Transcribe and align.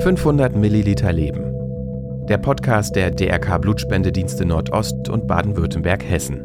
500 0.00 0.54
Milliliter 0.54 1.12
Leben. 1.12 2.26
Der 2.28 2.38
Podcast 2.38 2.94
der 2.94 3.10
DRK 3.10 3.58
Blutspendedienste 3.58 4.44
Nordost 4.44 5.08
und 5.08 5.26
Baden-Württemberg-Hessen. 5.26 6.42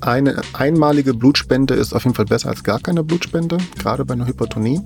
Eine 0.00 0.42
einmalige 0.52 1.14
Blutspende 1.14 1.74
ist 1.74 1.94
auf 1.94 2.04
jeden 2.04 2.16
Fall 2.16 2.26
besser 2.26 2.48
als 2.48 2.64
gar 2.64 2.80
keine 2.80 3.04
Blutspende, 3.04 3.56
gerade 3.78 4.04
bei 4.04 4.14
einer 4.14 4.26
Hypertonie. 4.26 4.80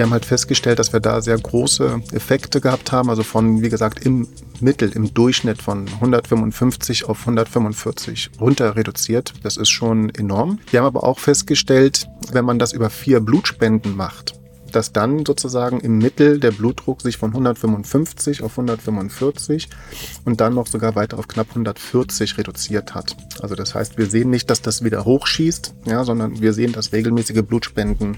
Wir 0.00 0.06
haben 0.06 0.12
halt 0.12 0.24
festgestellt, 0.24 0.78
dass 0.78 0.94
wir 0.94 1.00
da 1.00 1.20
sehr 1.20 1.36
große 1.36 2.00
Effekte 2.12 2.62
gehabt 2.62 2.90
haben, 2.90 3.10
also 3.10 3.22
von, 3.22 3.60
wie 3.60 3.68
gesagt, 3.68 4.06
im 4.06 4.28
Mittel, 4.58 4.90
im 4.92 5.12
Durchschnitt 5.12 5.60
von 5.60 5.86
155 5.88 7.04
auf 7.04 7.20
145 7.20 8.30
runter 8.40 8.76
reduziert. 8.76 9.34
Das 9.42 9.58
ist 9.58 9.68
schon 9.68 10.08
enorm. 10.08 10.58
Wir 10.70 10.80
haben 10.80 10.86
aber 10.86 11.04
auch 11.04 11.18
festgestellt, 11.18 12.08
wenn 12.32 12.46
man 12.46 12.58
das 12.58 12.72
über 12.72 12.88
vier 12.88 13.20
Blutspenden 13.20 13.94
macht, 13.94 14.40
dass 14.72 14.94
dann 14.94 15.26
sozusagen 15.26 15.80
im 15.80 15.98
Mittel 15.98 16.40
der 16.40 16.52
Blutdruck 16.52 17.02
sich 17.02 17.18
von 17.18 17.32
155 17.32 18.42
auf 18.42 18.52
145 18.52 19.68
und 20.24 20.40
dann 20.40 20.54
noch 20.54 20.66
sogar 20.66 20.94
weiter 20.94 21.18
auf 21.18 21.28
knapp 21.28 21.50
140 21.50 22.38
reduziert 22.38 22.94
hat. 22.94 23.18
Also 23.42 23.54
das 23.54 23.74
heißt, 23.74 23.98
wir 23.98 24.06
sehen 24.06 24.30
nicht, 24.30 24.48
dass 24.48 24.62
das 24.62 24.82
wieder 24.82 25.04
hochschießt, 25.04 25.74
ja, 25.84 26.04
sondern 26.04 26.40
wir 26.40 26.54
sehen, 26.54 26.72
dass 26.72 26.94
regelmäßige 26.94 27.42
Blutspenden 27.42 28.16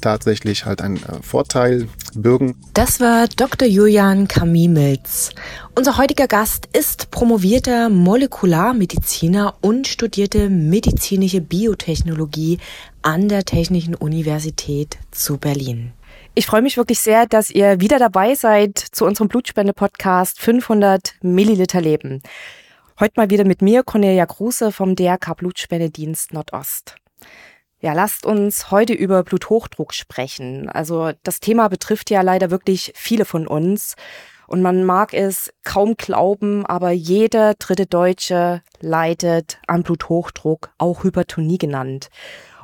tatsächlich 0.00 0.64
halt 0.66 0.82
einen 0.82 0.96
äh, 0.96 1.22
Vorteil 1.22 1.88
bürgen. 2.14 2.56
Das 2.74 3.00
war 3.00 3.28
Dr. 3.28 3.68
Julian 3.68 4.28
Kamimilz. 4.28 5.30
Unser 5.74 5.96
heutiger 5.96 6.26
Gast 6.26 6.68
ist 6.72 7.10
promovierter 7.10 7.88
Molekularmediziner 7.88 9.54
und 9.60 9.86
studierte 9.86 10.50
medizinische 10.50 11.40
Biotechnologie 11.40 12.58
an 13.02 13.28
der 13.28 13.44
Technischen 13.44 13.94
Universität 13.94 14.98
zu 15.10 15.38
Berlin. 15.38 15.92
Ich 16.34 16.46
freue 16.46 16.62
mich 16.62 16.78
wirklich 16.78 17.00
sehr, 17.00 17.26
dass 17.26 17.50
ihr 17.50 17.80
wieder 17.80 17.98
dabei 17.98 18.34
seid 18.34 18.78
zu 18.78 19.04
unserem 19.04 19.28
Blutspende-Podcast 19.28 20.40
500 20.40 21.14
Milliliter 21.20 21.80
Leben. 21.80 22.22
Heute 22.98 23.14
mal 23.16 23.30
wieder 23.30 23.44
mit 23.44 23.60
mir, 23.60 23.82
Cornelia 23.82 24.24
Kruse 24.26 24.72
vom 24.72 24.96
DRK 24.96 25.34
Blutspendedienst 25.34 26.32
Nordost. 26.32 26.96
Ja, 27.84 27.94
lasst 27.94 28.24
uns 28.24 28.70
heute 28.70 28.92
über 28.92 29.24
Bluthochdruck 29.24 29.92
sprechen. 29.92 30.68
Also 30.68 31.10
das 31.24 31.40
Thema 31.40 31.66
betrifft 31.66 32.10
ja 32.10 32.20
leider 32.22 32.52
wirklich 32.52 32.92
viele 32.94 33.24
von 33.24 33.48
uns. 33.48 33.96
Und 34.46 34.62
man 34.62 34.84
mag 34.84 35.12
es 35.12 35.52
kaum 35.64 35.96
glauben, 35.96 36.64
aber 36.64 36.92
jeder 36.92 37.54
dritte 37.54 37.86
Deutsche 37.86 38.62
leidet 38.80 39.58
an 39.66 39.82
Bluthochdruck, 39.82 40.70
auch 40.78 41.02
Hypertonie 41.02 41.58
genannt. 41.58 42.08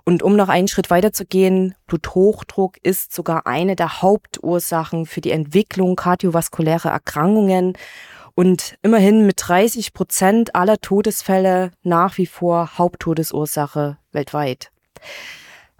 Und 0.04 0.22
um 0.22 0.36
noch 0.36 0.48
einen 0.48 0.68
Schritt 0.68 0.88
weiter 0.88 1.12
zu 1.12 1.26
gehen, 1.26 1.74
Bluthochdruck 1.88 2.76
ist 2.84 3.12
sogar 3.12 3.44
eine 3.44 3.74
der 3.74 4.00
Hauptursachen 4.00 5.04
für 5.04 5.20
die 5.20 5.32
Entwicklung 5.32 5.96
kardiovaskulärer 5.96 6.90
Erkrankungen 6.90 7.72
und 8.36 8.76
immerhin 8.82 9.26
mit 9.26 9.34
30 9.48 9.94
Prozent 9.94 10.54
aller 10.54 10.78
Todesfälle 10.78 11.72
nach 11.82 12.18
wie 12.18 12.26
vor 12.26 12.78
Haupttodesursache 12.78 13.96
weltweit. 14.12 14.70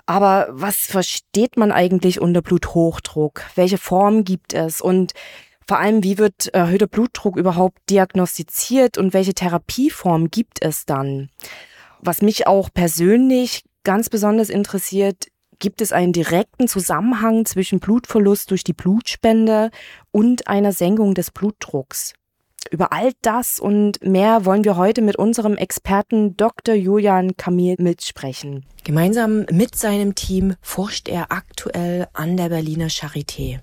Aber 0.06 0.48
was 0.50 0.76
versteht 0.76 1.56
man 1.56 1.70
eigentlich 1.70 2.20
unter 2.20 2.40
Bluthochdruck? 2.40 3.42
Welche 3.56 3.76
Form 3.76 4.24
gibt 4.24 4.54
es? 4.54 4.80
Und 4.80 5.12
vor 5.68 5.78
allem, 5.78 6.02
wie 6.02 6.16
wird 6.16 6.48
erhöhter 6.54 6.86
Blutdruck 6.86 7.36
überhaupt 7.36 7.78
diagnostiziert 7.90 8.96
und 8.96 9.12
welche 9.12 9.34
Therapieform 9.34 10.30
gibt 10.30 10.62
es 10.62 10.86
dann? 10.86 11.28
Was 12.00 12.22
mich 12.22 12.46
auch 12.46 12.70
persönlich 12.72 13.64
ganz 13.84 14.08
besonders 14.08 14.48
interessiert, 14.48 15.26
gibt 15.58 15.82
es 15.82 15.92
einen 15.92 16.14
direkten 16.14 16.68
Zusammenhang 16.68 17.44
zwischen 17.44 17.80
Blutverlust 17.80 18.50
durch 18.50 18.64
die 18.64 18.72
Blutspende 18.72 19.70
und 20.10 20.48
einer 20.48 20.72
Senkung 20.72 21.14
des 21.14 21.30
Blutdrucks? 21.30 22.14
Über 22.70 22.92
all 22.92 23.12
das 23.22 23.58
und 23.58 24.02
mehr 24.04 24.44
wollen 24.44 24.64
wir 24.64 24.76
heute 24.76 25.00
mit 25.00 25.16
unserem 25.16 25.56
Experten 25.56 26.36
Dr. 26.36 26.74
Julian 26.74 27.36
Kamil 27.36 27.76
mitsprechen. 27.78 28.66
Gemeinsam 28.84 29.46
mit 29.50 29.74
seinem 29.74 30.14
Team 30.14 30.54
forscht 30.60 31.08
er 31.08 31.32
aktuell 31.32 32.08
an 32.12 32.36
der 32.36 32.50
Berliner 32.50 32.88
Charité. 32.88 33.60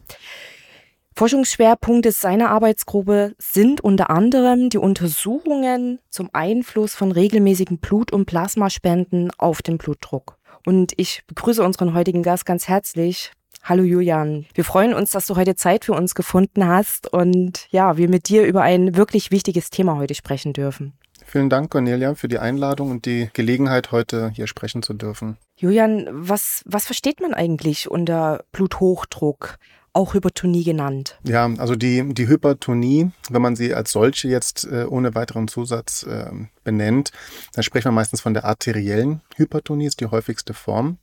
Forschungsschwerpunkte 1.16 2.12
seiner 2.12 2.50
Arbeitsgruppe 2.50 3.36
sind 3.38 3.80
unter 3.80 4.10
anderem 4.10 4.70
die 4.70 4.78
Untersuchungen 4.78 6.00
zum 6.10 6.30
Einfluss 6.34 6.94
von 6.94 7.12
regelmäßigen 7.12 7.78
Blut- 7.78 8.12
und 8.12 8.26
Plasmaspenden 8.26 9.32
auf 9.38 9.62
den 9.62 9.78
Blutdruck. 9.78 10.38
Und 10.66 10.94
ich 10.98 11.24
begrüße 11.28 11.64
unseren 11.64 11.94
heutigen 11.94 12.24
Gast 12.24 12.46
ganz 12.46 12.68
herzlich, 12.68 13.32
Hallo 13.68 13.81
Julian, 13.81 14.46
wir 14.53 14.64
freuen 14.64 14.94
uns, 14.94 15.09
dass 15.09 15.26
du 15.26 15.38
heute 15.38 15.56
Zeit 15.56 15.86
für 15.86 15.94
uns 15.94 16.14
gefunden 16.14 16.68
hast 16.68 17.12
und 17.12 17.66
ja, 17.72 17.98
wir 17.98 18.08
mit 18.08 18.30
dir 18.30 18.46
über 18.46 18.62
ein 18.62 18.96
wirklich 18.96 19.31
wichtiges 19.31 19.72
Thema 19.72 19.96
heute 19.96 20.14
sprechen 20.14 20.53
dürfen. 20.53 20.94
Vielen 21.26 21.50
Dank, 21.50 21.72
Cornelia, 21.72 22.14
für 22.14 22.28
die 22.28 22.38
Einladung 22.38 22.92
und 22.92 23.08
die 23.08 23.31
Gelegenheit, 23.34 23.92
heute 23.92 24.30
hier 24.36 24.46
sprechen 24.46 24.84
zu 24.84 24.94
dürfen. 24.94 25.38
Julian, 25.56 26.06
was, 26.12 26.62
was 26.68 26.86
versteht 26.86 27.22
man 27.22 27.34
eigentlich 27.34 27.90
unter 27.90 28.44
Bluthochdruck? 28.52 29.58
auch 29.94 30.14
Hypertonie 30.14 30.66
genannt. 30.66 31.18
Ja, 31.24 31.50
also 31.58 31.78
die, 31.78 32.14
die 32.14 32.28
Hypertonie, 32.28 33.12
wenn 33.30 33.42
man 33.42 33.56
sie 33.56 33.74
als 33.74 33.94
solche 33.94 34.28
jetzt 34.28 34.66
äh, 34.66 34.84
ohne 34.90 35.16
weiteren 35.16 35.47
Zusatz 35.47 36.03
äh, 36.03 36.32
benennt, 36.66 37.14
dann 37.53 37.64
sprechen 37.64 37.86
wir 37.86 37.92
meistens 37.94 38.20
von 38.20 38.34
der 38.34 38.44
arteriellen 38.44 39.22
Hypertonie, 39.38 39.86
ist 39.86 40.02
die 40.02 40.08
häufigste 40.08 40.53
Form 40.53 40.97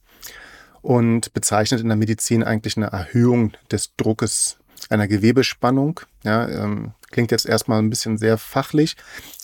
und 0.82 1.32
bezeichnet 1.32 1.80
in 1.80 1.88
der 1.88 1.96
Medizin 1.96 2.42
eigentlich 2.42 2.76
eine 2.76 2.86
Erhöhung 2.86 3.52
des 3.70 3.94
Druckes 3.96 4.58
einer 4.90 5.08
Gewebespannung. 5.08 6.00
Ja, 6.24 6.48
ähm, 6.48 6.92
klingt 7.10 7.30
jetzt 7.30 7.46
erstmal 7.46 7.78
ein 7.78 7.90
bisschen 7.90 8.18
sehr 8.18 8.36
fachlich. 8.38 8.96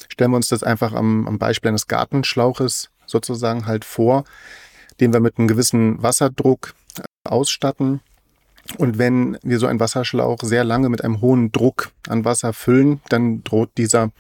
Stellen 0.09 0.33
wir 0.33 0.37
uns 0.37 0.49
das 0.49 0.63
einfach 0.63 0.93
am, 0.93 1.27
am 1.27 1.39
Beispiel 1.39 1.69
eines 1.69 1.87
Gartenschlauches 1.87 2.91
sozusagen 3.07 3.67
halt 3.67 3.85
vor, 3.85 4.25
den 5.01 5.13
wir 5.13 5.21
mit 5.21 5.39
einem 5.39 5.49
gewissen 5.49 6.03
Wasserdruck 6.03 6.75
äh, 6.99 7.03
ausstatten. 7.29 8.01
Und 8.77 8.99
wenn 8.99 9.39
wir 9.43 9.59
so 9.59 9.67
einen 9.67 9.81
Wasserschlauch 9.81 10.41
sehr 10.43 10.65
lange 10.65 10.89
mit 10.89 11.03
einem 11.03 11.21
hohen 11.21 11.53
Druck 11.53 11.91
an 12.07 12.25
Wasser 12.25 12.53
füllen, 12.53 13.01
dann 13.09 13.43
droht 13.45 13.71
dieser 13.79 14.11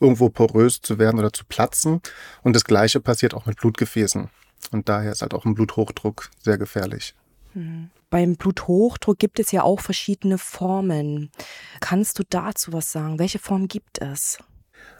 irgendwo 0.00 0.28
porös 0.28 0.80
zu 0.80 0.98
werden 0.98 1.20
oder 1.20 1.32
zu 1.32 1.44
platzen. 1.44 2.00
Und 2.42 2.56
das 2.56 2.64
Gleiche 2.64 3.00
passiert 3.00 3.34
auch 3.34 3.46
mit 3.46 3.58
Blutgefäßen. 3.58 4.30
Und 4.72 4.88
daher 4.88 5.12
ist 5.12 5.22
halt 5.22 5.34
auch 5.34 5.44
ein 5.44 5.54
Bluthochdruck 5.54 6.30
sehr 6.42 6.58
gefährlich. 6.58 7.14
Mhm. 7.54 7.90
Beim 8.10 8.36
Bluthochdruck 8.36 9.18
gibt 9.18 9.40
es 9.40 9.50
ja 9.50 9.62
auch 9.62 9.80
verschiedene 9.80 10.38
Formen. 10.38 11.30
Kannst 11.80 12.18
du 12.18 12.22
dazu 12.28 12.72
was 12.72 12.92
sagen? 12.92 13.18
Welche 13.18 13.38
Form 13.38 13.66
gibt 13.66 14.00
es? 14.00 14.38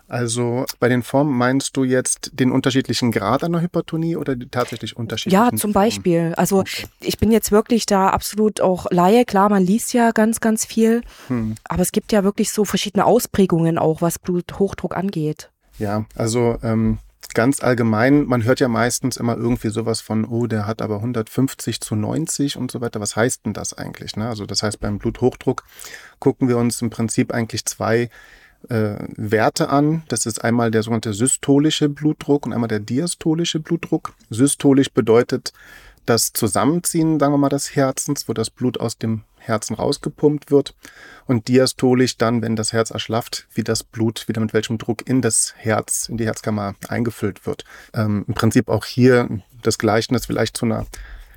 Also 0.06 0.66
bei 0.80 0.88
den 0.88 1.02
Formen 1.02 1.36
meinst 1.36 1.76
du 1.76 1.84
jetzt 1.84 2.32
den 2.34 2.52
unterschiedlichen 2.52 3.10
Grad 3.10 3.42
einer 3.42 3.62
Hypertonie 3.62 4.16
oder 4.16 4.36
die 4.36 4.48
tatsächlich 4.48 4.96
unterschiedlichen? 4.96 5.42
Ja, 5.42 5.50
zum 5.50 5.72
Formen? 5.72 5.74
Beispiel. 5.74 6.34
Also 6.36 6.60
okay. 6.60 6.86
ich 7.00 7.18
bin 7.18 7.32
jetzt 7.32 7.52
wirklich 7.52 7.86
da 7.86 8.10
absolut 8.10 8.60
auch 8.60 8.86
Laie. 8.90 9.24
Klar, 9.24 9.48
man 9.48 9.64
liest 9.64 9.94
ja 9.94 10.10
ganz, 10.10 10.40
ganz 10.40 10.66
viel. 10.66 11.02
Hm. 11.28 11.54
Aber 11.64 11.82
es 11.82 11.90
gibt 11.90 12.12
ja 12.12 12.22
wirklich 12.22 12.52
so 12.52 12.64
verschiedene 12.64 13.06
Ausprägungen 13.06 13.78
auch, 13.78 14.02
was 14.02 14.18
Bluthochdruck 14.18 14.94
angeht. 14.94 15.50
Ja, 15.78 16.04
also 16.14 16.58
ähm, 16.62 16.98
ganz 17.34 17.62
allgemein, 17.62 18.24
man 18.24 18.44
hört 18.44 18.60
ja 18.60 18.68
meistens 18.68 19.16
immer 19.16 19.36
irgendwie 19.36 19.68
sowas 19.68 20.00
von, 20.00 20.24
oh, 20.24 20.46
der 20.46 20.66
hat 20.66 20.80
aber 20.80 20.96
150 20.96 21.80
zu 21.80 21.96
90 21.96 22.56
und 22.56 22.70
so 22.70 22.80
weiter. 22.80 23.00
Was 23.00 23.16
heißt 23.16 23.44
denn 23.44 23.52
das 23.52 23.74
eigentlich? 23.74 24.16
Ne? 24.16 24.28
Also 24.28 24.46
das 24.46 24.62
heißt, 24.62 24.80
beim 24.80 24.98
Bluthochdruck 24.98 25.64
gucken 26.18 26.48
wir 26.48 26.56
uns 26.56 26.80
im 26.80 26.90
Prinzip 26.90 27.32
eigentlich 27.32 27.64
zwei 27.64 28.08
äh, 28.68 28.96
Werte 29.16 29.68
an. 29.68 30.02
Das 30.08 30.26
ist 30.26 30.42
einmal 30.42 30.70
der 30.70 30.82
sogenannte 30.82 31.12
systolische 31.12 31.88
Blutdruck 31.88 32.46
und 32.46 32.52
einmal 32.52 32.68
der 32.68 32.80
diastolische 32.80 33.60
Blutdruck. 33.60 34.14
Systolisch 34.30 34.90
bedeutet 34.90 35.52
das 36.06 36.32
Zusammenziehen, 36.32 37.18
sagen 37.18 37.32
wir 37.32 37.38
mal, 37.38 37.48
des 37.48 37.74
Herzens, 37.76 38.28
wo 38.28 38.32
das 38.32 38.50
Blut 38.50 38.78
aus 38.80 38.98
dem 38.98 39.22
Herzen 39.46 39.74
rausgepumpt 39.74 40.50
wird 40.50 40.74
und 41.26 41.48
diastolisch 41.48 42.16
dann, 42.16 42.42
wenn 42.42 42.56
das 42.56 42.72
Herz 42.72 42.90
erschlafft, 42.90 43.46
wie 43.54 43.64
das 43.64 43.84
Blut 43.84 44.28
wieder 44.28 44.40
mit 44.40 44.52
welchem 44.52 44.78
Druck 44.78 45.08
in 45.08 45.22
das 45.22 45.54
Herz, 45.56 46.08
in 46.08 46.16
die 46.16 46.26
Herzkammer 46.26 46.74
eingefüllt 46.88 47.46
wird. 47.46 47.64
Ähm, 47.92 48.24
Im 48.26 48.34
Prinzip 48.34 48.68
auch 48.68 48.84
hier 48.84 49.28
das 49.62 49.78
Gleichnis 49.78 50.26
vielleicht 50.26 50.56
zu 50.56 50.66
einer 50.66 50.86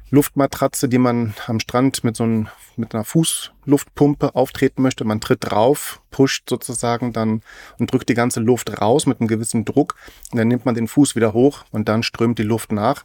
Luftmatratze, 0.09 0.87
die 0.87 0.99
man 0.99 1.33
am 1.47 1.59
Strand 1.59 2.03
mit 2.05 2.15
so 2.15 2.23
einem, 2.23 2.47
mit 2.77 2.95
einer 2.95 3.03
Fußluftpumpe 3.03 4.35
auftreten 4.35 4.81
möchte. 4.81 5.03
Man 5.03 5.19
tritt 5.19 5.39
drauf, 5.41 6.01
pusht 6.11 6.49
sozusagen 6.49 7.11
dann 7.11 7.41
und 7.77 7.91
drückt 7.91 8.07
die 8.07 8.13
ganze 8.13 8.39
Luft 8.39 8.81
raus 8.81 9.05
mit 9.05 9.19
einem 9.19 9.27
gewissen 9.27 9.65
Druck. 9.65 9.95
Und 10.31 10.37
dann 10.37 10.47
nimmt 10.47 10.65
man 10.65 10.75
den 10.75 10.87
Fuß 10.87 11.15
wieder 11.15 11.33
hoch 11.33 11.65
und 11.71 11.89
dann 11.89 12.03
strömt 12.03 12.39
die 12.39 12.43
Luft 12.43 12.71
nach. 12.71 13.03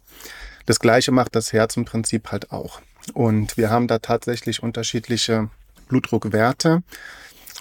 Das 0.67 0.79
gleiche 0.79 1.11
macht 1.11 1.35
das 1.35 1.53
Herz 1.53 1.77
im 1.77 1.85
Prinzip 1.85 2.31
halt 2.31 2.53
auch. 2.53 2.81
Und 3.15 3.57
wir 3.57 3.71
haben 3.71 3.89
da 3.89 3.99
tatsächlich 3.99 4.63
unterschiedliche 4.63 5.51
Blutdruckwerte. 5.89 6.83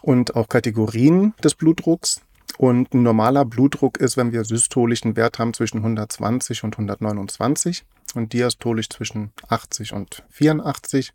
und 0.02 0.36
auch 0.36 0.50
Kategorien 0.50 1.34
des 1.44 1.54
Blutdrucks. 1.56 2.22
Und 2.58 2.94
ein 2.94 3.04
normaler 3.04 3.46
Blutdruck 3.46 3.98
ist, 3.98 4.18
wenn 4.18 4.32
wir 4.32 4.44
systolischen 4.46 5.16
Wert 5.16 5.40
haben 5.40 5.54
zwischen 5.54 5.78
120 5.78 6.64
und 6.64 6.76
129 6.76 7.84
und 8.16 8.34
diastolisch 8.34 8.90
zwischen 8.90 9.32
80 9.48 9.94
und 9.94 10.24
84. 10.30 11.14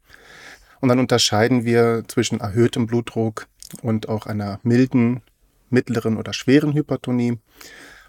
Und 0.81 0.89
dann 0.89 0.99
unterscheiden 0.99 1.65
wir 1.65 2.05
zwischen 2.09 2.41
erhöhtem 2.41 2.87
Blutdruck 2.87 3.49
und 3.83 4.09
auch 4.09 4.27
einer 4.27 4.61
milden, 4.63 5.23
mittleren 5.71 6.17
oder 6.17 6.33
schweren 6.33 6.75
Hypertonie. 6.75 7.39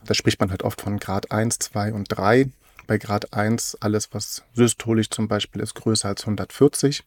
Da 0.06 0.14
spricht 0.14 0.40
man 0.40 0.52
halt 0.52 0.64
oft 0.64 0.82
von 0.82 1.00
Grad 1.00 1.32
1, 1.32 1.60
2 1.60 1.94
und 1.94 2.06
3. 2.10 2.50
Bei 2.88 2.98
Grad 2.98 3.34
1 3.34 3.78
alles, 3.82 4.10
was 4.14 4.44
systolisch 4.54 5.10
zum 5.10 5.28
Beispiel 5.28 5.62
ist, 5.62 5.76
größer 5.76 6.08
als 6.08 6.22
140. 6.22 7.04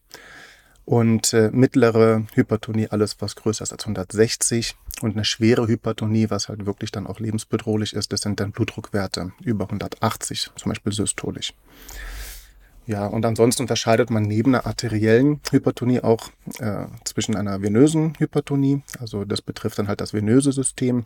Und 0.85 1.33
äh, 1.33 1.49
mittlere 1.51 2.25
Hypertonie, 2.33 2.87
alles, 2.89 3.17
was 3.19 3.35
größer 3.35 3.63
ist 3.63 3.71
als 3.71 3.83
160. 3.83 4.75
Und 5.01 5.13
eine 5.13 5.25
schwere 5.25 5.67
Hypertonie, 5.67 6.29
was 6.29 6.49
halt 6.49 6.65
wirklich 6.65 6.91
dann 6.91 7.07
auch 7.07 7.19
lebensbedrohlich 7.19 7.93
ist, 7.93 8.13
das 8.13 8.21
sind 8.21 8.39
dann 8.39 8.51
Blutdruckwerte 8.51 9.31
über 9.41 9.65
180, 9.65 10.51
zum 10.55 10.69
Beispiel 10.69 10.93
systolisch. 10.93 11.53
Ja, 12.87 13.05
und 13.05 13.25
ansonsten 13.25 13.63
unterscheidet 13.63 14.09
man 14.09 14.23
neben 14.23 14.55
einer 14.55 14.65
arteriellen 14.65 15.39
Hypertonie 15.49 16.01
auch 16.01 16.29
äh, 16.59 16.87
zwischen 17.05 17.35
einer 17.35 17.61
venösen 17.61 18.15
Hypertonie, 18.17 18.81
also 18.99 19.23
das 19.23 19.41
betrifft 19.41 19.77
dann 19.79 19.87
halt 19.87 20.01
das 20.01 20.13
venöse 20.13 20.51
System, 20.51 21.05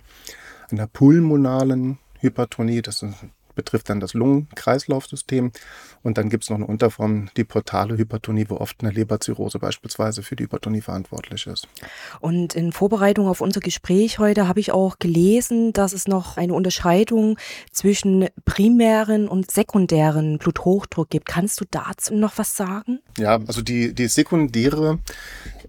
einer 0.71 0.87
pulmonalen 0.87 1.99
Hypertonie, 2.19 2.81
das 2.81 3.03
ist 3.03 3.13
betrifft 3.55 3.89
dann 3.89 3.99
das 3.99 4.13
Lungenkreislaufsystem. 4.13 5.51
Und 6.03 6.17
dann 6.17 6.29
gibt 6.29 6.43
es 6.43 6.49
noch 6.49 6.57
eine 6.57 6.67
Unterform, 6.67 7.29
die 7.35 7.43
portale 7.43 7.97
Hypertonie, 7.97 8.45
wo 8.49 8.57
oft 8.57 8.81
eine 8.81 8.91
Leberzirrhose 8.91 9.59
beispielsweise 9.59 10.21
für 10.21 10.35
die 10.35 10.43
Hypertonie 10.43 10.81
verantwortlich 10.81 11.47
ist. 11.47 11.67
Und 12.19 12.55
in 12.55 12.71
Vorbereitung 12.71 13.27
auf 13.27 13.41
unser 13.41 13.59
Gespräch 13.59 14.19
heute 14.19 14.47
habe 14.47 14.59
ich 14.59 14.71
auch 14.71 14.99
gelesen, 14.99 15.73
dass 15.73 15.93
es 15.93 16.07
noch 16.07 16.37
eine 16.37 16.53
Unterscheidung 16.53 17.37
zwischen 17.71 18.27
primären 18.45 19.27
und 19.27 19.51
sekundären 19.51 20.37
Bluthochdruck 20.37 21.09
gibt. 21.09 21.25
Kannst 21.25 21.61
du 21.61 21.65
dazu 21.69 22.13
noch 22.13 22.37
was 22.37 22.55
sagen? 22.55 22.99
Ja, 23.17 23.39
also 23.47 23.61
die, 23.61 23.93
die 23.93 24.07
sekundäre 24.07 24.99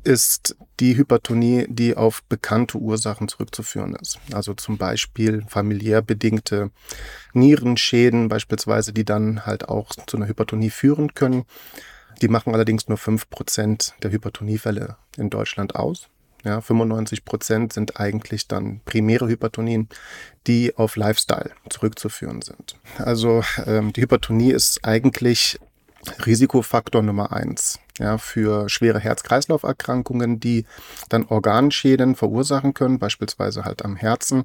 ist 0.04 0.56
die 0.80 0.96
Hypertonie, 0.96 1.66
die 1.68 1.96
auf 1.96 2.22
bekannte 2.24 2.78
Ursachen 2.78 3.28
zurückzuführen 3.28 3.94
ist. 3.94 4.18
Also 4.32 4.54
zum 4.54 4.78
Beispiel 4.78 5.44
familiär 5.48 6.02
bedingte 6.02 6.70
Nierenschäden 7.32 8.28
beispielsweise, 8.28 8.92
die 8.92 9.04
dann 9.04 9.46
halt 9.46 9.68
auch 9.68 9.90
zu 10.06 10.16
einer 10.16 10.28
Hypertonie 10.28 10.70
führen 10.70 11.14
können. 11.14 11.44
Die 12.22 12.28
machen 12.28 12.54
allerdings 12.54 12.88
nur 12.88 12.98
fünf 12.98 13.28
Prozent 13.28 13.94
der 14.02 14.10
Hypertoniefälle 14.10 14.96
in 15.16 15.30
Deutschland 15.30 15.76
aus. 15.76 16.08
Ja, 16.44 16.60
95 16.60 17.24
Prozent 17.24 17.72
sind 17.72 17.98
eigentlich 17.98 18.46
dann 18.46 18.80
primäre 18.84 19.26
Hypertonien, 19.26 19.88
die 20.46 20.76
auf 20.76 20.94
Lifestyle 20.94 21.50
zurückzuführen 21.68 22.40
sind. 22.40 22.76
Also 22.98 23.42
ähm, 23.66 23.92
die 23.92 24.02
Hypertonie 24.02 24.52
ist 24.52 24.84
eigentlich 24.84 25.58
Risikofaktor 26.24 27.02
Nummer 27.02 27.32
eins 27.32 27.78
ja, 27.98 28.18
für 28.18 28.68
schwere 28.68 28.98
Herz-Kreislauf-Erkrankungen, 28.98 30.40
die 30.40 30.66
dann 31.08 31.26
Organschäden 31.26 32.14
verursachen 32.14 32.74
können, 32.74 32.98
beispielsweise 32.98 33.64
halt 33.64 33.84
am 33.84 33.96
Herzen 33.96 34.44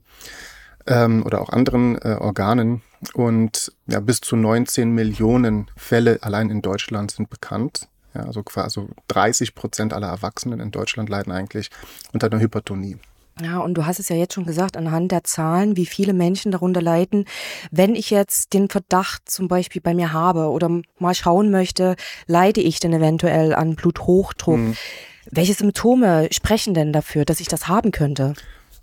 ähm, 0.87 1.25
oder 1.25 1.41
auch 1.41 1.49
anderen 1.49 1.97
äh, 2.01 2.17
Organen. 2.19 2.81
Und 3.13 3.71
ja, 3.87 3.99
bis 3.99 4.21
zu 4.21 4.35
19 4.35 4.91
Millionen 4.91 5.69
Fälle 5.75 6.19
allein 6.21 6.49
in 6.49 6.61
Deutschland 6.61 7.11
sind 7.11 7.29
bekannt. 7.29 7.87
Ja, 8.13 8.23
also 8.23 8.43
quasi 8.43 8.85
30 9.07 9.55
Prozent 9.55 9.93
aller 9.93 10.09
Erwachsenen 10.09 10.59
in 10.59 10.71
Deutschland 10.71 11.09
leiden 11.09 11.31
eigentlich 11.31 11.69
unter 12.13 12.27
einer 12.27 12.41
Hypertonie. 12.41 12.97
Ja, 13.43 13.59
und 13.59 13.73
du 13.73 13.85
hast 13.85 13.99
es 13.99 14.09
ja 14.09 14.15
jetzt 14.15 14.33
schon 14.33 14.45
gesagt, 14.45 14.77
anhand 14.77 15.11
der 15.11 15.23
Zahlen, 15.23 15.77
wie 15.77 15.85
viele 15.85 16.13
Menschen 16.13 16.51
darunter 16.51 16.81
leiden. 16.81 17.25
Wenn 17.71 17.95
ich 17.95 18.09
jetzt 18.09 18.53
den 18.53 18.69
Verdacht 18.69 19.29
zum 19.29 19.47
Beispiel 19.47 19.81
bei 19.81 19.93
mir 19.93 20.13
habe 20.13 20.49
oder 20.49 20.69
mal 20.99 21.15
schauen 21.15 21.49
möchte, 21.49 21.95
leide 22.27 22.61
ich 22.61 22.79
denn 22.79 22.93
eventuell 22.93 23.55
an 23.55 23.75
Bluthochdruck? 23.75 24.57
Mhm. 24.57 24.77
Welche 25.29 25.53
Symptome 25.53 26.27
sprechen 26.31 26.73
denn 26.73 26.93
dafür, 26.93 27.25
dass 27.25 27.39
ich 27.39 27.47
das 27.47 27.67
haben 27.67 27.91
könnte? 27.91 28.33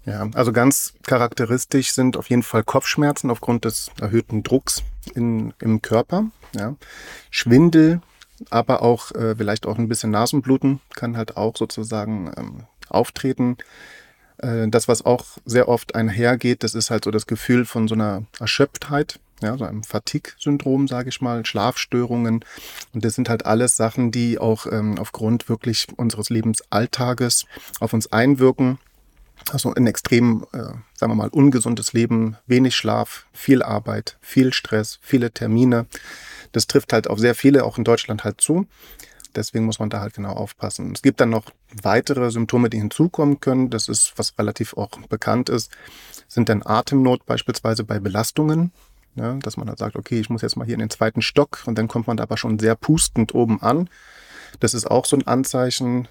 Ja, 0.05 0.29
also 0.35 0.53
ganz 0.53 0.95
charakteristisch 1.03 1.93
sind 1.93 2.17
auf 2.17 2.31
jeden 2.31 2.43
Fall 2.43 2.65
Kopfschmerzen 2.65 3.31
aufgrund 3.31 3.65
des 3.65 3.91
erhöhten 4.01 4.43
Drucks 4.43 4.83
in, 5.15 5.53
im 5.61 5.83
Körper. 5.83 6.25
Ja. 6.57 6.77
Schwindel, 7.31 8.01
aber 8.49 8.83
auch 8.83 9.13
äh, 9.13 9.37
vielleicht 9.37 9.67
auch 9.67 9.77
ein 9.77 9.89
bisschen 9.89 10.11
Nasenbluten 10.11 10.81
kann 10.95 11.17
halt 11.17 11.37
auch 11.37 11.57
sozusagen 11.57 12.33
ähm, 12.37 12.65
auftreten. 12.89 13.59
Äh, 14.39 14.69
das, 14.69 14.89
was 14.89 15.05
auch 15.05 15.25
sehr 15.45 15.69
oft 15.69 15.95
einhergeht, 15.95 16.63
das 16.63 16.75
ist 16.75 16.91
halt 16.91 17.05
so 17.05 17.11
das 17.11 17.27
Gefühl 17.27 17.65
von 17.65 17.89
so 17.89 17.95
einer 17.95 18.25
Erschöpftheit, 18.39 19.21
ja, 19.43 19.57
so 19.57 19.65
einem 19.65 19.85
Fatigue-Syndrom, 19.85 20.89
sage 20.89 21.11
ich 21.11 21.21
mal, 21.21 21.45
Schlafstörungen. 21.47 22.45
Und 22.93 23.05
das 23.05 23.15
sind 23.15 23.29
halt 23.29 23.47
alles 23.47 23.77
Sachen, 23.77 24.11
die 24.11 24.39
auch 24.39 24.67
ähm, 24.67 24.99
aufgrund 24.99 25.49
wirklich 25.49 25.87
unseres 25.97 26.31
Lebensalltages 26.31 27.47
auf 27.81 27.93
uns 27.93 28.11
einwirken. 28.13 28.79
Also 29.53 29.73
ein 29.73 29.87
extrem, 29.87 30.45
äh, 30.53 30.59
sagen 30.95 31.13
wir 31.13 31.15
mal, 31.15 31.29
ungesundes 31.29 31.93
Leben, 31.93 32.37
wenig 32.47 32.77
Schlaf, 32.77 33.27
viel 33.33 33.63
Arbeit, 33.63 34.19
viel 34.21 34.53
Stress, 34.53 34.99
viele 35.01 35.31
Termine. 35.31 35.87
Das 36.53 36.67
trifft 36.67 36.93
halt 36.93 37.09
auf 37.09 37.19
sehr 37.19 37.35
viele, 37.35 37.65
auch 37.65 37.79
in 37.79 37.85
Deutschland 37.85 38.25
halt 38.25 38.41
zu. 38.41 38.67
Deswegen 39.35 39.65
muss 39.67 39.79
man 39.79 39.91
da 39.91 40.01
halt 40.01 40.15
genau 40.15 40.33
aufpassen. 40.33 40.93
Es 40.93 41.03
gibt 41.03 41.21
dann 41.21 41.31
noch 41.31 41.45
weitere 41.83 42.31
Symptome, 42.31 42.71
die 42.71 42.79
hinzukommen 42.79 43.41
können. 43.41 43.71
Das 43.71 43.89
ist, 43.89 44.15
was 44.17 44.39
relativ 44.39 44.75
auch 44.75 44.91
bekannt 45.09 45.49
ist, 45.49 45.71
sind 46.29 46.49
dann 46.49 46.63
Atemnot 46.65 47.27
beispielsweise 47.27 47.85
bei 47.85 47.99
Belastungen. 47.99 48.73
Ja, 49.15 49.35
dass 49.35 49.57
man 49.57 49.69
halt 49.69 49.79
sagt, 49.79 49.97
okay, 49.97 50.21
ich 50.21 50.31
muss 50.31 50.43
jetzt 50.43 50.57
mal 50.57 50.65
hier 50.65 50.75
in 50.75 50.81
den 50.81 50.91
zweiten 50.91 51.23
Stock 51.23 51.65
und 51.67 51.77
dann 51.77 51.89
kommt 51.89 52.07
man 52.07 52.17
da 52.17 52.23
aber 52.23 52.37
schon 52.37 52.59
sehr 52.59 52.77
pustend 52.77 53.35
oben 53.35 53.61
an. 53.61 53.91
Das 54.61 54.75
ist 54.75 54.91
auch 54.91 55.05
so 55.05 55.17
ein 55.17 55.27
Anzeichen. 55.27 56.09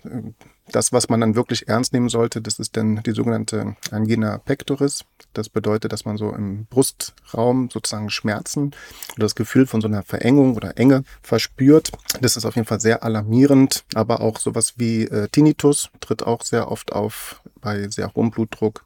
Das, 0.70 0.92
was 0.92 1.08
man 1.08 1.22
dann 1.22 1.36
wirklich 1.36 1.70
ernst 1.70 1.94
nehmen 1.94 2.10
sollte, 2.10 2.42
das 2.42 2.60
ist 2.60 2.76
dann 2.76 3.02
die 3.04 3.12
sogenannte 3.12 3.78
Angina 3.90 4.38
pectoris. 4.38 5.06
Das 5.34 5.48
bedeutet, 5.48 5.94
dass 5.94 6.04
man 6.04 6.18
so 6.18 6.34
im 6.34 6.66
Brustraum 6.66 7.70
sozusagen 7.72 8.10
Schmerzen 8.10 8.72
oder 9.16 9.26
das 9.26 9.36
Gefühl 9.36 9.66
von 9.66 9.80
so 9.80 9.88
einer 9.88 10.04
Verengung 10.04 10.56
oder 10.56 10.78
Enge 10.78 11.04
verspürt. 11.22 11.92
Das 12.20 12.36
ist 12.36 12.46
auf 12.46 12.56
jeden 12.56 12.68
Fall 12.68 12.82
sehr 12.82 13.04
alarmierend, 13.04 13.86
aber 13.94 14.20
auch 14.20 14.40
sowas 14.40 14.74
wie 14.76 15.04
äh, 15.04 15.30
Tinnitus 15.30 15.90
tritt 16.02 16.24
auch 16.24 16.42
sehr 16.42 16.70
oft 16.70 16.92
auf 16.92 17.42
bei 17.62 17.88
sehr 17.90 18.14
hohem 18.14 18.32
Blutdruck. 18.32 18.84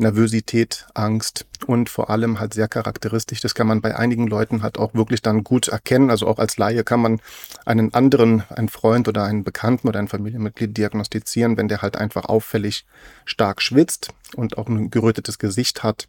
Nervosität, 0.00 0.86
Angst 0.94 1.46
und 1.66 1.88
vor 1.88 2.10
allem 2.10 2.40
halt 2.40 2.54
sehr 2.54 2.68
charakteristisch. 2.68 3.40
Das 3.40 3.54
kann 3.54 3.66
man 3.66 3.80
bei 3.80 3.96
einigen 3.96 4.26
Leuten 4.26 4.62
halt 4.62 4.78
auch 4.78 4.94
wirklich 4.94 5.22
dann 5.22 5.44
gut 5.44 5.68
erkennen. 5.68 6.10
Also 6.10 6.26
auch 6.26 6.38
als 6.38 6.56
Laie 6.56 6.84
kann 6.84 7.00
man 7.00 7.20
einen 7.66 7.94
anderen, 7.94 8.42
einen 8.48 8.68
Freund 8.68 9.08
oder 9.08 9.24
einen 9.24 9.44
Bekannten 9.44 9.88
oder 9.88 9.98
ein 9.98 10.08
Familienmitglied 10.08 10.76
diagnostizieren, 10.76 11.56
wenn 11.56 11.68
der 11.68 11.82
halt 11.82 11.96
einfach 11.96 12.24
auffällig 12.24 12.86
stark 13.24 13.62
schwitzt 13.62 14.08
und 14.34 14.58
auch 14.58 14.68
ein 14.68 14.90
gerötetes 14.90 15.38
Gesicht 15.38 15.82
hat. 15.82 16.08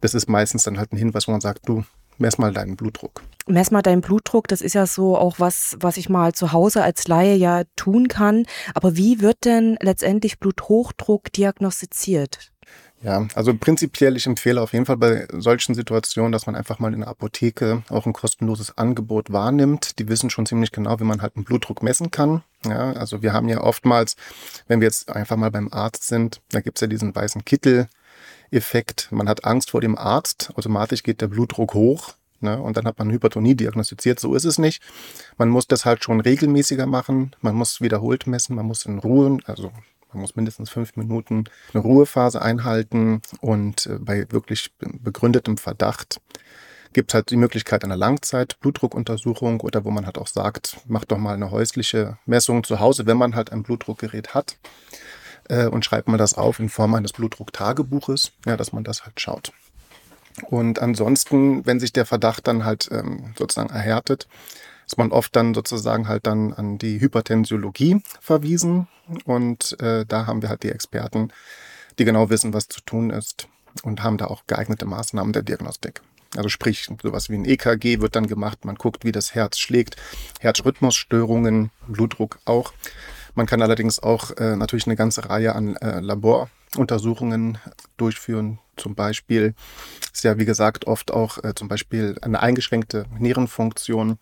Das 0.00 0.14
ist 0.14 0.28
meistens 0.28 0.64
dann 0.64 0.78
halt 0.78 0.92
ein 0.92 0.98
Hinweis, 0.98 1.28
wo 1.28 1.32
man 1.32 1.40
sagt, 1.40 1.68
du, 1.68 1.84
mess 2.18 2.38
mal 2.38 2.52
deinen 2.52 2.76
Blutdruck. 2.76 3.22
Mess 3.46 3.70
mal 3.70 3.82
deinen 3.82 4.00
Blutdruck, 4.00 4.48
das 4.48 4.60
ist 4.60 4.74
ja 4.74 4.86
so 4.86 5.16
auch 5.16 5.38
was, 5.38 5.76
was 5.80 5.96
ich 5.96 6.08
mal 6.08 6.32
zu 6.32 6.52
Hause 6.52 6.82
als 6.82 7.06
Laie 7.08 7.34
ja 7.34 7.62
tun 7.76 8.08
kann. 8.08 8.46
Aber 8.74 8.96
wie 8.96 9.20
wird 9.20 9.44
denn 9.44 9.76
letztendlich 9.80 10.38
Bluthochdruck 10.38 11.32
diagnostiziert? 11.32 12.52
Ja, 13.04 13.28
also 13.34 13.54
prinzipiell, 13.54 14.16
ich 14.16 14.26
empfehle 14.26 14.62
auf 14.62 14.72
jeden 14.72 14.86
Fall 14.86 14.96
bei 14.96 15.28
solchen 15.30 15.74
Situationen, 15.74 16.32
dass 16.32 16.46
man 16.46 16.56
einfach 16.56 16.78
mal 16.78 16.94
in 16.94 17.00
der 17.00 17.10
Apotheke 17.10 17.82
auch 17.90 18.06
ein 18.06 18.14
kostenloses 18.14 18.78
Angebot 18.78 19.30
wahrnimmt. 19.30 19.98
Die 19.98 20.08
wissen 20.08 20.30
schon 20.30 20.46
ziemlich 20.46 20.72
genau, 20.72 20.98
wie 21.00 21.04
man 21.04 21.20
halt 21.20 21.36
einen 21.36 21.44
Blutdruck 21.44 21.82
messen 21.82 22.10
kann. 22.10 22.42
Ja, 22.64 22.92
also 22.92 23.20
wir 23.20 23.34
haben 23.34 23.50
ja 23.50 23.60
oftmals, 23.60 24.16
wenn 24.68 24.80
wir 24.80 24.86
jetzt 24.86 25.10
einfach 25.10 25.36
mal 25.36 25.50
beim 25.50 25.68
Arzt 25.70 26.04
sind, 26.08 26.40
da 26.48 26.62
gibt's 26.62 26.80
ja 26.80 26.86
diesen 26.86 27.14
weißen 27.14 27.44
Kittel-Effekt. 27.44 29.08
Man 29.10 29.28
hat 29.28 29.44
Angst 29.44 29.72
vor 29.72 29.82
dem 29.82 29.98
Arzt, 29.98 30.52
automatisch 30.54 31.02
geht 31.02 31.20
der 31.20 31.28
Blutdruck 31.28 31.74
hoch. 31.74 32.14
Ne, 32.40 32.60
und 32.60 32.76
dann 32.76 32.84
hat 32.84 32.98
man 32.98 33.10
Hypertonie 33.10 33.54
diagnostiziert. 33.54 34.20
So 34.20 34.34
ist 34.34 34.44
es 34.44 34.58
nicht. 34.58 34.82
Man 35.38 35.48
muss 35.48 35.66
das 35.66 35.86
halt 35.86 36.04
schon 36.04 36.20
regelmäßiger 36.20 36.84
machen. 36.84 37.34
Man 37.40 37.54
muss 37.54 37.80
wiederholt 37.80 38.26
messen. 38.26 38.56
Man 38.56 38.66
muss 38.66 38.84
in 38.84 38.98
Ruhe, 38.98 39.38
also 39.46 39.72
man 40.14 40.22
muss 40.22 40.36
mindestens 40.36 40.70
fünf 40.70 40.96
Minuten 40.96 41.44
eine 41.72 41.82
Ruhephase 41.82 42.40
einhalten 42.40 43.20
und 43.40 43.86
äh, 43.86 43.98
bei 43.98 44.26
wirklich 44.30 44.72
begründetem 44.80 45.56
Verdacht 45.56 46.20
gibt 46.92 47.10
es 47.10 47.14
halt 47.14 47.30
die 47.30 47.36
Möglichkeit 47.36 47.84
einer 47.84 47.96
Langzeit-Blutdruckuntersuchung 47.96 49.60
oder 49.60 49.84
wo 49.84 49.90
man 49.90 50.06
halt 50.06 50.16
auch 50.16 50.28
sagt, 50.28 50.78
macht 50.86 51.10
doch 51.10 51.18
mal 51.18 51.34
eine 51.34 51.50
häusliche 51.50 52.18
Messung 52.24 52.64
zu 52.64 52.80
Hause, 52.80 53.06
wenn 53.06 53.16
man 53.16 53.34
halt 53.34 53.52
ein 53.52 53.62
Blutdruckgerät 53.62 54.32
hat 54.32 54.56
äh, 55.48 55.66
und 55.66 55.84
schreibt 55.84 56.08
mal 56.08 56.16
das 56.16 56.34
auf 56.34 56.60
in 56.60 56.68
Form 56.68 56.94
eines 56.94 57.12
Blutdrucktagebuches, 57.12 58.32
ja, 58.46 58.56
dass 58.56 58.72
man 58.72 58.84
das 58.84 59.04
halt 59.04 59.20
schaut. 59.20 59.52
Und 60.48 60.80
ansonsten, 60.80 61.64
wenn 61.66 61.78
sich 61.78 61.92
der 61.92 62.06
Verdacht 62.06 62.46
dann 62.46 62.64
halt 62.64 62.88
ähm, 62.90 63.34
sozusagen 63.38 63.70
erhärtet, 63.70 64.26
ist 64.86 64.98
man 64.98 65.12
oft 65.12 65.34
dann 65.36 65.54
sozusagen 65.54 66.08
halt 66.08 66.26
dann 66.26 66.52
an 66.52 66.78
die 66.78 67.00
Hypertensiologie 67.00 68.02
verwiesen. 68.20 68.88
Und 69.24 69.80
äh, 69.80 70.04
da 70.06 70.26
haben 70.26 70.42
wir 70.42 70.48
halt 70.48 70.62
die 70.62 70.70
Experten, 70.70 71.28
die 71.98 72.04
genau 72.04 72.30
wissen, 72.30 72.54
was 72.54 72.68
zu 72.68 72.80
tun 72.80 73.10
ist 73.10 73.48
und 73.82 74.02
haben 74.02 74.18
da 74.18 74.26
auch 74.26 74.46
geeignete 74.46 74.86
Maßnahmen 74.86 75.32
der 75.32 75.42
Diagnostik. 75.42 76.00
Also 76.36 76.48
sprich, 76.48 76.88
sowas 77.02 77.28
wie 77.28 77.34
ein 77.34 77.44
EKG 77.44 78.00
wird 78.00 78.16
dann 78.16 78.26
gemacht, 78.26 78.64
man 78.64 78.74
guckt, 78.74 79.04
wie 79.04 79.12
das 79.12 79.34
Herz 79.34 79.58
schlägt, 79.58 79.96
Herzrhythmusstörungen, 80.40 81.70
Blutdruck 81.86 82.38
auch. 82.44 82.72
Man 83.34 83.46
kann 83.46 83.62
allerdings 83.62 84.00
auch 84.00 84.30
äh, 84.36 84.56
natürlich 84.56 84.86
eine 84.86 84.96
ganze 84.96 85.28
Reihe 85.28 85.54
an 85.54 85.76
äh, 85.76 86.00
Laboruntersuchungen 86.00 87.58
durchführen. 87.96 88.58
Zum 88.76 88.94
Beispiel 88.94 89.54
ist 90.12 90.24
ja, 90.24 90.38
wie 90.38 90.44
gesagt, 90.44 90.86
oft 90.86 91.12
auch 91.12 91.42
äh, 91.42 91.54
zum 91.54 91.68
Beispiel 91.68 92.16
eine 92.22 92.40
eingeschränkte 92.40 93.06
Nierenfunktion 93.18 94.18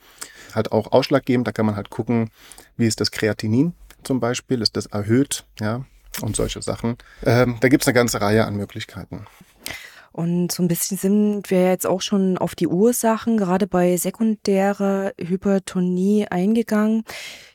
halt 0.55 0.73
auch 0.73 0.93
ausschlaggebend. 0.93 1.47
Da 1.47 1.53
kann 1.53 1.67
man 1.67 1.77
halt 1.77 1.91
gucken, 1.91 2.31
wie 2.77 2.87
ist 2.87 3.01
das 3.01 3.11
Kreatinin 3.11 3.75
zum 4.05 4.21
Beispiel, 4.21 4.63
ist 4.63 4.77
das 4.77 4.87
erhöht, 4.87 5.45
ja, 5.61 5.85
und 6.21 6.37
solche 6.37 6.61
Sachen. 6.63 6.97
Ähm, 7.25 7.57
da 7.61 7.69
gibt 7.69 7.83
es 7.83 7.89
eine 7.89 7.95
ganze 7.95 8.21
Reihe 8.21 8.45
an 8.45 8.57
Möglichkeiten. 8.57 9.27
Und 10.13 10.53
so 10.53 10.63
ein 10.63 10.69
bisschen 10.69 10.99
sind 10.99 11.51
wir 11.51 11.71
jetzt 11.71 11.87
auch 11.87 12.03
schon 12.03 12.37
auf 12.37 12.55
die 12.55 12.67
Ursachen, 12.67 13.39
gerade 13.39 13.67
bei 13.67 13.97
sekundärer 13.97 15.13
Hypertonie 15.19 16.27
eingegangen. 16.29 17.05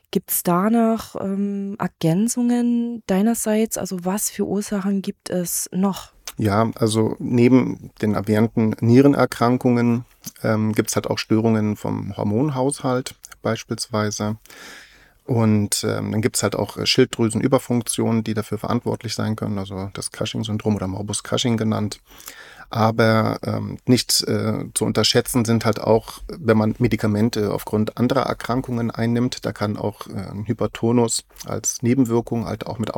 Gibt 0.09 0.31
es 0.31 0.41
da 0.41 0.69
noch 0.69 1.15
ähm, 1.21 1.75
Ergänzungen 1.77 3.03
deinerseits? 3.05 3.77
Also 3.77 4.05
was 4.05 4.31
für 4.31 4.47
Ursachen 4.47 5.03
gibt 5.03 5.29
es 5.29 5.69
noch? 5.71 6.13
Ja, 6.37 6.69
also 6.75 7.15
neben 7.19 7.89
den 8.01 8.13
erwähnten 8.13 8.75
Nierenerkrankungen 8.79 10.05
ähm, 10.43 10.73
gibt 10.73 10.89
es 10.89 10.95
halt 10.95 11.07
auch 11.07 11.17
Störungen 11.17 11.75
vom 11.75 12.15
Hormonhaushalt 12.15 13.15
beispielsweise. 13.41 14.37
Und 15.25 15.83
ähm, 15.83 16.11
dann 16.11 16.21
gibt 16.21 16.37
es 16.37 16.43
halt 16.43 16.55
auch 16.55 16.77
Schilddrüsenüberfunktionen, 16.85 18.23
die 18.23 18.33
dafür 18.33 18.59
verantwortlich 18.59 19.13
sein 19.13 19.35
können, 19.35 19.57
also 19.57 19.89
das 19.93 20.11
Cushing-Syndrom 20.11 20.75
oder 20.75 20.87
Morbus 20.87 21.21
Cushing 21.23 21.57
genannt. 21.57 21.99
Aber 22.69 23.39
ähm, 23.43 23.77
nicht 23.85 24.23
äh, 24.23 24.65
zu 24.73 24.85
unterschätzen 24.85 25.43
sind 25.43 25.65
halt 25.65 25.81
auch, 25.81 26.19
wenn 26.27 26.57
man 26.57 26.75
Medikamente 26.79 27.53
aufgrund 27.53 27.97
anderer 27.97 28.23
Erkrankungen 28.23 28.91
einnimmt, 28.91 29.45
da 29.45 29.53
kann 29.53 29.77
auch 29.77 30.07
äh, 30.07 30.31
ein 30.31 30.45
Hypertonus 30.45 31.23
als 31.45 31.81
Nebenwirkung 31.81 32.45
halt 32.45 32.67
auch 32.67 32.77
mit 32.77 32.93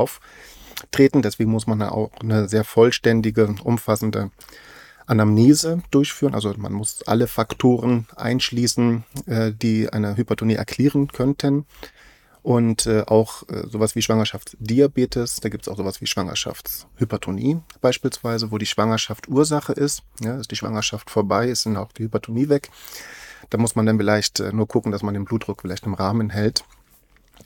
auftreten. 0.90 1.22
Deswegen 1.22 1.52
muss 1.52 1.68
man 1.68 1.82
auch 1.84 2.12
eine 2.20 2.48
sehr 2.48 2.64
vollständige, 2.64 3.56
umfassende 3.64 4.32
Anamnese 5.06 5.82
durchführen. 5.92 6.34
Also 6.34 6.54
man 6.58 6.74
muss 6.74 7.02
alle 7.08 7.28
Faktoren 7.28 8.08
einschließen, 8.16 9.04
äh, 9.26 9.52
die 9.52 9.90
eine 9.90 10.18
Hypertonie 10.18 10.56
erklären 10.56 11.08
könnten 11.08 11.66
und 12.44 12.86
äh, 12.86 13.04
auch 13.08 13.48
äh, 13.50 13.68
sowas 13.68 13.96
wie 13.96 14.02
Schwangerschaftsdiabetes. 14.02 15.38
Da 15.38 15.50
gibt 15.50 15.64
es 15.64 15.68
auch 15.68 15.78
sowas 15.78 16.02
wie 16.02 16.08
Schwangerschaftshypertonie 16.08 17.60
beispielsweise, 17.82 18.52
wo 18.52 18.58
die 18.58 18.68
Schwangerschaft 18.68 19.28
Ursache 19.28 19.74
ist. 19.74 20.04
Ja, 20.22 20.40
ist 20.40 20.52
die 20.52 20.56
Schwangerschaft 20.56 21.10
vorbei, 21.10 21.50
ist 21.50 21.66
dann 21.66 21.78
auch 21.78 21.92
die 21.92 22.04
Hypertonie 22.04 22.50
weg. 22.50 22.70
Da 23.50 23.58
muss 23.58 23.76
man 23.76 23.88
dann 23.88 23.98
vielleicht 23.98 24.40
nur 24.54 24.68
gucken, 24.68 24.92
dass 24.92 25.02
man 25.02 25.16
den 25.16 25.26
Blutdruck 25.26 25.62
vielleicht 25.62 25.86
im 25.86 25.96
Rahmen 25.96 26.30
hält. 26.30 26.64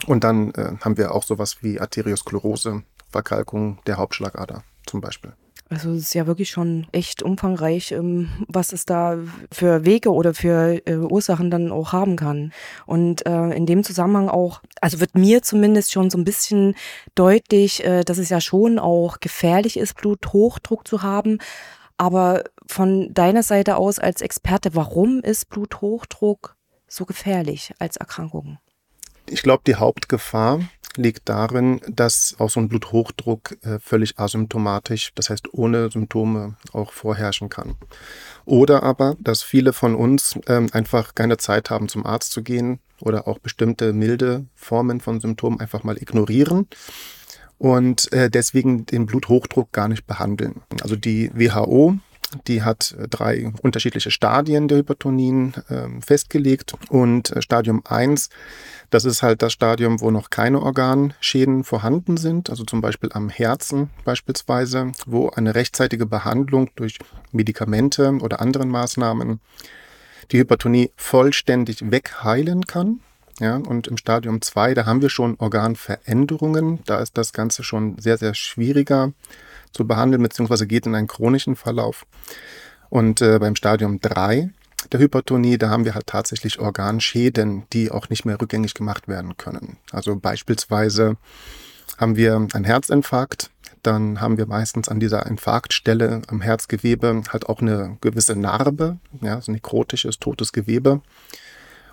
Und 0.05 0.23
dann 0.23 0.51
äh, 0.51 0.73
haben 0.81 0.97
wir 0.97 1.13
auch 1.13 1.23
sowas 1.23 1.57
wie 1.61 1.79
Arteriosklerose, 1.79 2.83
Verkalkung 3.13 3.79
der 3.87 3.97
Hauptschlagader 3.97 4.63
zum 4.85 4.99
Beispiel. 4.99 5.33
Also 5.69 5.91
es 5.91 6.03
ist 6.03 6.13
ja 6.13 6.27
wirklich 6.27 6.51
schon 6.51 6.85
echt 6.91 7.23
umfangreich, 7.23 7.91
ähm, 7.93 8.29
was 8.47 8.73
es 8.73 8.85
da 8.85 9.17
für 9.51 9.85
Wege 9.85 10.13
oder 10.13 10.33
für 10.33 10.85
äh, 10.85 10.97
Ursachen 10.97 11.49
dann 11.49 11.71
auch 11.71 11.93
haben 11.93 12.15
kann. 12.15 12.53
Und 12.85 13.25
äh, 13.25 13.49
in 13.49 13.65
dem 13.65 13.83
Zusammenhang 13.83 14.29
auch, 14.29 14.61
also 14.81 14.99
wird 14.99 15.15
mir 15.15 15.41
zumindest 15.41 15.91
schon 15.91 16.09
so 16.11 16.17
ein 16.17 16.25
bisschen 16.25 16.75
deutlich, 17.15 17.83
äh, 17.83 18.03
dass 18.03 18.19
es 18.19 18.29
ja 18.29 18.39
schon 18.39 18.77
auch 18.77 19.19
gefährlich 19.19 19.77
ist, 19.77 19.95
Bluthochdruck 19.95 20.87
zu 20.87 21.01
haben. 21.01 21.39
Aber 21.97 22.43
von 22.67 23.13
deiner 23.13 23.43
Seite 23.43 23.77
aus 23.77 23.97
als 23.97 24.21
Experte, 24.21 24.75
warum 24.75 25.21
ist 25.21 25.49
Bluthochdruck 25.49 26.55
so 26.87 27.05
gefährlich 27.05 27.73
als 27.79 27.97
Erkrankung? 27.97 28.59
Ich 29.25 29.41
glaube, 29.41 29.63
die 29.65 29.75
Hauptgefahr 29.75 30.59
liegt 30.97 31.29
darin, 31.29 31.81
dass 31.87 32.35
auch 32.39 32.49
so 32.49 32.59
ein 32.59 32.69
Bluthochdruck 32.69 33.57
äh, 33.63 33.79
völlig 33.79 34.19
asymptomatisch, 34.19 35.11
das 35.15 35.29
heißt 35.29 35.53
ohne 35.53 35.89
Symptome 35.89 36.55
auch 36.71 36.91
vorherrschen 36.91 37.49
kann. 37.49 37.75
Oder 38.45 38.83
aber, 38.83 39.15
dass 39.19 39.43
viele 39.43 39.73
von 39.73 39.95
uns 39.95 40.39
ähm, 40.47 40.69
einfach 40.71 41.15
keine 41.15 41.37
Zeit 41.37 41.69
haben, 41.69 41.87
zum 41.87 42.05
Arzt 42.05 42.31
zu 42.31 42.43
gehen 42.43 42.79
oder 42.99 43.27
auch 43.27 43.39
bestimmte 43.39 43.93
milde 43.93 44.45
Formen 44.55 45.01
von 45.01 45.19
Symptomen 45.19 45.59
einfach 45.59 45.83
mal 45.83 45.97
ignorieren 45.97 46.67
und 47.57 48.11
äh, 48.11 48.29
deswegen 48.29 48.85
den 48.85 49.05
Bluthochdruck 49.05 49.71
gar 49.71 49.87
nicht 49.87 50.05
behandeln. 50.05 50.61
Also 50.81 50.95
die 50.95 51.31
WHO 51.33 51.97
die 52.47 52.63
hat 52.63 52.95
äh, 52.99 53.07
drei 53.07 53.51
unterschiedliche 53.61 54.11
Stadien 54.11 54.67
der 54.67 54.79
Hypertonien 54.79 55.53
äh, 55.69 56.01
festgelegt 56.01 56.73
und 56.89 57.31
äh, 57.31 57.41
Stadium 57.41 57.83
1, 57.85 58.29
das 58.89 59.05
ist 59.05 59.23
halt 59.23 59.41
das 59.41 59.53
Stadium, 59.53 60.01
wo 60.01 60.11
noch 60.11 60.29
keine 60.29 60.61
Organschäden 60.61 61.63
vorhanden 61.63 62.17
sind, 62.17 62.49
also 62.49 62.63
zum 62.63 62.81
Beispiel 62.81 63.09
am 63.13 63.29
Herzen 63.29 63.89
beispielsweise, 64.05 64.91
wo 65.05 65.29
eine 65.29 65.55
rechtzeitige 65.55 66.05
Behandlung 66.05 66.69
durch 66.75 66.99
Medikamente 67.31 68.17
oder 68.21 68.39
anderen 68.41 68.69
Maßnahmen 68.69 69.39
die 70.31 70.39
Hypertonie 70.39 70.91
vollständig 70.95 71.91
wegheilen 71.91 72.65
kann. 72.65 72.99
Ja, 73.39 73.55
und 73.55 73.87
im 73.87 73.97
Stadium 73.97 74.41
2, 74.41 74.75
da 74.75 74.85
haben 74.85 75.01
wir 75.01 75.09
schon 75.09 75.35
Organveränderungen. 75.39 76.79
Da 76.85 76.99
ist 76.99 77.17
das 77.17 77.33
Ganze 77.33 77.63
schon 77.63 77.97
sehr, 77.97 78.17
sehr 78.17 78.35
schwieriger 78.35 79.11
zu 79.73 79.85
behandeln, 79.85 80.23
beziehungsweise 80.23 80.67
geht 80.67 80.85
in 80.85 80.95
einen 80.95 81.07
chronischen 81.07 81.55
Verlauf. 81.55 82.05
Und 82.89 83.21
äh, 83.21 83.39
beim 83.39 83.55
Stadium 83.55 83.99
3 83.99 84.49
der 84.91 84.99
Hypertonie, 84.99 85.57
da 85.57 85.69
haben 85.69 85.85
wir 85.85 85.95
halt 85.95 86.07
tatsächlich 86.07 86.59
Organschäden, 86.59 87.63
die 87.73 87.91
auch 87.91 88.09
nicht 88.09 88.25
mehr 88.25 88.39
rückgängig 88.39 88.73
gemacht 88.73 89.07
werden 89.07 89.37
können. 89.37 89.77
Also 89.91 90.15
beispielsweise 90.15 91.17
haben 91.97 92.15
wir 92.15 92.35
einen 92.53 92.65
Herzinfarkt, 92.65 93.49
dann 93.81 94.21
haben 94.21 94.37
wir 94.37 94.45
meistens 94.45 94.89
an 94.89 94.99
dieser 94.99 95.25
Infarktstelle 95.25 96.21
am 96.27 96.41
Herzgewebe 96.41 97.23
halt 97.29 97.47
auch 97.47 97.61
eine 97.61 97.97
gewisse 98.01 98.35
Narbe, 98.35 98.97
ja, 99.21 99.41
so 99.41 99.51
nekrotisches, 99.51 100.19
totes 100.19 100.53
Gewebe. 100.53 101.01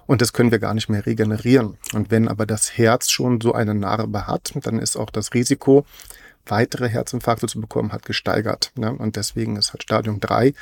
Und 0.06 0.22
das 0.22 0.32
können 0.32 0.50
wir 0.50 0.58
gar 0.58 0.74
nicht 0.74 0.88
mehr 0.88 1.06
regenerieren. 1.06 1.76
Und 1.92 2.10
wenn 2.10 2.28
aber 2.28 2.46
das 2.46 2.76
Herz 2.76 3.10
schon 3.10 3.40
so 3.40 3.52
eine 3.52 3.74
Narbe 3.74 4.26
hat, 4.26 4.52
dann 4.62 4.78
ist 4.78 4.96
auch 4.96 5.10
das 5.10 5.34
Risiko, 5.34 5.84
weitere 6.46 6.88
Herzinfarkte 6.88 7.46
zu 7.46 7.60
bekommen 7.60 7.92
hat, 7.92 8.04
gesteigert. 8.04 8.72
Ne? 8.76 8.92
Und 8.92 9.16
deswegen 9.16 9.56
ist 9.56 9.72
halt 9.72 9.82
Stadium 9.82 10.20
3 10.20 10.54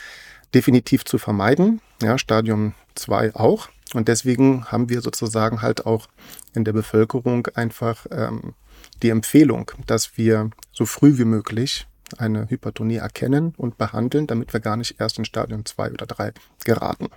definitiv 0.55 1.05
zu 1.05 1.19
vermeiden. 1.19 1.81
Ja, 2.03 2.19
Stadium 2.19 2.75
2 2.95 3.35
auch. 3.35 3.69
Und 3.95 4.09
deswegen 4.09 4.67
haben 4.67 4.89
wir 4.89 5.01
sozusagen 5.01 5.63
halt 5.63 5.87
auch 5.87 6.09
in 6.55 6.65
der 6.65 6.73
Bevölkerung 6.73 7.47
einfach 7.55 8.07
ähm, 8.11 8.55
die 9.03 9.11
Empfehlung, 9.11 9.71
dass 9.87 10.17
wir 10.17 10.51
so 10.73 10.85
früh 10.85 11.19
wie 11.19 11.25
möglich 11.25 11.87
eine 12.17 12.49
Hypertonie 12.49 12.97
erkennen 12.97 13.55
und 13.57 13.79
behandeln, 13.79 14.27
damit 14.27 14.53
wir 14.53 14.61
gar 14.61 14.77
nicht 14.77 15.01
erst 15.01 15.19
in 15.19 15.25
Stadium 15.25 15.65
2 15.65 15.93
oder 15.93 16.07
3 16.07 16.33
geraten. 16.65 17.09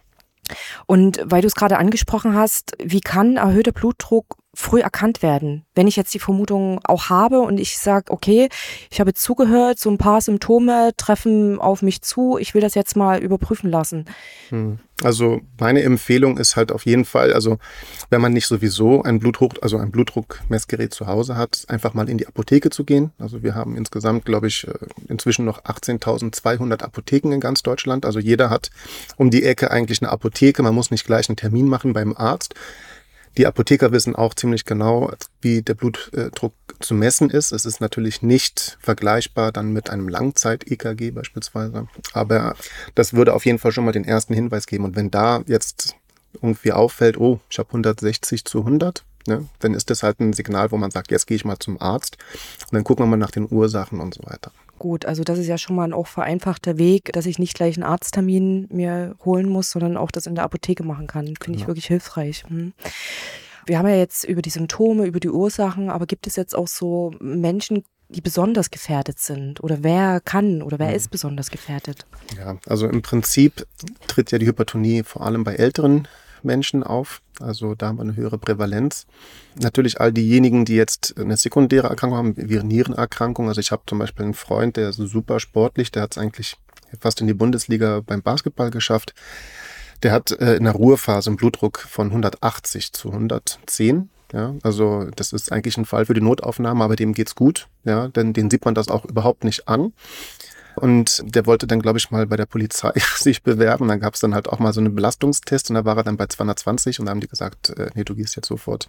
Und 0.86 1.22
weil 1.24 1.42
du 1.42 1.48
es 1.48 1.56
gerade 1.56 1.78
angesprochen 1.78 2.36
hast, 2.36 2.76
wie 2.84 3.00
kann 3.00 3.38
erhöhter 3.38 3.72
Blutdruck 3.72 4.38
früh 4.54 4.82
erkannt 4.82 5.22
werden. 5.22 5.66
Wenn 5.76 5.88
ich 5.88 5.96
jetzt 5.96 6.14
die 6.14 6.20
Vermutung 6.20 6.80
auch 6.84 7.10
habe 7.10 7.40
und 7.40 7.60
ich 7.60 7.78
sage, 7.78 8.12
okay, 8.12 8.50
ich 8.90 9.00
habe 9.00 9.14
zugehört, 9.14 9.80
so 9.80 9.90
ein 9.90 9.98
paar 9.98 10.20
Symptome 10.20 10.92
treffen 10.98 11.60
auf 11.60 11.82
mich 11.82 12.02
zu, 12.02 12.38
ich 12.38 12.54
will 12.54 12.62
das 12.62 12.76
jetzt 12.76 12.98
mal 12.98 13.22
überprüfen 13.24 13.70
lassen. 13.70 14.06
Hm. 14.50 14.80
Also 15.04 15.42
meine 15.60 15.82
Empfehlung 15.82 16.38
ist 16.38 16.56
halt 16.56 16.72
auf 16.72 16.86
jeden 16.86 17.06
Fall, 17.06 17.34
also 17.34 17.58
wenn 18.12 18.22
man 18.22 18.34
nicht 18.34 18.46
sowieso 18.46 19.02
ein 19.02 19.20
Blutdruck, 19.20 19.56
also 19.62 19.78
ein 19.78 19.90
Blutdruckmessgerät 19.90 20.94
zu 20.94 21.08
Hause 21.08 21.36
hat, 21.36 21.66
einfach 21.70 21.94
mal 21.96 22.08
in 22.08 22.20
die 22.20 22.28
Apotheke 22.28 22.70
zu 22.70 22.84
gehen. 22.84 23.12
Also 23.18 23.42
wir 23.42 23.56
haben 23.56 23.76
insgesamt, 23.76 24.26
glaube 24.26 24.48
ich, 24.48 24.68
äh, 24.68 24.74
inzwischen 25.08 25.46
noch 25.46 25.64
18.200 25.64 26.84
Apotheken 26.84 27.32
in 27.32 27.40
ganz 27.40 27.64
Deutschland. 27.64 28.06
Also 28.06 28.20
jeder 28.20 28.52
hat 28.52 28.70
um 29.18 29.32
die 29.32 29.44
Ecke 29.44 29.72
eigentlich 29.72 30.02
eine 30.02 30.12
Apotheke. 30.12 30.62
Man 30.62 30.76
muss 30.76 30.92
nicht 30.92 31.06
gleich 31.06 31.30
einen 31.30 31.38
Termin 31.38 31.68
machen 31.68 31.94
beim 31.94 32.16
Arzt. 32.16 32.54
Die 33.38 33.48
Apotheker 33.48 33.92
wissen 33.92 34.16
auch 34.16 34.34
ziemlich 34.34 34.66
genau, 34.66 35.12
wie 35.42 35.62
der 35.62 35.74
Blutdruck 35.74 36.54
zu 36.80 36.94
messen 36.94 37.30
ist. 37.30 37.52
Es 37.52 37.66
ist 37.66 37.80
natürlich 37.80 38.22
nicht 38.22 38.78
vergleichbar 38.82 39.52
dann 39.52 39.72
mit 39.72 39.90
einem 39.90 40.10
Langzeit-EKG 40.10 41.12
beispielsweise. 41.12 41.88
Aber 42.14 42.56
das 42.96 43.14
würde 43.14 43.34
auf 43.34 43.46
jeden 43.46 43.60
Fall 43.60 43.72
schon 43.72 43.86
mal 43.86 43.92
den 43.92 44.06
ersten 44.06 44.34
Hinweis 44.34 44.68
geben. 44.68 44.84
Und 44.84 44.96
wenn 44.96 45.12
da 45.12 45.44
jetzt 45.48 45.96
irgendwie 46.34 46.72
auffällt, 46.72 47.18
oh, 47.18 47.40
ich 47.50 47.60
habe 47.60 47.70
160 47.70 48.46
zu 48.46 48.60
100, 48.60 49.06
ne, 49.28 49.48
dann 49.60 49.74
ist 49.74 49.90
das 49.90 50.04
halt 50.04 50.20
ein 50.20 50.34
Signal, 50.34 50.72
wo 50.72 50.78
man 50.78 50.92
sagt, 50.92 51.12
jetzt 51.12 51.28
gehe 51.28 51.36
ich 51.36 51.46
mal 51.46 51.60
zum 51.60 51.80
Arzt 51.82 52.18
und 52.64 52.74
dann 52.74 52.84
gucken 52.84 53.06
wir 53.06 53.10
mal 53.10 53.18
nach 53.18 53.32
den 53.32 53.48
Ursachen 53.50 54.00
und 54.00 54.14
so 54.14 54.24
weiter. 54.24 54.52
Gut. 54.82 55.06
Also 55.06 55.24
das 55.24 55.38
ist 55.38 55.48
ja 55.48 55.60
schon 55.60 55.76
mal 55.76 55.84
ein 55.84 55.94
auch 55.94 56.08
vereinfachter 56.08 56.80
Weg, 56.80 57.14
dass 57.14 57.28
ich 57.28 57.38
nicht 57.38 57.54
gleich 57.54 57.78
einen 57.78 57.84
Arzttermin 57.84 58.68
mir 58.72 59.16
holen 59.24 59.48
muss, 59.48 59.70
sondern 59.70 59.96
auch 59.96 60.10
das 60.10 60.26
in 60.26 60.34
der 60.34 60.44
Apotheke 60.44 60.84
machen 60.84 61.06
kann. 61.06 61.26
Finde 61.26 61.40
genau. 61.40 61.58
ich 61.58 61.68
wirklich 61.68 61.86
hilfreich. 61.86 62.44
Hm. 62.48 62.74
Wir 63.68 63.78
haben 63.78 63.88
ja 63.88 63.96
jetzt 63.96 64.24
über 64.24 64.42
die 64.42 64.50
Symptome, 64.50 65.06
über 65.06 65.20
die 65.20 65.30
Ursachen, 65.30 65.92
aber 65.92 66.08
gibt 66.08 66.26
es 66.26 66.36
jetzt 66.36 66.56
auch 66.56 66.68
so 66.68 67.14
Menschen, 67.20 67.84
die 68.10 68.22
besonders 68.22 68.72
gefährdet 68.72 69.20
sind? 69.20 69.64
Oder 69.64 69.84
wer 69.84 70.20
kann 70.20 70.64
oder 70.64 70.80
wer 70.80 70.90
mhm. 70.90 70.96
ist 70.96 71.12
besonders 71.12 71.52
gefährdet? 71.52 72.08
Ja, 72.36 72.58
also 72.66 72.88
im 72.88 73.04
Prinzip 73.04 73.68
tritt 74.08 74.32
ja 74.32 74.40
die 74.40 74.48
Hypertonie 74.48 75.04
vor 75.04 75.22
allem 75.22 75.44
bei 75.44 75.56
älteren 75.56 76.08
Menschen 76.44 76.84
auf. 76.84 77.22
Also 77.40 77.76
da 77.76 77.88
haben 77.88 77.98
wir 77.98 78.04
eine 78.04 78.16
höhere 78.16 78.38
Prävalenz. 78.38 79.08
Natürlich 79.62 80.00
all 80.00 80.12
diejenigen, 80.12 80.66
die 80.66 80.76
jetzt 80.76 81.16
eine 81.18 81.38
sekundäre 81.38 81.88
Erkrankung 81.88 82.18
haben, 82.18 82.34
wie 82.38 82.62
Nierenerkrankung. 82.62 83.48
Also 83.48 83.62
ich 83.62 83.72
habe 83.72 83.84
zum 83.88 84.00
Beispiel 84.00 84.26
einen 84.26 84.34
Freund, 84.34 84.78
der 84.78 84.90
ist 84.90 84.98
super 84.98 85.40
sportlich, 85.40 85.92
der 85.92 86.04
hat 86.04 86.12
es 86.12 86.18
eigentlich 86.18 86.58
fast 87.00 87.22
in 87.22 87.28
die 87.28 87.34
Bundesliga 87.34 88.02
beim 88.06 88.22
Basketball 88.22 88.72
geschafft. 88.72 89.14
Der 90.04 90.12
hat 90.12 90.32
äh, 90.32 90.56
in 90.56 90.64
der 90.64 90.74
Ruhephase 90.74 91.30
einen 91.30 91.38
Blutdruck 91.38 91.80
von 91.80 92.08
180 92.08 92.92
zu 92.94 93.10
110. 93.12 94.10
Ja, 94.34 94.56
also 94.64 95.10
das 95.16 95.34
ist 95.34 95.52
eigentlich 95.52 95.78
ein 95.78 95.86
Fall 95.86 96.06
für 96.06 96.14
die 96.14 96.22
Notaufnahme, 96.22 96.84
aber 96.84 96.96
dem 96.96 97.14
geht's 97.14 97.36
gut. 97.36 97.68
Ja, 97.84 98.08
denn 98.08 98.34
den 98.34 98.50
sieht 98.50 98.64
man 98.64 98.76
das 98.76 98.88
auch 98.88 99.04
überhaupt 99.06 99.44
nicht 99.44 99.68
an. 99.68 99.94
Und 100.76 101.22
der 101.26 101.46
wollte 101.46 101.68
dann, 101.68 101.82
glaube 101.82 102.00
ich, 102.00 102.12
mal 102.12 102.26
bei 102.28 102.38
der 102.38 102.46
Polizei 102.46 102.94
sich 103.16 103.44
bewerben. 103.44 103.88
Dann 103.88 104.00
gab 104.00 104.16
es 104.16 104.22
dann 104.22 104.34
halt 104.34 104.50
auch 104.50 104.60
mal 104.60 104.74
so 104.74 104.80
einen 104.80 104.96
Belastungstest 104.96 105.70
und 105.70 105.76
da 105.76 105.86
war 105.86 105.98
er 105.98 106.04
dann 106.04 106.18
bei 106.18 106.28
220 106.28 107.00
und 107.00 107.06
da 107.06 107.12
haben 107.12 107.20
die 107.20 107.28
gesagt, 107.28 107.70
äh, 107.78 107.90
nee, 107.94 108.04
du 108.04 108.16
gehst 108.16 108.36
jetzt 108.36 108.48
sofort 108.48 108.88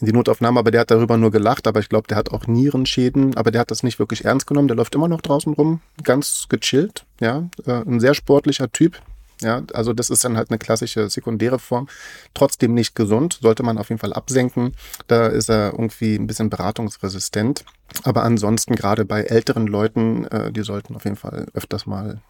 in 0.00 0.06
die 0.06 0.12
Notaufnahme, 0.12 0.58
aber 0.58 0.70
der 0.70 0.82
hat 0.82 0.90
darüber 0.90 1.16
nur 1.16 1.30
gelacht, 1.30 1.66
aber 1.66 1.80
ich 1.80 1.88
glaube, 1.88 2.08
der 2.08 2.16
hat 2.16 2.30
auch 2.30 2.46
Nierenschäden, 2.46 3.36
aber 3.36 3.50
der 3.50 3.60
hat 3.60 3.70
das 3.70 3.82
nicht 3.82 3.98
wirklich 3.98 4.24
ernst 4.24 4.46
genommen, 4.46 4.68
der 4.68 4.76
läuft 4.76 4.94
immer 4.94 5.08
noch 5.08 5.20
draußen 5.20 5.52
rum, 5.54 5.80
ganz 6.02 6.46
gechillt, 6.48 7.04
ja, 7.20 7.48
äh, 7.66 7.72
ein 7.72 8.00
sehr 8.00 8.14
sportlicher 8.14 8.70
Typ, 8.70 9.00
ja, 9.40 9.62
also 9.72 9.92
das 9.92 10.10
ist 10.10 10.24
dann 10.24 10.36
halt 10.36 10.50
eine 10.50 10.58
klassische 10.58 11.08
sekundäre 11.08 11.58
Form. 11.58 11.88
Trotzdem 12.34 12.74
nicht 12.74 12.94
gesund, 12.94 13.38
sollte 13.42 13.62
man 13.62 13.78
auf 13.78 13.88
jeden 13.88 14.00
Fall 14.00 14.12
absenken. 14.12 14.72
Da 15.06 15.26
ist 15.26 15.50
er 15.50 15.72
irgendwie 15.72 16.16
ein 16.16 16.26
bisschen 16.26 16.50
beratungsresistent. 16.50 17.64
Aber 18.02 18.22
ansonsten 18.22 18.74
gerade 18.74 19.04
bei 19.04 19.22
älteren 19.22 19.66
Leuten, 19.66 20.24
äh, 20.26 20.52
die 20.52 20.62
sollten 20.62 20.96
auf 20.96 21.04
jeden 21.04 21.16
Fall 21.16 21.46
öfters 21.54 21.86
mal 21.86 22.20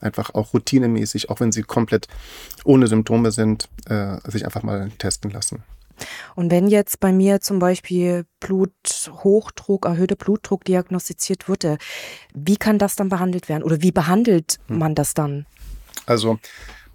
einfach 0.00 0.34
auch 0.34 0.52
routinemäßig, 0.52 1.30
auch 1.30 1.40
wenn 1.40 1.52
sie 1.52 1.62
komplett 1.62 2.08
ohne 2.64 2.86
Symptome 2.86 3.30
sind, 3.30 3.68
äh, 3.88 4.18
sich 4.30 4.44
einfach 4.44 4.62
mal 4.62 4.90
testen 4.98 5.30
lassen. 5.30 5.62
Und 6.34 6.50
wenn 6.50 6.66
jetzt 6.66 7.00
bei 7.00 7.12
mir 7.12 7.40
zum 7.40 7.60
Beispiel 7.60 8.26
Bluthochdruck, 8.40 9.86
erhöhter 9.86 10.16
Blutdruck 10.16 10.64
diagnostiziert 10.64 11.48
wurde, 11.48 11.78
wie 12.34 12.56
kann 12.56 12.78
das 12.78 12.96
dann 12.96 13.08
behandelt 13.08 13.48
werden 13.48 13.62
oder 13.62 13.80
wie 13.80 13.92
behandelt 13.92 14.58
hm. 14.66 14.78
man 14.78 14.94
das 14.94 15.14
dann? 15.14 15.46
Also 16.06 16.38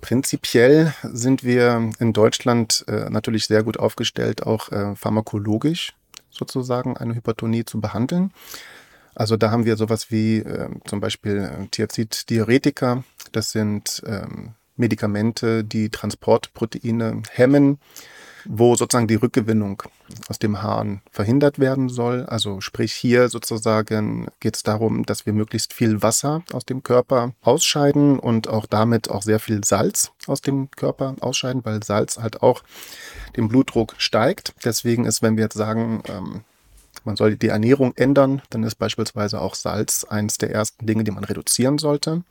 prinzipiell 0.01 0.94
sind 1.04 1.44
wir 1.44 1.92
in 2.00 2.13
Deutschland 2.13 2.86
äh, 2.88 3.10
natürlich 3.10 3.46
sehr 3.46 3.63
gut 3.63 3.78
aufgestellt, 3.78 4.44
auch 4.44 4.72
äh, 4.72 4.96
pharmakologisch 4.96 5.94
sozusagen 6.30 6.96
eine 6.98 7.16
Hypertonie 7.16 7.66
zu 7.66 7.82
behandeln. 7.82 8.32
Also 9.16 9.36
da 9.36 9.51
haben 9.51 9.66
wir 9.66 9.75
sowas 9.75 10.12
wie 10.12 10.38
äh, 10.38 10.70
zum 10.86 11.01
Beispiel 11.01 11.38
äh, 11.38 11.68
Thiazid-Diuretika. 11.68 13.04
Das 13.32 13.51
sind 13.51 14.01
ähm, 14.06 14.54
Medikamente, 14.78 15.63
die 15.63 15.89
Transportproteine 15.89 17.24
hemmen 17.32 17.80
wo 18.51 18.75
sozusagen 18.75 19.08
die 19.08 19.15
Rückgewinnung 19.15 19.84
aus 20.27 20.39
dem 20.39 20.63
Hahn 20.63 21.01
verhindert 21.12 21.60
werden 21.60 21.88
soll. 21.88 22.25
Also 22.25 22.62
sprich 22.62 22.94
hier 22.94 23.29
sozusagen 23.29 24.27
geht 24.39 24.56
es 24.56 24.63
darum, 24.63 25.06
dass 25.06 25.27
wir 25.27 25.34
möglichst 25.34 25.72
viel 25.72 26.01
Wasser 26.01 26.41
aus 26.51 26.65
dem 26.65 26.82
Körper 26.82 27.34
ausscheiden 27.44 28.18
und 28.18 28.48
auch 28.48 28.65
damit 28.65 29.12
auch 29.12 29.22
sehr 29.22 29.39
viel 29.39 29.63
Salz 29.63 30.12
aus 30.25 30.41
dem 30.41 30.72
Körper 30.72 31.15
ausscheiden, 31.20 31.63
weil 31.63 31.84
Salz 31.84 32.18
halt 32.18 32.41
auch 32.41 32.63
den 33.38 33.50
Blutdruck 33.50 33.94
steigt. 34.00 34.56
Deswegen 34.65 35.06
ist, 35.06 35.22
wenn 35.22 35.38
wir 35.38 35.44
jetzt 35.44 35.58
sagen, 35.58 36.01
ähm, 36.08 36.41
man 37.03 37.15
soll 37.15 37.36
die 37.36 37.50
Ernährung 37.50 37.94
ändern, 37.98 38.41
dann 38.50 38.63
ist 38.63 38.75
beispielsweise 38.75 39.41
auch 39.41 39.53
Salz 39.53 40.06
eines 40.10 40.39
der 40.39 40.50
ersten 40.50 40.88
Dinge, 40.88 41.03
die 41.03 41.12
man 41.12 41.24
reduzieren 41.24 41.77
sollte. 41.77 42.24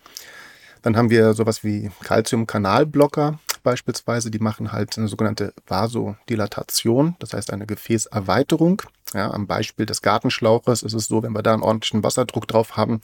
Dann 0.83 0.97
haben 0.97 1.11
wir 1.11 1.35
sowas 1.35 1.63
wie 1.63 1.93
Calcium-Kanalblocker 2.03 3.39
beispielsweise, 3.63 4.31
die 4.31 4.39
machen 4.39 4.73
halt 4.73 4.97
eine 4.99 5.09
sogenannte 5.09 5.53
Vasodilatation, 5.67 7.17
das 7.19 7.33
heißt 7.33 7.53
eine 7.53 7.67
Gefäßerweiterung. 7.67 8.83
Ja, 9.15 9.31
am 9.31 9.47
Beispiel 9.47 9.87
des 9.87 10.03
Gartenschlauches 10.03 10.83
ist 10.83 10.93
es 10.93 11.07
so, 11.07 11.23
wenn 11.23 11.33
wir 11.33 11.43
da 11.43 11.55
einen 11.55 11.63
ordentlichen 11.63 12.03
Wasserdruck 12.03 12.47
drauf 12.47 12.77
haben, 12.77 13.01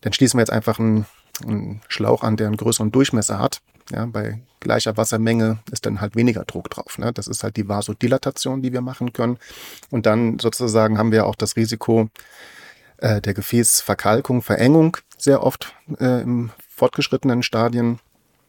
dann 0.00 0.12
schließen 0.12 0.38
wir 0.38 0.42
jetzt 0.42 0.52
einfach 0.52 0.78
einen, 0.78 1.06
einen 1.46 1.82
Schlauch 1.88 2.22
an, 2.22 2.36
der 2.36 2.46
einen 2.46 2.56
größeren 2.56 2.92
Durchmesser 2.92 3.38
hat. 3.38 3.60
Ja, 3.90 4.06
bei 4.06 4.40
gleicher 4.60 4.96
Wassermenge 4.96 5.58
ist 5.70 5.86
dann 5.86 6.00
halt 6.00 6.16
weniger 6.16 6.44
Druck 6.44 6.70
drauf. 6.70 6.98
Ne? 6.98 7.12
Das 7.12 7.26
ist 7.26 7.42
halt 7.42 7.56
die 7.56 7.68
Vasodilatation, 7.68 8.62
die 8.62 8.72
wir 8.72 8.80
machen 8.80 9.12
können. 9.12 9.38
Und 9.90 10.06
dann 10.06 10.38
sozusagen 10.38 10.98
haben 10.98 11.12
wir 11.12 11.26
auch 11.26 11.34
das 11.34 11.56
Risiko 11.56 12.08
äh, 12.98 13.20
der 13.20 13.34
Gefäßverkalkung, 13.34 14.42
Verengung 14.42 14.96
sehr 15.18 15.42
oft 15.42 15.74
äh, 15.98 16.22
im 16.22 16.50
fortgeschrittenen 16.68 17.42
Stadien 17.42 17.98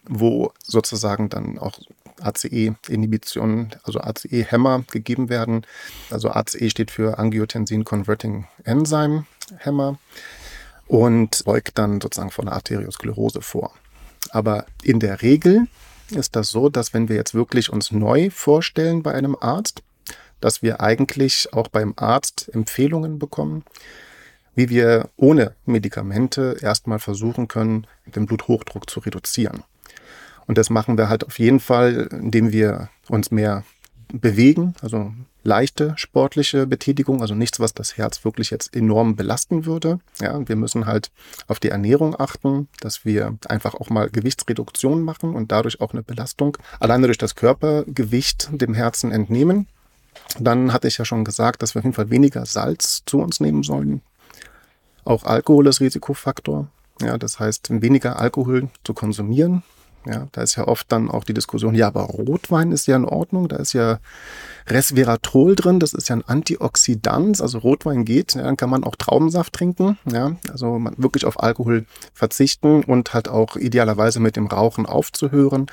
wo 0.07 0.51
sozusagen 0.63 1.29
dann 1.29 1.57
auch 1.57 1.79
ACE-Inhibitionen, 2.21 3.75
also 3.83 3.99
ACE-Hämmer 3.99 4.83
gegeben 4.91 5.29
werden. 5.29 5.65
Also 6.09 6.29
ACE 6.29 6.69
steht 6.69 6.91
für 6.91 7.17
Angiotensin 7.17 7.83
Converting 7.83 8.47
Enzyme 8.63 9.25
Hämmer 9.57 9.97
und 10.87 11.43
beugt 11.45 11.77
dann 11.77 12.01
sozusagen 12.01 12.31
von 12.31 12.45
der 12.45 12.55
Arteriosklerose 12.55 13.41
vor. 13.41 13.73
Aber 14.29 14.65
in 14.83 14.99
der 14.99 15.21
Regel 15.21 15.67
ist 16.11 16.35
das 16.35 16.49
so, 16.49 16.69
dass 16.69 16.93
wenn 16.93 17.09
wir 17.09 17.15
jetzt 17.15 17.33
wirklich 17.33 17.71
uns 17.71 17.91
neu 17.91 18.29
vorstellen 18.29 19.03
bei 19.03 19.13
einem 19.13 19.35
Arzt, 19.39 19.83
dass 20.39 20.61
wir 20.61 20.81
eigentlich 20.81 21.53
auch 21.53 21.67
beim 21.67 21.93
Arzt 21.95 22.49
Empfehlungen 22.53 23.19
bekommen, 23.19 23.63
wie 24.55 24.69
wir 24.69 25.09
ohne 25.15 25.55
Medikamente 25.65 26.57
erstmal 26.61 26.99
versuchen 26.99 27.47
können, 27.47 27.87
den 28.05 28.25
Bluthochdruck 28.25 28.89
zu 28.89 28.99
reduzieren. 28.99 29.63
Und 30.47 30.57
das 30.57 30.69
machen 30.69 30.97
wir 30.97 31.09
halt 31.09 31.25
auf 31.25 31.39
jeden 31.39 31.59
Fall, 31.59 32.09
indem 32.11 32.51
wir 32.51 32.89
uns 33.07 33.31
mehr 33.31 33.63
bewegen, 34.11 34.75
also 34.81 35.13
leichte 35.43 35.93
sportliche 35.97 36.65
Betätigung, 36.67 37.21
also 37.21 37.35
nichts, 37.35 37.59
was 37.59 37.73
das 37.73 37.97
Herz 37.97 38.23
wirklich 38.23 38.49
jetzt 38.49 38.75
enorm 38.75 39.15
belasten 39.15 39.65
würde. 39.65 39.99
Ja, 40.21 40.47
wir 40.47 40.55
müssen 40.55 40.85
halt 40.85 41.11
auf 41.47 41.59
die 41.59 41.69
Ernährung 41.69 42.17
achten, 42.17 42.67
dass 42.79 43.05
wir 43.05 43.37
einfach 43.47 43.73
auch 43.75 43.89
mal 43.89 44.09
Gewichtsreduktion 44.09 45.01
machen 45.01 45.35
und 45.35 45.51
dadurch 45.51 45.81
auch 45.81 45.91
eine 45.91 46.03
Belastung 46.03 46.57
alleine 46.79 47.07
durch 47.07 47.17
das 47.17 47.35
Körpergewicht 47.35 48.49
dem 48.53 48.73
Herzen 48.73 49.11
entnehmen. 49.11 49.67
Dann 50.39 50.71
hatte 50.71 50.87
ich 50.87 50.97
ja 50.97 51.05
schon 51.05 51.25
gesagt, 51.25 51.61
dass 51.61 51.75
wir 51.75 51.79
auf 51.79 51.85
jeden 51.85 51.95
Fall 51.95 52.09
weniger 52.09 52.45
Salz 52.45 53.03
zu 53.05 53.19
uns 53.19 53.39
nehmen 53.39 53.63
sollen. 53.63 54.01
Auch 55.03 55.23
Alkohol 55.25 55.67
ist 55.67 55.81
Risikofaktor. 55.81 56.67
Ja, 57.01 57.17
das 57.17 57.39
heißt, 57.39 57.81
weniger 57.81 58.19
Alkohol 58.19 58.69
zu 58.83 58.93
konsumieren, 58.93 59.63
ja, 60.05 60.27
da 60.31 60.41
ist 60.41 60.55
ja 60.55 60.67
oft 60.67 60.91
dann 60.91 61.09
auch 61.09 61.23
die 61.23 61.33
Diskussion, 61.33 61.75
ja, 61.75 61.87
aber 61.87 62.01
Rotwein 62.03 62.71
ist 62.71 62.87
ja 62.87 62.95
in 62.95 63.05
Ordnung, 63.05 63.47
da 63.47 63.57
ist 63.57 63.73
ja 63.73 63.99
Resveratrol 64.67 65.55
drin, 65.55 65.79
das 65.79 65.93
ist 65.93 66.09
ja 66.09 66.15
ein 66.15 66.25
Antioxidant, 66.25 67.41
also 67.41 67.57
Rotwein 67.59 68.05
geht, 68.05 68.35
ja, 68.35 68.43
dann 68.43 68.57
kann 68.57 68.69
man 68.69 68.83
auch 68.83 68.95
Traubensaft 68.95 69.53
trinken, 69.53 69.97
ja, 70.09 70.35
also 70.51 70.79
wirklich 70.97 71.25
auf 71.25 71.41
Alkohol 71.41 71.85
verzichten 72.13 72.83
und 72.83 73.13
halt 73.13 73.27
auch 73.27 73.55
idealerweise 73.55 74.19
mit 74.19 74.35
dem 74.35 74.47
Rauchen 74.47 74.85
aufzuhören, 74.85 75.67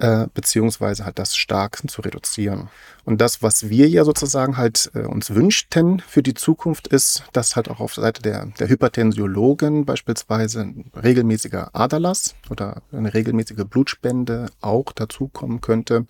äh, 0.00 0.26
beziehungsweise 0.32 1.04
halt 1.04 1.18
das 1.18 1.36
stark 1.36 1.82
zu 1.88 2.00
reduzieren. 2.00 2.68
Und 3.04 3.20
das, 3.20 3.42
was 3.42 3.68
wir 3.68 3.88
ja 3.88 4.04
sozusagen 4.04 4.56
halt 4.56 4.90
äh, 4.94 5.00
uns 5.00 5.34
wünschten 5.34 6.00
für 6.00 6.22
die 6.22 6.34
Zukunft, 6.34 6.88
ist, 6.88 7.24
dass 7.32 7.54
halt 7.54 7.68
auch 7.68 7.80
auf 7.80 7.94
Seite 7.94 8.22
der, 8.22 8.46
der 8.46 8.68
Hypertensiologen 8.68 9.84
beispielsweise 9.84 10.62
ein 10.62 10.90
regelmäßiger 11.00 11.74
Aderlass 11.74 12.34
oder 12.50 12.82
eine 12.92 13.12
regelmäßige 13.12 13.64
Blutspende 13.68 14.46
auch 14.60 14.92
dazukommen 14.92 15.60
könnte 15.60 16.06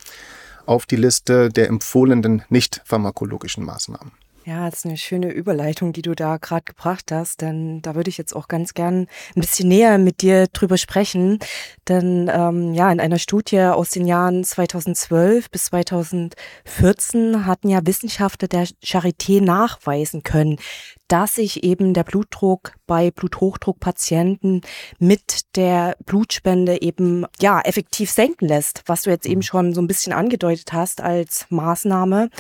auf 0.67 0.87
die 0.87 0.97
Liste 0.97 1.49
der 1.49 1.69
empfohlenen 1.69 2.43
nicht 2.49 2.83
pharmakologischen 2.85 3.65
Maßnahmen. 3.65 4.13
Ja, 4.51 4.69
das 4.69 4.81
ist 4.81 4.87
eine 4.87 4.97
schöne 4.97 5.31
Überleitung, 5.31 5.93
die 5.93 6.03
du 6.03 6.17
da 6.17 6.37
gerade 6.37 6.65
gebracht 6.65 7.13
hast, 7.13 7.41
denn 7.41 7.83
da 7.83 7.95
würde 7.95 8.11
ich 8.11 8.19
jetzt 8.19 8.35
auch 8.35 8.49
ganz 8.49 8.75
gern 8.75 9.07
ein 9.37 9.41
bisschen 9.41 9.69
näher 9.69 9.97
mit 9.97 10.23
dir 10.23 10.49
drüber 10.49 10.77
sprechen. 10.77 11.39
Denn 11.87 12.29
ähm, 12.35 12.75
ja, 12.75 12.91
in 12.91 12.99
einer 12.99 13.21
Studie 13.21 13.61
aus 13.61 13.91
den 13.91 14.09
Jahren 14.09 14.43
2012 14.43 15.53
bis 15.53 15.67
2014 15.67 17.47
hatten 17.47 17.69
ja 17.69 17.79
Wissenschaftler 17.87 18.49
der 18.49 18.67
Charité 18.83 19.41
nachweisen 19.41 20.25
können, 20.25 20.57
dass 21.07 21.37
sich 21.37 21.63
eben 21.63 21.95
der 21.95 22.03
Blutdruck 22.03 22.73
bei 22.89 23.13
Bluthochdruckpatienten 23.13 24.63
mit 24.99 25.55
der 25.55 25.97
Blutspende 26.07 26.83
eben 26.83 27.25
ja 27.41 27.61
effektiv 27.61 28.11
senken 28.11 28.49
lässt, 28.49 28.83
was 28.87 29.03
du 29.03 29.11
jetzt 29.11 29.27
eben 29.27 29.39
mhm. 29.39 29.45
schon 29.45 29.75
so 29.75 29.81
ein 29.81 29.87
bisschen 29.87 30.13
angedeutet 30.13 30.73
hast 30.73 31.01
als 31.01 31.47
Maßnahme. 31.51 32.31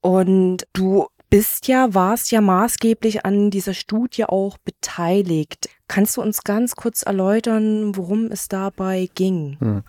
Und 0.00 0.66
du 0.74 1.06
bist 1.30 1.68
ja, 1.68 1.94
warst 1.94 2.30
ja 2.30 2.40
maßgeblich 2.40 3.24
an 3.24 3.50
dieser 3.50 3.74
Studie 3.74 4.24
auch 4.24 4.58
beteiligt. 4.58 5.68
Kannst 5.88 6.16
du 6.16 6.22
uns 6.22 6.44
ganz 6.44 6.76
kurz 6.76 7.02
erläutern, 7.02 7.96
worum 7.96 8.26
es 8.26 8.48
dabei 8.48 9.08
ging? 9.14 9.56
Hm. 9.60 9.82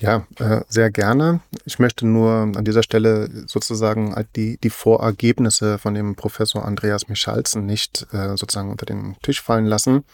Ja, 0.00 0.26
äh, 0.40 0.62
sehr 0.68 0.90
gerne. 0.90 1.40
Ich 1.64 1.78
möchte 1.78 2.06
nur 2.06 2.32
an 2.56 2.64
dieser 2.64 2.82
Stelle 2.82 3.30
sozusagen 3.46 4.14
die, 4.34 4.58
die 4.58 4.70
Vorergebnisse 4.70 5.78
von 5.78 5.94
dem 5.94 6.16
Professor 6.16 6.64
Andreas 6.64 7.08
Michalzen 7.08 7.66
nicht 7.66 8.08
äh, 8.12 8.36
sozusagen 8.36 8.70
unter 8.70 8.84
den 8.84 9.16
Tisch 9.22 9.40
fallen 9.40 9.66
lassen. 9.66 10.04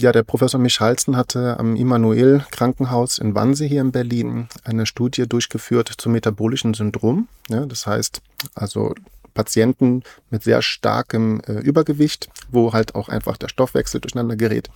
Ja, 0.00 0.12
der 0.12 0.22
Professor 0.22 0.60
Michalzen 0.60 1.16
hatte 1.16 1.58
am 1.58 1.74
Immanuel 1.74 2.44
Krankenhaus 2.50 3.18
in 3.18 3.34
Wannsee 3.34 3.66
hier 3.66 3.80
in 3.80 3.92
Berlin 3.92 4.48
eine 4.62 4.86
Studie 4.86 5.26
durchgeführt 5.26 5.92
zum 5.96 6.12
metabolischen 6.12 6.74
Syndrom. 6.74 7.28
Ja, 7.48 7.66
das 7.66 7.86
heißt, 7.86 8.20
also 8.54 8.94
Patienten 9.38 10.02
mit 10.30 10.42
sehr 10.42 10.62
starkem 10.62 11.40
äh, 11.46 11.52
Übergewicht, 11.52 12.28
wo 12.50 12.72
halt 12.72 12.96
auch 12.96 13.08
einfach 13.08 13.36
der 13.36 13.48
Stoffwechsel 13.48 14.00
durcheinander 14.00 14.34
gerät 14.34 14.68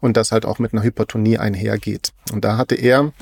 und 0.00 0.16
das 0.16 0.30
halt 0.30 0.44
auch 0.44 0.58
mit 0.58 0.72
einer 0.72 0.82
Hypertonie 0.82 1.38
einhergeht. 1.38 2.12
Und 2.32 2.44
da 2.44 2.58
hatte 2.58 2.74
er 2.74 3.12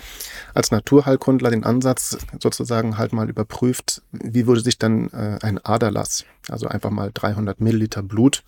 als 0.55 0.73
Naturheilkundler 0.73 1.51
den 1.51 1.63
Ansatz 1.63 2.19
sozusagen 2.41 2.99
halt 2.99 3.13
mal 3.13 3.29
überprüft, 3.29 4.03
wie 4.11 4.49
würde 4.49 4.61
sich 4.61 4.77
dann 4.77 5.09
äh, 5.11 5.39
ein 5.41 5.65
Aderlass, 5.65 6.25
also 6.49 6.67
einfach 6.67 6.91
mal 6.91 7.11
300 7.15 7.61
Milliliter 7.61 8.03
Blut, 8.03 8.43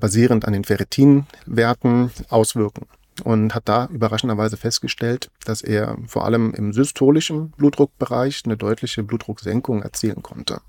basierend 0.00 0.46
an 0.46 0.54
den 0.54 0.64
Ferritinwerten 0.64 2.10
auswirken. 2.30 2.86
Und 3.24 3.54
hat 3.54 3.62
da 3.66 3.88
überraschenderweise 3.90 4.58
festgestellt, 4.58 5.30
dass 5.46 5.62
er 5.62 5.96
vor 6.06 6.26
allem 6.26 6.52
im 6.52 6.74
systolischen 6.74 7.50
Blutdruckbereich 7.52 8.42
eine 8.44 8.58
deutliche 8.58 9.02
Blutdrucksenkung 9.02 9.82
erzielen 9.82 10.22
konnte. 10.22 10.60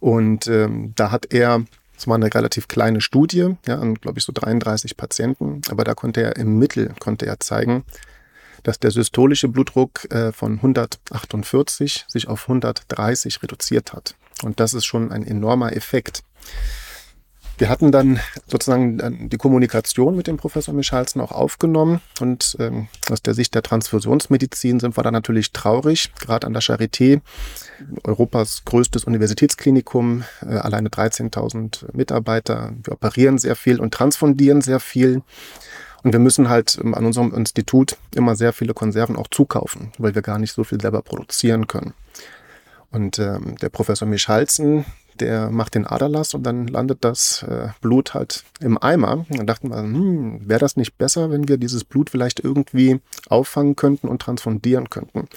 Und 0.00 0.46
ähm, 0.46 0.92
da 0.94 1.10
hat 1.10 1.32
er 1.32 1.64
es 1.96 2.06
war 2.06 2.16
eine 2.16 2.32
relativ 2.32 2.68
kleine 2.68 3.00
Studie, 3.00 3.56
ja, 3.66 3.78
an, 3.78 3.94
glaube 3.94 4.18
ich, 4.18 4.24
so 4.24 4.32
33 4.32 4.96
Patienten. 4.96 5.62
Aber 5.70 5.82
da 5.84 5.94
konnte 5.94 6.22
er 6.22 6.36
im 6.36 6.58
Mittel, 6.58 6.94
konnte 6.98 7.26
er 7.26 7.40
zeigen, 7.40 7.84
dass 8.62 8.78
der 8.78 8.90
systolische 8.90 9.48
Blutdruck 9.48 10.10
äh, 10.10 10.32
von 10.32 10.54
148 10.56 12.04
sich 12.08 12.28
auf 12.28 12.42
130 12.42 13.42
reduziert 13.42 13.92
hat. 13.92 14.14
Und 14.42 14.60
das 14.60 14.74
ist 14.74 14.84
schon 14.84 15.10
ein 15.10 15.26
enormer 15.26 15.74
Effekt. 15.74 16.22
Wir 17.58 17.70
hatten 17.70 17.90
dann 17.90 18.20
sozusagen 18.46 19.28
die 19.30 19.36
Kommunikation 19.38 20.14
mit 20.14 20.26
dem 20.26 20.36
Professor 20.36 20.74
Michalsen 20.74 21.22
auch 21.22 21.32
aufgenommen 21.32 22.02
und 22.20 22.54
ähm, 22.60 22.88
aus 23.10 23.22
der 23.22 23.32
Sicht 23.32 23.54
der 23.54 23.62
Transfusionsmedizin 23.62 24.78
sind 24.78 24.96
wir 24.96 25.02
da 25.02 25.10
natürlich 25.10 25.52
traurig. 25.52 26.12
Gerade 26.20 26.46
an 26.46 26.52
der 26.52 26.60
Charité, 26.60 27.22
Europas 28.04 28.64
größtes 28.66 29.04
Universitätsklinikum, 29.04 30.24
äh, 30.42 30.56
alleine 30.56 30.90
13.000 30.90 31.96
Mitarbeiter. 31.96 32.72
Wir 32.82 32.92
operieren 32.92 33.38
sehr 33.38 33.56
viel 33.56 33.80
und 33.80 33.94
transfundieren 33.94 34.60
sehr 34.60 34.80
viel. 34.80 35.22
Und 36.02 36.12
wir 36.12 36.20
müssen 36.20 36.50
halt 36.50 36.78
ähm, 36.82 36.94
an 36.94 37.06
unserem 37.06 37.32
Institut 37.32 37.96
immer 38.14 38.36
sehr 38.36 38.52
viele 38.52 38.74
Konserven 38.74 39.16
auch 39.16 39.28
zukaufen, 39.28 39.92
weil 39.96 40.14
wir 40.14 40.22
gar 40.22 40.38
nicht 40.38 40.52
so 40.52 40.62
viel 40.62 40.80
selber 40.80 41.00
produzieren 41.00 41.66
können. 41.68 41.94
Und 42.90 43.18
ähm, 43.18 43.56
der 43.56 43.70
Professor 43.70 44.06
Michalzen, 44.06 44.84
der 45.20 45.50
macht 45.50 45.74
den 45.74 45.86
Aderlass 45.86 46.34
und 46.34 46.42
dann 46.44 46.66
landet 46.66 46.98
das 47.04 47.42
äh, 47.42 47.68
Blut 47.80 48.14
halt 48.14 48.44
im 48.60 48.80
Eimer. 48.80 49.26
Dann 49.30 49.46
dachten 49.46 49.70
wir, 49.70 49.78
hm, 49.78 50.48
wäre 50.48 50.60
das 50.60 50.76
nicht 50.76 50.98
besser, 50.98 51.30
wenn 51.30 51.48
wir 51.48 51.56
dieses 51.56 51.84
Blut 51.84 52.10
vielleicht 52.10 52.40
irgendwie 52.40 53.00
auffangen 53.28 53.76
könnten 53.76 54.08
und 54.08 54.22
transfundieren 54.22 54.90
könnten. 54.90 55.28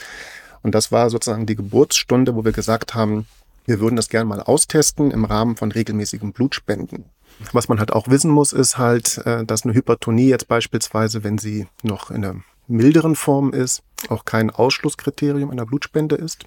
Und 0.61 0.75
das 0.75 0.91
war 0.91 1.09
sozusagen 1.09 1.45
die 1.45 1.55
Geburtsstunde, 1.55 2.35
wo 2.35 2.43
wir 2.43 2.51
gesagt 2.51 2.95
haben, 2.95 3.25
wir 3.65 3.79
würden 3.79 3.95
das 3.95 4.09
gerne 4.09 4.27
mal 4.27 4.41
austesten 4.41 5.11
im 5.11 5.25
Rahmen 5.25 5.55
von 5.55 5.71
regelmäßigen 5.71 6.33
Blutspenden. 6.33 7.05
Was 7.53 7.69
man 7.69 7.79
halt 7.79 7.93
auch 7.93 8.07
wissen 8.07 8.31
muss, 8.31 8.51
ist 8.51 8.77
halt, 8.77 9.19
äh, 9.25 9.45
dass 9.45 9.63
eine 9.63 9.73
Hypertonie 9.73 10.27
jetzt 10.27 10.47
beispielsweise, 10.47 11.23
wenn 11.23 11.37
sie 11.37 11.67
noch 11.83 12.11
in 12.11 12.25
einer 12.25 12.35
milderen 12.67 13.15
Form 13.15 13.51
ist, 13.53 13.83
auch 14.09 14.25
kein 14.25 14.49
Ausschlusskriterium 14.49 15.49
einer 15.49 15.65
Blutspende 15.65 16.15
ist. 16.15 16.45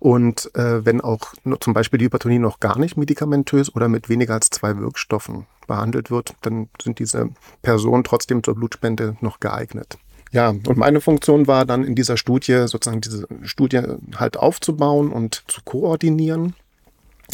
Und 0.00 0.50
äh, 0.54 0.84
wenn 0.84 1.02
auch 1.02 1.34
zum 1.60 1.74
Beispiel 1.74 1.98
die 1.98 2.06
Hypertonie 2.06 2.38
noch 2.38 2.58
gar 2.58 2.78
nicht 2.78 2.96
medikamentös 2.96 3.74
oder 3.74 3.88
mit 3.88 4.08
weniger 4.08 4.34
als 4.34 4.48
zwei 4.48 4.76
Wirkstoffen 4.78 5.46
behandelt 5.66 6.10
wird, 6.10 6.34
dann 6.40 6.68
sind 6.82 6.98
diese 6.98 7.28
Personen 7.62 8.02
trotzdem 8.02 8.42
zur 8.42 8.54
Blutspende 8.54 9.16
noch 9.20 9.40
geeignet. 9.40 9.98
Ja, 10.32 10.50
und 10.50 10.76
meine 10.76 11.00
Funktion 11.00 11.46
war 11.46 11.66
dann 11.66 11.84
in 11.84 11.94
dieser 11.94 12.16
Studie 12.16 12.66
sozusagen 12.66 13.00
diese 13.00 13.26
Studie 13.42 13.82
halt 14.16 14.36
aufzubauen 14.36 15.12
und 15.12 15.44
zu 15.48 15.60
koordinieren, 15.64 16.54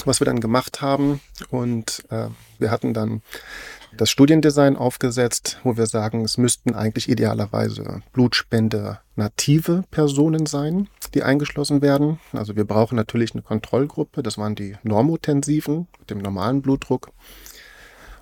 was 0.05 0.21
wir 0.21 0.25
dann 0.25 0.41
gemacht 0.41 0.81
haben. 0.81 1.21
Und 1.51 2.05
äh, 2.11 2.29
wir 2.59 2.71
hatten 2.71 2.95
dann 2.95 3.23
das 3.97 4.11
Studiendesign 4.11 4.77
aufgesetzt, 4.77 5.59
wo 5.65 5.77
wir 5.77 5.87
sagen, 5.87 6.25
es 6.25 6.39
müssten 6.39 6.75
eigentlich 6.75 7.09
idealerweise 7.09 8.03
Blutspende 8.13 9.01
native 9.17 9.85
Personen 9.91 10.47
sein, 10.47 10.89
die 11.15 11.23
eingeschlossen 11.23 11.83
werden. 11.83 12.21
Also 12.33 12.57
wir 12.57 12.65
brauchen 12.65 12.97
natürlich 12.97 13.33
eine 13.33 13.43
Kontrollgruppe, 13.43 14.23
das 14.23 14.39
waren 14.39 14.55
die 14.55 14.77
Normotensiven 14.83 15.89
mit 15.99 16.11
dem 16.11 16.19
normalen 16.19 16.63
Blutdruck 16.63 17.11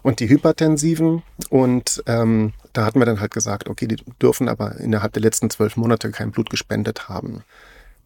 und 0.02 0.20
die 0.20 0.28
Hypertensiven. 0.28 1.22
Und 1.50 2.02
ähm, 2.06 2.52
da 2.72 2.84
hatten 2.84 3.00
wir 3.00 3.06
dann 3.06 3.20
halt 3.20 3.32
gesagt, 3.32 3.68
okay, 3.68 3.88
die 3.88 3.96
dürfen 4.22 4.48
aber 4.48 4.76
innerhalb 4.76 5.12
der 5.12 5.22
letzten 5.22 5.50
zwölf 5.50 5.76
Monate 5.76 6.10
kein 6.10 6.30
Blut 6.30 6.50
gespendet 6.50 7.08
haben. 7.08 7.42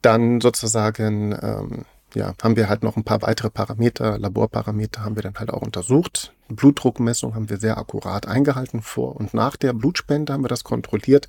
Dann 0.00 0.40
sozusagen 0.40 1.36
ähm, 1.42 1.84
ja, 2.14 2.34
haben 2.42 2.56
wir 2.56 2.68
halt 2.68 2.82
noch 2.82 2.96
ein 2.96 3.04
paar 3.04 3.22
weitere 3.22 3.50
Parameter, 3.50 4.18
Laborparameter 4.18 5.04
haben 5.04 5.16
wir 5.16 5.22
dann 5.22 5.34
halt 5.38 5.50
auch 5.50 5.62
untersucht. 5.62 6.32
Blutdruckmessung 6.48 7.34
haben 7.34 7.50
wir 7.50 7.58
sehr 7.58 7.76
akkurat 7.76 8.26
eingehalten 8.26 8.80
vor 8.80 9.16
und 9.16 9.34
nach 9.34 9.56
der 9.56 9.74
Blutspende 9.74 10.32
haben 10.32 10.44
wir 10.44 10.48
das 10.48 10.64
kontrolliert, 10.64 11.28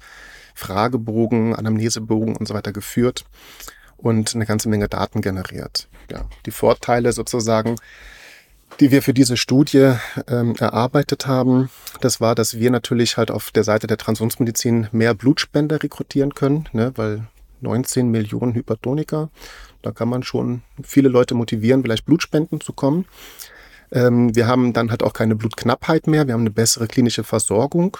Fragebogen, 0.55 1.55
Anamnesebogen 1.55 2.35
und 2.37 2.47
so 2.47 2.53
weiter 2.53 2.71
geführt 2.71 3.25
und 3.97 4.33
eine 4.33 4.45
ganze 4.45 4.69
Menge 4.69 4.87
Daten 4.87 5.21
generiert. 5.21 5.89
Ja, 6.09 6.25
die 6.45 6.51
Vorteile 6.51 7.11
sozusagen, 7.11 7.75
die 8.79 8.91
wir 8.91 9.01
für 9.01 9.13
diese 9.13 9.35
Studie 9.35 9.93
ähm, 10.27 10.55
erarbeitet 10.57 11.27
haben, 11.27 11.69
das 11.99 12.21
war, 12.21 12.35
dass 12.35 12.57
wir 12.57 12.71
natürlich 12.71 13.17
halt 13.17 13.31
auf 13.31 13.51
der 13.51 13.63
Seite 13.63 13.87
der 13.87 13.97
Transfusionsmedizin 13.97 14.87
mehr 14.91 15.13
Blutspender 15.13 15.83
rekrutieren 15.83 16.33
können, 16.33 16.69
ne, 16.71 16.93
weil 16.95 17.27
19 17.61 18.09
Millionen 18.09 18.53
Hypertoniker 18.53 19.29
da 19.81 19.91
kann 19.91 20.09
man 20.09 20.23
schon 20.23 20.61
viele 20.83 21.09
Leute 21.09 21.35
motivieren, 21.35 21.81
vielleicht 21.81 22.05
Blutspenden 22.05 22.61
zu 22.61 22.73
kommen. 22.73 23.05
Ähm, 23.91 24.35
wir 24.35 24.47
haben 24.47 24.73
dann 24.73 24.91
halt 24.91 25.03
auch 25.03 25.13
keine 25.13 25.35
Blutknappheit 25.35 26.07
mehr. 26.07 26.27
Wir 26.27 26.33
haben 26.33 26.41
eine 26.41 26.51
bessere 26.51 26.87
klinische 26.87 27.23
Versorgung 27.23 27.97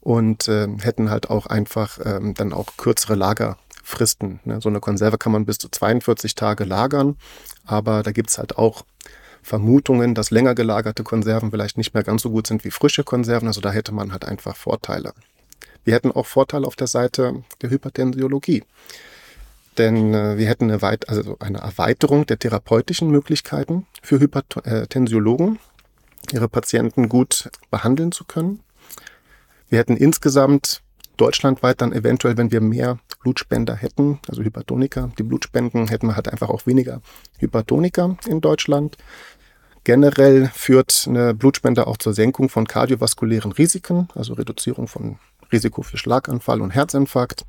und 0.00 0.48
äh, 0.48 0.68
hätten 0.80 1.10
halt 1.10 1.30
auch 1.30 1.46
einfach 1.46 1.98
ähm, 2.04 2.34
dann 2.34 2.52
auch 2.52 2.76
kürzere 2.76 3.14
Lagerfristen. 3.14 4.40
Ne? 4.44 4.60
So 4.60 4.68
eine 4.68 4.80
Konserve 4.80 5.18
kann 5.18 5.32
man 5.32 5.46
bis 5.46 5.58
zu 5.58 5.68
42 5.68 6.34
Tage 6.34 6.64
lagern, 6.64 7.16
aber 7.64 8.02
da 8.02 8.12
gibt's 8.12 8.38
halt 8.38 8.58
auch 8.58 8.84
Vermutungen, 9.42 10.14
dass 10.14 10.30
länger 10.30 10.54
gelagerte 10.54 11.02
Konserven 11.02 11.50
vielleicht 11.50 11.76
nicht 11.76 11.94
mehr 11.94 12.04
ganz 12.04 12.22
so 12.22 12.30
gut 12.30 12.46
sind 12.46 12.64
wie 12.64 12.70
frische 12.70 13.04
Konserven. 13.04 13.48
Also 13.48 13.60
da 13.60 13.72
hätte 13.72 13.92
man 13.92 14.12
halt 14.12 14.24
einfach 14.24 14.56
Vorteile. 14.56 15.12
Wir 15.84 15.94
hätten 15.94 16.12
auch 16.12 16.26
Vorteile 16.26 16.66
auf 16.66 16.76
der 16.76 16.86
Seite 16.86 17.42
der 17.60 17.70
Hypertensiologie. 17.70 18.62
Denn 19.78 20.14
äh, 20.14 20.36
wir 20.36 20.46
hätten 20.46 20.64
eine, 20.64 20.82
Weit 20.82 21.08
also 21.08 21.36
eine 21.40 21.58
Erweiterung 21.58 22.26
der 22.26 22.38
therapeutischen 22.38 23.10
Möglichkeiten 23.10 23.86
für 24.02 24.20
Hypertensiologen, 24.20 25.58
ihre 26.32 26.48
Patienten 26.48 27.08
gut 27.08 27.50
behandeln 27.70 28.12
zu 28.12 28.24
können. 28.24 28.60
Wir 29.68 29.78
hätten 29.78 29.96
insgesamt 29.96 30.82
deutschlandweit 31.16 31.80
dann 31.80 31.92
eventuell, 31.92 32.36
wenn 32.36 32.52
wir 32.52 32.60
mehr 32.60 32.98
Blutspender 33.22 33.74
hätten, 33.74 34.18
also 34.28 34.42
Hypertoniker, 34.42 35.10
die 35.18 35.22
Blutspenden, 35.22 35.88
hätten 35.88 36.08
wir 36.08 36.16
halt 36.16 36.28
einfach 36.28 36.48
auch 36.48 36.66
weniger 36.66 37.00
Hypertoniker 37.38 38.16
in 38.26 38.40
Deutschland. 38.40 38.96
Generell 39.84 40.50
führt 40.52 41.06
eine 41.08 41.34
Blutspende 41.34 41.86
auch 41.86 41.96
zur 41.96 42.14
Senkung 42.14 42.48
von 42.48 42.66
kardiovaskulären 42.66 43.52
Risiken, 43.52 44.08
also 44.14 44.34
Reduzierung 44.34 44.88
von 44.88 45.18
Risiko 45.50 45.82
für 45.82 45.98
Schlaganfall 45.98 46.60
und 46.60 46.70
Herzinfarkt. 46.70 47.44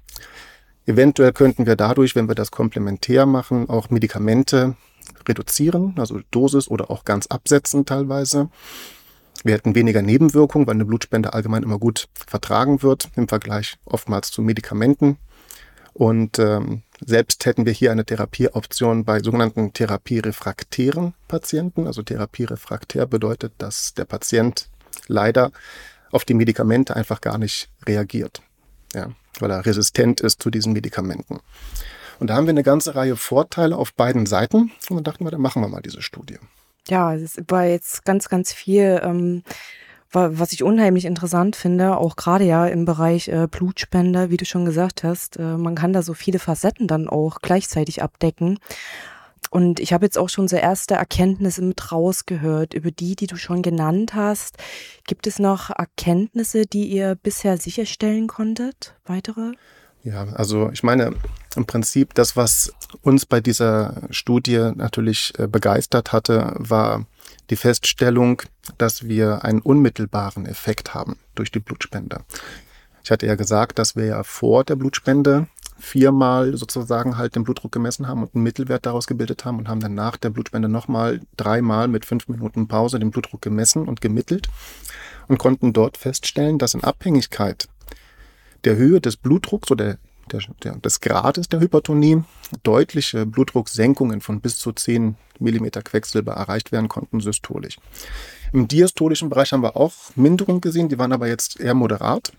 Eventuell 0.85 1.31
könnten 1.31 1.65
wir 1.65 1.75
dadurch, 1.75 2.15
wenn 2.15 2.27
wir 2.27 2.35
das 2.35 2.51
komplementär 2.51 3.25
machen, 3.25 3.69
auch 3.69 3.89
Medikamente 3.89 4.75
reduzieren, 5.27 5.95
also 5.97 6.19
Dosis 6.31 6.67
oder 6.67 6.91
auch 6.91 7.05
ganz 7.05 7.27
absetzen 7.27 7.85
teilweise. 7.85 8.49
Wir 9.43 9.53
hätten 9.53 9.75
weniger 9.75 10.01
Nebenwirkungen, 10.01 10.67
weil 10.67 10.75
eine 10.75 10.85
Blutspende 10.85 11.33
allgemein 11.33 11.63
immer 11.63 11.79
gut 11.79 12.07
vertragen 12.13 12.81
wird 12.83 13.09
im 13.15 13.27
Vergleich 13.27 13.77
oftmals 13.85 14.31
zu 14.31 14.41
Medikamenten. 14.41 15.17
Und 15.93 16.39
ähm, 16.39 16.81
selbst 17.05 17.45
hätten 17.45 17.65
wir 17.65 17.73
hier 17.73 17.91
eine 17.91 18.05
Therapieoption 18.05 19.05
bei 19.05 19.19
sogenannten 19.19 19.73
therapierefraktären 19.73 21.13
Patienten. 21.27 21.87
Also 21.87 22.01
therapierefraktär 22.03 23.05
bedeutet, 23.05 23.53
dass 23.57 23.93
der 23.93 24.05
Patient 24.05 24.69
leider 25.07 25.51
auf 26.11 26.25
die 26.25 26.33
Medikamente 26.33 26.95
einfach 26.95 27.21
gar 27.21 27.37
nicht 27.37 27.69
reagiert. 27.85 28.41
Ja 28.93 29.09
weil 29.39 29.51
er 29.51 29.65
resistent 29.65 30.21
ist 30.21 30.41
zu 30.41 30.49
diesen 30.49 30.73
Medikamenten. 30.73 31.39
Und 32.19 32.29
da 32.29 32.35
haben 32.35 32.45
wir 32.45 32.51
eine 32.51 32.63
ganze 32.63 32.95
Reihe 32.95 33.15
Vorteile 33.15 33.75
auf 33.75 33.93
beiden 33.93 34.25
Seiten. 34.25 34.71
Und 34.89 34.95
dann 34.97 35.03
dachten 35.03 35.25
wir, 35.25 35.31
dann 35.31 35.41
machen 35.41 35.61
wir 35.61 35.67
mal 35.67 35.81
diese 35.81 36.01
Studie. 36.01 36.37
Ja, 36.87 37.13
es 37.15 37.41
war 37.47 37.65
jetzt 37.65 38.05
ganz, 38.05 38.29
ganz 38.29 38.53
viel, 38.53 39.01
ähm, 39.03 39.43
was 40.11 40.51
ich 40.51 40.63
unheimlich 40.63 41.05
interessant 41.05 41.55
finde, 41.55 41.97
auch 41.97 42.15
gerade 42.15 42.45
ja 42.45 42.67
im 42.67 42.85
Bereich 42.85 43.29
äh, 43.29 43.47
Blutspender, 43.49 44.29
wie 44.29 44.37
du 44.37 44.45
schon 44.45 44.63
gesagt 44.63 45.03
hast. 45.03 45.37
Äh, 45.37 45.57
man 45.57 45.75
kann 45.75 45.91
da 45.91 46.03
so 46.03 46.13
viele 46.13 46.39
Facetten 46.39 46.87
dann 46.87 47.09
auch 47.09 47.39
gleichzeitig 47.41 48.03
abdecken. 48.03 48.59
Und 49.49 49.79
ich 49.79 49.93
habe 49.93 50.05
jetzt 50.05 50.17
auch 50.17 50.29
schon 50.29 50.47
so 50.47 50.55
erste 50.55 50.95
Erkenntnisse 50.95 51.61
mit 51.61 51.91
rausgehört 51.91 52.73
über 52.73 52.91
die, 52.91 53.15
die 53.15 53.27
du 53.27 53.35
schon 53.35 53.61
genannt 53.61 54.13
hast. 54.15 54.57
Gibt 55.05 55.27
es 55.27 55.39
noch 55.39 55.69
Erkenntnisse, 55.69 56.65
die 56.65 56.85
ihr 56.87 57.15
bisher 57.15 57.57
sicherstellen 57.57 58.27
konntet? 58.27 58.95
Weitere? 59.05 59.53
Ja, 60.03 60.25
also 60.33 60.69
ich 60.71 60.83
meine, 60.83 61.13
im 61.55 61.65
Prinzip 61.65 62.13
das, 62.13 62.35
was 62.35 62.73
uns 63.03 63.25
bei 63.25 63.39
dieser 63.39 64.01
Studie 64.09 64.71
natürlich 64.75 65.33
äh, 65.37 65.47
begeistert 65.47 66.11
hatte, 66.11 66.53
war 66.57 67.05
die 67.49 67.55
Feststellung, 67.55 68.41
dass 68.77 69.07
wir 69.07 69.45
einen 69.45 69.61
unmittelbaren 69.61 70.45
Effekt 70.45 70.93
haben 70.93 71.17
durch 71.35 71.51
die 71.51 71.59
Blutspende. 71.59 72.21
Ich 73.03 73.11
hatte 73.11 73.27
ja 73.27 73.35
gesagt, 73.35 73.79
dass 73.79 73.95
wir 73.95 74.05
ja 74.05 74.23
vor 74.23 74.63
der 74.63 74.75
Blutspende 74.75 75.47
viermal 75.79 76.55
sozusagen 76.57 77.17
halt 77.17 77.35
den 77.35 77.43
Blutdruck 77.43 77.71
gemessen 77.71 78.07
haben 78.07 78.21
und 78.21 78.35
einen 78.35 78.43
Mittelwert 78.43 78.85
daraus 78.85 79.07
gebildet 79.07 79.45
haben 79.45 79.57
und 79.57 79.67
haben 79.67 79.79
dann 79.79 79.93
nach 79.93 80.17
der 80.17 80.29
Blutspende 80.29 80.69
nochmal 80.69 81.21
dreimal 81.37 81.87
mit 81.87 82.05
fünf 82.05 82.27
Minuten 82.27 82.67
Pause 82.67 82.99
den 82.99 83.11
Blutdruck 83.11 83.41
gemessen 83.41 83.87
und 83.87 84.01
gemittelt 84.01 84.49
und 85.27 85.37
konnten 85.37 85.73
dort 85.73 85.97
feststellen, 85.97 86.57
dass 86.57 86.73
in 86.73 86.83
Abhängigkeit 86.83 87.67
der 88.63 88.75
Höhe 88.75 89.01
des 89.01 89.17
Blutdrucks 89.17 89.71
oder 89.71 89.97
der, 90.31 90.41
der, 90.63 90.75
des 90.77 91.01
Grades 91.01 91.49
der 91.49 91.59
Hypertonie 91.59 92.23
deutliche 92.63 93.25
Blutdrucksenkungen 93.25 94.21
von 94.21 94.39
bis 94.39 94.57
zu 94.57 94.71
10 94.71 95.15
mm 95.39 95.65
Quecksilber 95.83 96.33
erreicht 96.33 96.71
werden 96.71 96.87
konnten 96.87 97.19
systolisch. 97.19 97.77
Im 98.53 98.67
diastolischen 98.67 99.29
Bereich 99.29 99.51
haben 99.51 99.63
wir 99.63 99.75
auch 99.75 99.93
Minderungen 100.15 100.61
gesehen, 100.61 100.87
die 100.87 100.99
waren 100.99 101.11
aber 101.11 101.27
jetzt 101.27 101.59
eher 101.59 101.73
moderat. 101.73 102.31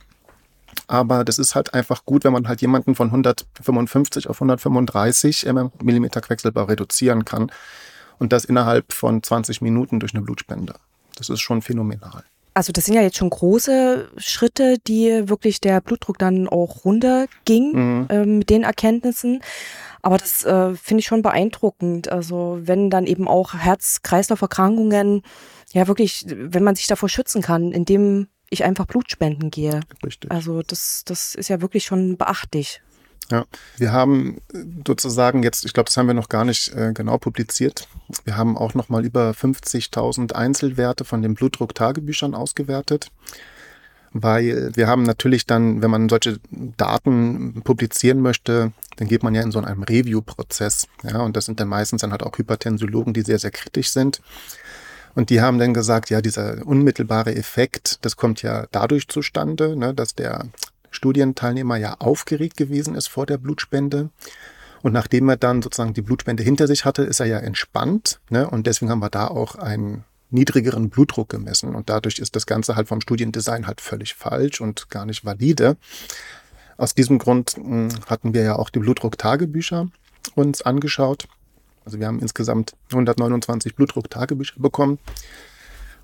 Aber 0.87 1.25
das 1.25 1.39
ist 1.39 1.55
halt 1.55 1.75
einfach 1.75 2.05
gut, 2.05 2.25
wenn 2.25 2.33
man 2.33 2.49
halt 2.49 2.61
jemanden 2.61 2.95
von 2.95 3.09
155 3.09 4.29
auf 4.29 4.37
135 4.37 5.47
mm 5.47 6.07
Quecksilber 6.07 6.69
reduzieren 6.69 7.25
kann. 7.25 7.51
Und 8.19 8.33
das 8.33 8.45
innerhalb 8.45 8.93
von 8.93 9.23
20 9.23 9.61
Minuten 9.61 10.01
durch 10.01 10.15
eine 10.15 10.23
Blutspende. 10.23 10.75
Das 11.17 11.29
ist 11.29 11.41
schon 11.41 11.63
phänomenal. 11.63 12.25
Also 12.55 12.73
das 12.73 12.85
sind 12.85 12.95
ja 12.95 13.03
jetzt 13.03 13.17
schon 13.17 13.31
große 13.31 14.09
Schritte, 14.17 14.79
die 14.87 15.29
wirklich 15.29 15.61
der 15.61 15.81
Blutdruck 15.81 16.19
dann 16.19 16.49
auch 16.49 16.85
runterging 16.85 17.73
mhm. 17.73 18.07
äh, 18.09 18.25
mit 18.25 18.49
den 18.49 18.63
Erkenntnissen. 18.63 19.43
Aber 20.03 20.19
das 20.19 20.45
äh, 20.45 20.75
finde 20.75 21.01
ich 21.01 21.07
schon 21.07 21.23
beeindruckend. 21.23 22.13
Also 22.13 22.61
wenn 22.63 22.91
dann 22.91 23.07
eben 23.07 23.27
auch 23.27 23.55
Herz-Kreislauf-Erkrankungen, 23.55 25.23
ja 25.73 25.89
wirklich, 25.89 26.27
wenn 26.29 26.63
man 26.63 26.77
sich 26.77 26.87
davor 26.87 27.09
schützen 27.09 27.43
kann, 27.43 27.73
indem 27.73 28.29
ich 28.50 28.64
einfach 28.64 28.87
Blut 28.87 29.11
spenden 29.11 29.50
gehe. 29.50 29.80
Richtig. 30.04 30.30
Also 30.30 30.62
das, 30.62 31.02
das 31.04 31.35
ist 31.35 31.48
ja 31.48 31.61
wirklich 31.61 31.85
schon 31.85 32.16
beachtlich. 32.16 32.80
Ja, 33.30 33.46
wir 33.78 33.92
haben 33.92 34.40
sozusagen 34.87 35.42
jetzt, 35.42 35.64
ich 35.64 35.72
glaube, 35.72 35.87
das 35.87 35.96
haben 35.96 36.07
wir 36.07 36.14
noch 36.14 36.28
gar 36.28 36.44
nicht 36.44 36.74
äh, 36.74 36.92
genau 36.92 37.16
publiziert. 37.16 37.88
Wir 38.24 38.37
haben 38.37 38.59
auch 38.59 38.74
noch 38.74 38.90
mal 38.90 39.04
über 39.04 39.30
50.000 39.30 40.33
Einzelwerte 40.33 41.04
von 41.04 41.22
den 41.22 41.35
Blutdruck-Tagebüchern 41.35 42.35
ausgewertet, 42.35 43.11
weil 44.12 44.72
wir 44.74 44.88
haben 44.88 45.04
natürlich 45.04 45.46
dann, 45.46 45.80
wenn 45.80 45.90
man 45.90 46.11
solche 46.11 46.38
Daten 46.50 47.62
publizieren 47.62 48.20
möchte, 48.20 48.72
dann 48.96 49.09
geht 49.09 49.22
man 49.22 49.35
ja 49.35 49.40
in 49.40 49.52
so 49.52 49.59
einem 49.59 49.83
Review-Prozess. 49.83 50.87
Ja, 51.02 51.22
und 51.22 51.35
das 51.35 51.46
sind 51.46 51.61
dann 51.61 51.68
meistens 51.68 52.02
dann 52.02 52.11
halt 52.11 52.22
auch 52.22 52.37
Hypertensologen, 52.37 53.14
die 53.14 53.22
sehr, 53.22 53.38
sehr 53.38 53.50
kritisch 53.50 53.90
sind. 53.90 54.20
Und 55.14 55.31
die 55.31 55.40
haben 55.40 55.59
dann 55.59 55.74
gesagt, 55.74 56.11
ja, 56.11 56.20
dieser 56.20 56.66
unmittelbare 56.66 57.35
Effekt, 57.35 57.98
das 58.03 58.16
kommt 58.16 58.42
ja 58.42 58.66
dadurch 58.72 59.09
zustande, 59.09 59.77
ne, 59.77 59.94
dass 59.94 60.14
der 60.14 60.46
Studienteilnehmer 60.90 61.77
ja 61.77 61.96
aufgeregt 61.98 62.57
gewesen 62.57 62.94
ist 62.94 63.09
vor 63.09 63.27
der 63.27 63.38
Blutspende. 63.38 64.11
Und 64.83 64.92
nachdem 64.92 65.29
er 65.29 65.37
dann 65.37 65.62
sozusagen 65.62 65.94
die 65.94 66.03
Blutspende 66.03 66.42
hinter 66.42 66.66
sich 66.66 66.85
hatte, 66.85 67.03
ist 67.03 67.20
er 67.20 67.27
ja 67.27 67.38
entspannt. 67.38 68.20
Ne? 68.29 68.48
Und 68.48 68.66
deswegen 68.66 68.90
haben 68.90 68.98
wir 68.98 69.09
da 69.09 69.29
auch 69.29 69.57
einen 69.57 70.05
niedrigeren 70.31 70.90
Blutdruck 70.90 71.31
gemessen. 71.31 71.74
Und 71.74 71.88
dadurch 71.88 72.18
ist 72.18 72.37
das 72.37 72.44
Ganze 72.44 72.77
halt 72.77 72.88
vom 72.88 73.00
Studiendesign 73.00 73.66
halt 73.66 73.81
völlig 73.81 74.14
falsch 74.14 74.61
und 74.61 74.90
gar 74.90 75.07
nicht 75.07 75.24
valide. 75.24 75.77
Aus 76.77 76.94
diesem 76.94 77.18
Grund 77.18 77.53
hm, 77.53 77.88
hatten 78.07 78.35
wir 78.35 78.42
ja 78.42 78.57
auch 78.57 78.68
die 78.68 78.81
Blutdruck-Tagebücher 78.81 79.88
uns 80.35 80.62
angeschaut. 80.62 81.29
Also 81.85 81.99
wir 81.99 82.07
haben 82.07 82.20
insgesamt 82.20 82.75
129 82.90 83.75
Blutdruck-Tagebücher 83.75 84.57
bekommen. 84.59 84.99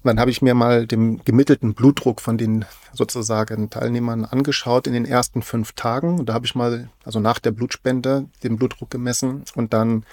Und 0.03 0.09
dann 0.09 0.21
habe 0.21 0.31
ich 0.31 0.41
mir 0.41 0.55
mal 0.55 0.87
den 0.87 1.23
gemittelten 1.25 1.75
Blutdruck 1.75 2.23
von 2.23 2.39
den 2.39 2.65
sozusagen 2.95 3.69
Teilnehmern 3.69 4.25
angeschaut 4.25 4.87
in 4.87 4.95
den 4.95 5.05
ersten 5.05 5.43
fünf 5.43 5.73
Tagen. 5.73 6.19
Und 6.19 6.29
da 6.31 6.33
habe 6.33 6.47
ich 6.47 6.55
mal, 6.55 6.89
also 7.05 7.21
nach 7.21 7.39
der 7.39 7.51
Blutspende, 7.51 8.27
den 8.43 8.57
Blutdruck 8.57 8.91
gemessen 8.91 9.45
und 9.55 9.75
dann 9.75 10.05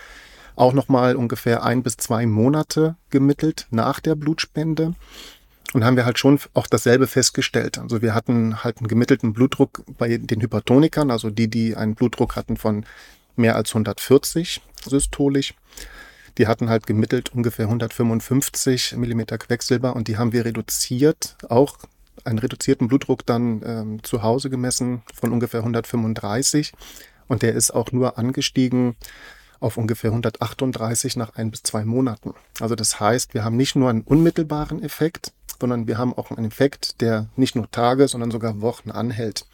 auch 0.58 0.74
nochmal 0.74 1.16
ungefähr 1.16 1.64
ein 1.64 1.84
bis 1.84 1.96
zwei 1.96 2.26
Monate 2.26 2.98
gemittelt 3.12 3.68
nach 3.70 4.02
der 4.02 4.16
Blutspende. 4.16 4.94
Und 5.74 5.86
haben 5.86 5.96
wir 5.96 6.06
halt 6.06 6.18
schon 6.18 6.40
auch 6.54 6.68
dasselbe 6.68 7.08
festgestellt. 7.08 7.78
Also 7.78 8.02
wir 8.02 8.14
hatten 8.14 8.64
halt 8.64 8.80
einen 8.80 8.88
gemittelten 8.88 9.34
Blutdruck 9.34 9.84
bei 9.98 10.18
den 10.18 10.42
Hypertonikern, 10.42 11.12
also 11.12 11.30
die, 11.30 11.50
die 11.50 11.76
einen 11.76 11.96
Blutdruck 11.96 12.36
hatten 12.36 12.58
von 12.58 12.86
mehr 13.38 13.56
als 13.56 13.72
140 13.72 14.62
systolisch. 14.86 15.54
Die 16.38 16.48
hatten 16.48 16.70
halt 16.70 16.86
gemittelt 16.86 17.34
ungefähr 17.34 17.66
155 17.66 18.96
Millimeter 18.98 19.38
Quecksilber 19.38 19.96
und 19.96 20.08
die 20.08 20.18
haben 20.18 20.34
wir 20.34 20.46
reduziert, 20.46 21.36
auch 21.50 21.78
einen 22.24 22.40
reduzierten 22.40 22.88
Blutdruck 22.88 23.26
dann 23.26 23.62
ähm, 23.66 24.04
zu 24.04 24.22
Hause 24.22 24.50
gemessen 24.50 25.02
von 25.14 25.32
ungefähr 25.32 25.62
135 25.62 26.74
und 27.28 27.42
der 27.42 27.54
ist 27.54 27.72
auch 27.72 27.92
nur 27.92 28.18
angestiegen 28.18 28.96
auf 29.60 29.78
ungefähr 29.78 30.12
138 30.12 31.16
nach 31.16 31.36
ein 31.36 31.50
bis 31.52 31.64
zwei 31.64 31.84
Monaten. 31.84 32.34
Also 32.60 32.76
das 32.76 33.00
heißt, 33.00 33.34
wir 33.34 33.44
haben 33.44 33.58
nicht 33.58 33.76
nur 33.76 33.90
einen 33.90 34.02
unmittelbaren 34.02 34.84
Effekt, 34.84 35.34
sondern 35.60 35.88
wir 35.88 35.98
haben 35.98 36.14
auch 36.14 36.30
einen 36.32 36.46
Effekt, 36.46 37.02
der 37.02 37.28
nicht 37.36 37.56
nur 37.56 37.70
Tage, 37.72 38.08
sondern 38.08 38.30
sogar 38.30 38.62
Wochen 38.62 38.92
anhält. 38.92 39.46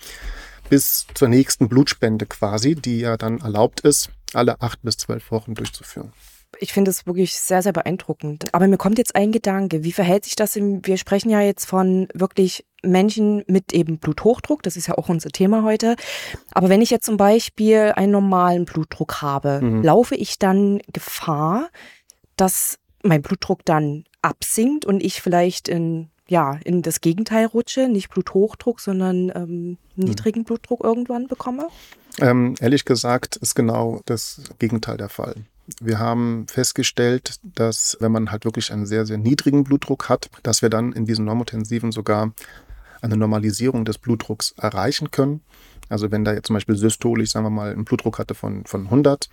Bis 0.69 1.05
zur 1.13 1.27
nächsten 1.27 1.69
Blutspende 1.69 2.25
quasi, 2.25 2.75
die 2.75 2.99
ja 2.99 3.17
dann 3.17 3.39
erlaubt 3.39 3.81
ist, 3.81 4.09
alle 4.33 4.61
acht 4.61 4.81
bis 4.81 4.97
zwölf 4.97 5.31
Wochen 5.31 5.53
durchzuführen. 5.53 6.11
Ich 6.59 6.71
finde 6.71 6.91
es 6.91 7.05
wirklich 7.05 7.35
sehr, 7.35 7.61
sehr 7.61 7.73
beeindruckend. 7.73 8.53
Aber 8.53 8.67
mir 8.67 8.77
kommt 8.77 8.97
jetzt 8.97 9.15
ein 9.15 9.31
Gedanke. 9.31 9.83
Wie 9.83 9.91
verhält 9.91 10.25
sich 10.25 10.35
das? 10.35 10.55
Im, 10.55 10.85
wir 10.85 10.97
sprechen 10.97 11.29
ja 11.29 11.41
jetzt 11.41 11.65
von 11.65 12.07
wirklich 12.13 12.65
Menschen 12.83 13.43
mit 13.47 13.73
eben 13.73 13.97
Bluthochdruck. 13.97 14.61
Das 14.63 14.77
ist 14.77 14.87
ja 14.87 14.97
auch 14.97 15.09
unser 15.09 15.29
Thema 15.29 15.63
heute. 15.63 15.95
Aber 16.51 16.69
wenn 16.69 16.81
ich 16.81 16.89
jetzt 16.89 17.05
zum 17.05 17.17
Beispiel 17.17 17.93
einen 17.95 18.11
normalen 18.11 18.65
Blutdruck 18.65 19.21
habe, 19.21 19.61
mhm. 19.61 19.83
laufe 19.83 20.15
ich 20.15 20.37
dann 20.37 20.81
Gefahr, 20.91 21.69
dass 22.35 22.77
mein 23.03 23.21
Blutdruck 23.21 23.65
dann 23.65 24.05
absinkt 24.21 24.85
und 24.85 25.03
ich 25.03 25.21
vielleicht 25.21 25.67
in 25.67 26.09
ja, 26.27 26.59
in 26.63 26.81
das 26.81 27.01
Gegenteil 27.01 27.45
rutsche, 27.45 27.87
nicht 27.87 28.09
Bluthochdruck, 28.09 28.79
sondern 28.79 29.31
ähm, 29.35 29.77
niedrigen 29.95 30.41
mhm. 30.41 30.45
Blutdruck 30.45 30.83
irgendwann 30.83 31.27
bekomme? 31.27 31.67
Ähm, 32.19 32.55
ehrlich 32.59 32.85
gesagt 32.85 33.35
ist 33.37 33.55
genau 33.55 34.01
das 34.05 34.41
Gegenteil 34.59 34.97
der 34.97 35.09
Fall. 35.09 35.35
Wir 35.79 35.97
haben 35.97 36.45
festgestellt, 36.47 37.39
dass 37.43 37.97
wenn 37.99 38.11
man 38.11 38.31
halt 38.31 38.45
wirklich 38.45 38.71
einen 38.71 38.85
sehr, 38.85 39.05
sehr 39.05 39.17
niedrigen 39.17 39.63
Blutdruck 39.63 40.09
hat, 40.09 40.29
dass 40.43 40.61
wir 40.61 40.69
dann 40.69 40.91
in 40.91 41.05
diesen 41.05 41.25
Normotensiven 41.25 41.91
sogar 41.91 42.33
eine 43.01 43.17
Normalisierung 43.17 43.85
des 43.85 43.97
Blutdrucks 43.97 44.53
erreichen 44.57 45.11
können. 45.11 45.41
Also 45.89 46.11
wenn 46.11 46.23
da 46.23 46.33
jetzt 46.33 46.47
zum 46.47 46.55
Beispiel 46.55 46.75
systolisch, 46.75 47.31
sagen 47.31 47.45
wir 47.45 47.49
mal, 47.49 47.71
einen 47.71 47.85
Blutdruck 47.85 48.17
hatte 48.17 48.35
von, 48.35 48.65
von 48.65 48.85
100 48.85 49.29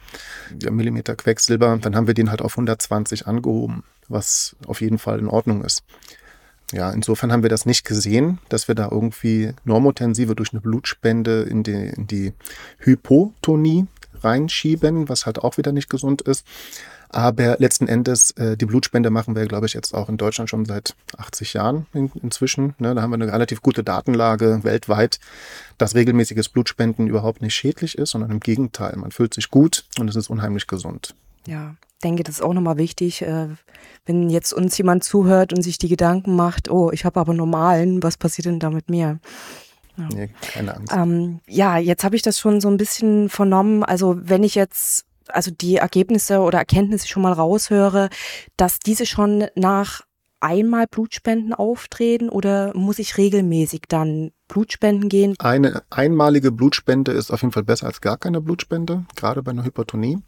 Millimeter 0.71 1.15
Quecksilber, 1.15 1.79
dann 1.81 1.97
haben 1.97 2.07
wir 2.07 2.15
den 2.15 2.31
halt 2.31 2.43
auf 2.43 2.53
120 2.53 3.27
angehoben, 3.27 3.85
was 4.09 4.57
auf 4.67 4.81
jeden 4.81 4.99
Fall 4.99 5.21
in 5.21 5.29
Ordnung 5.29 5.65
ist. 5.65 5.85
Ja, 6.73 6.91
insofern 6.91 7.33
haben 7.33 7.43
wir 7.43 7.51
das 7.51 7.67
nicht 7.67 7.85
gesehen, 7.85 8.39
dass 8.49 8.69
wir 8.69 8.75
da 8.75 8.89
irgendwie 8.91 9.53
Normotensive 9.65 10.37
durch 10.37 10.53
eine 10.53 10.61
Blutspende 10.61 11.43
in 11.43 11.63
die, 11.63 11.73
in 11.73 12.07
die 12.07 12.33
Hypotonie 12.79 13.87
reinschieben, 14.23 15.09
was 15.09 15.27
halt 15.27 15.39
auch 15.39 15.57
wieder 15.57 15.73
nicht 15.73 15.91
gesund 15.91 16.23
ist. 16.23 16.45
Aber 17.13 17.57
letzten 17.59 17.89
Endes, 17.89 18.31
äh, 18.33 18.57
die 18.57 18.67
Blutspende 18.67 19.11
machen 19.11 19.35
wir, 19.35 19.45
glaube 19.47 19.67
ich, 19.67 19.75
jetzt 19.75 19.95
auch 19.95 20.09
in 20.09 20.17
Deutschland 20.17 20.49
schon 20.49 20.65
seit 20.65 20.95
80 21.17 21.55
Jahren 21.55 21.87
in, 21.93 22.13
inzwischen. 22.23 22.75
Ne, 22.79 22.95
da 22.95 23.03
haben 23.03 23.11
wir 23.11 23.17
eine 23.17 23.33
relativ 23.33 23.63
gute 23.63 23.83
Datenlage 23.83 24.61
weltweit, 24.63 25.19
dass 25.77 25.97
regelmäßiges 25.97 26.51
Blutspenden 26.51 27.09
überhaupt 27.09 27.43
nicht 27.43 27.55
schädlich 27.55 27.99
ist, 27.99 28.11
sondern 28.11 28.31
im 28.31 28.39
Gegenteil. 28.39 28.97
Man 28.97 29.11
fühlt 29.11 29.35
sich 29.35 29.51
gut 29.51 29.85
und 29.99 30.09
es 30.09 30.15
ist 30.15 30.31
unheimlich 30.31 30.69
gesund. 30.69 31.17
Ja, 31.47 31.75
denke, 32.03 32.23
das 32.23 32.37
ist 32.37 32.43
auch 32.43 32.55
nochmal 32.55 32.79
wichtig, 32.79 33.23
äh, 33.23 33.49
wenn 34.07 34.31
jetzt 34.31 34.53
uns 34.53 34.77
jemand 34.79 35.05
zuhört 35.05 35.53
und 35.53 35.63
sich 35.63 35.79
die 35.79 35.89
Gedanken 35.89 36.37
macht, 36.37 36.71
oh, 36.71 36.91
ich 36.93 37.05
habe 37.05 37.21
aber 37.21 37.35
normalen, 37.35 38.03
was 38.03 38.17
passiert 38.17 38.47
denn 38.47 38.61
da 38.61 38.71
mit 38.71 38.91
mir? 38.91 39.21
Ja. 39.97 40.09
Nee, 40.15 40.31
keine 40.53 40.77
Angst. 40.77 40.93
Ähm, 40.95 41.41
ja, 41.47 41.79
jetzt 41.79 42.05
habe 42.05 42.17
ich 42.17 42.23
das 42.23 42.39
schon 42.39 42.61
so 42.61 42.69
ein 42.69 42.77
bisschen 42.77 43.29
vernommen. 43.29 43.85
Also 43.85 44.17
wenn 44.23 44.43
ich 44.43 44.55
jetzt 44.55 45.05
also 45.29 45.51
die 45.51 45.77
Ergebnisse 45.77 46.41
oder 46.41 46.59
Erkenntnisse 46.59 47.07
schon 47.07 47.23
mal 47.23 47.33
raushöre, 47.33 48.09
dass 48.57 48.79
diese 48.79 49.07
schon 49.07 49.47
nach 49.55 50.03
einmal 50.41 50.87
Blutspenden 50.91 51.53
auftreten 51.53 52.31
oder 52.31 52.75
muss 52.75 52.99
ich 52.99 53.19
regelmäßig 53.19 53.83
dann 53.89 54.33
Blutspenden 54.49 55.09
gehen? 55.09 55.35
Eine 55.39 55.83
einmalige 55.91 56.51
Blutspende 56.51 57.13
ist 57.13 57.31
auf 57.31 57.43
jeden 57.43 57.53
Fall 57.53 57.65
besser 57.65 57.87
als 57.87 58.01
gar 58.01 58.17
keine 58.17 58.41
Blutspende, 58.41 59.05
gerade 59.17 59.43
bei 59.43 59.51
einer 59.51 59.65
Hypertonie. 59.65 60.19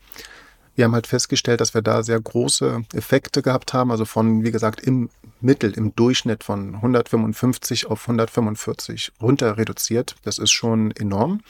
Wir 0.75 0.87
haben 0.87 0.95
halt 0.95 1.07
festgestellt, 1.07 1.61
dass 1.61 1.75
wir 1.75 1.83
da 1.83 2.03
sehr 2.03 2.21
große 2.21 2.85
Effekte 2.95 3.43
gehabt 3.43 3.75
haben, 3.75 3.91
also 3.91 4.05
von, 4.05 4.43
wie 4.43 4.51
gesagt, 4.51 4.81
im 4.81 5.11
Mittel, 5.41 5.73
im 5.73 5.95
Durchschnitt 5.95 6.45
von 6.45 6.77
155 6.77 7.87
auf 7.87 8.03
145 8.03 9.13
runter 9.21 9.59
reduziert. 9.59 10.17
Das 10.23 10.39
ist 10.39 10.53
schon 10.53 10.91
enorm. 10.93 11.41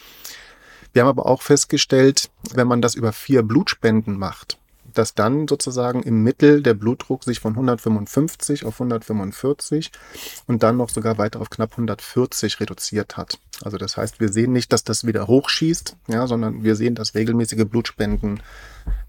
Wir 0.92 1.02
haben 1.02 1.08
aber 1.08 1.26
auch 1.26 1.42
festgestellt, 1.42 2.30
wenn 2.52 2.66
man 2.66 2.82
das 2.82 2.94
über 2.94 3.12
vier 3.12 3.42
Blutspenden 3.42 4.18
macht, 4.18 4.58
dass 4.92 5.14
dann 5.14 5.48
sozusagen 5.48 6.02
im 6.02 6.22
Mittel 6.22 6.62
der 6.62 6.74
Blutdruck 6.74 7.24
sich 7.24 7.40
von 7.40 7.52
155 7.52 8.64
auf 8.64 8.80
145 8.80 9.90
und 10.46 10.62
dann 10.62 10.76
noch 10.76 10.88
sogar 10.88 11.18
weiter 11.18 11.40
auf 11.40 11.50
knapp 11.50 11.72
140 11.72 12.60
reduziert 12.60 13.16
hat. 13.16 13.38
Also 13.62 13.78
das 13.78 13.96
heißt, 13.96 14.20
wir 14.20 14.28
sehen 14.28 14.52
nicht, 14.52 14.72
dass 14.72 14.84
das 14.84 15.06
wieder 15.06 15.26
hochschießt, 15.26 15.96
ja, 16.08 16.26
sondern 16.26 16.64
wir 16.64 16.76
sehen, 16.76 16.94
dass 16.94 17.14
regelmäßige 17.14 17.64
Blutspenden 17.64 18.42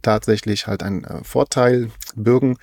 tatsächlich 0.01 0.67
halt 0.67 0.83
einen 0.83 1.03
äh, 1.03 1.23
Vorteil 1.23 1.89
bürgen. 2.15 2.57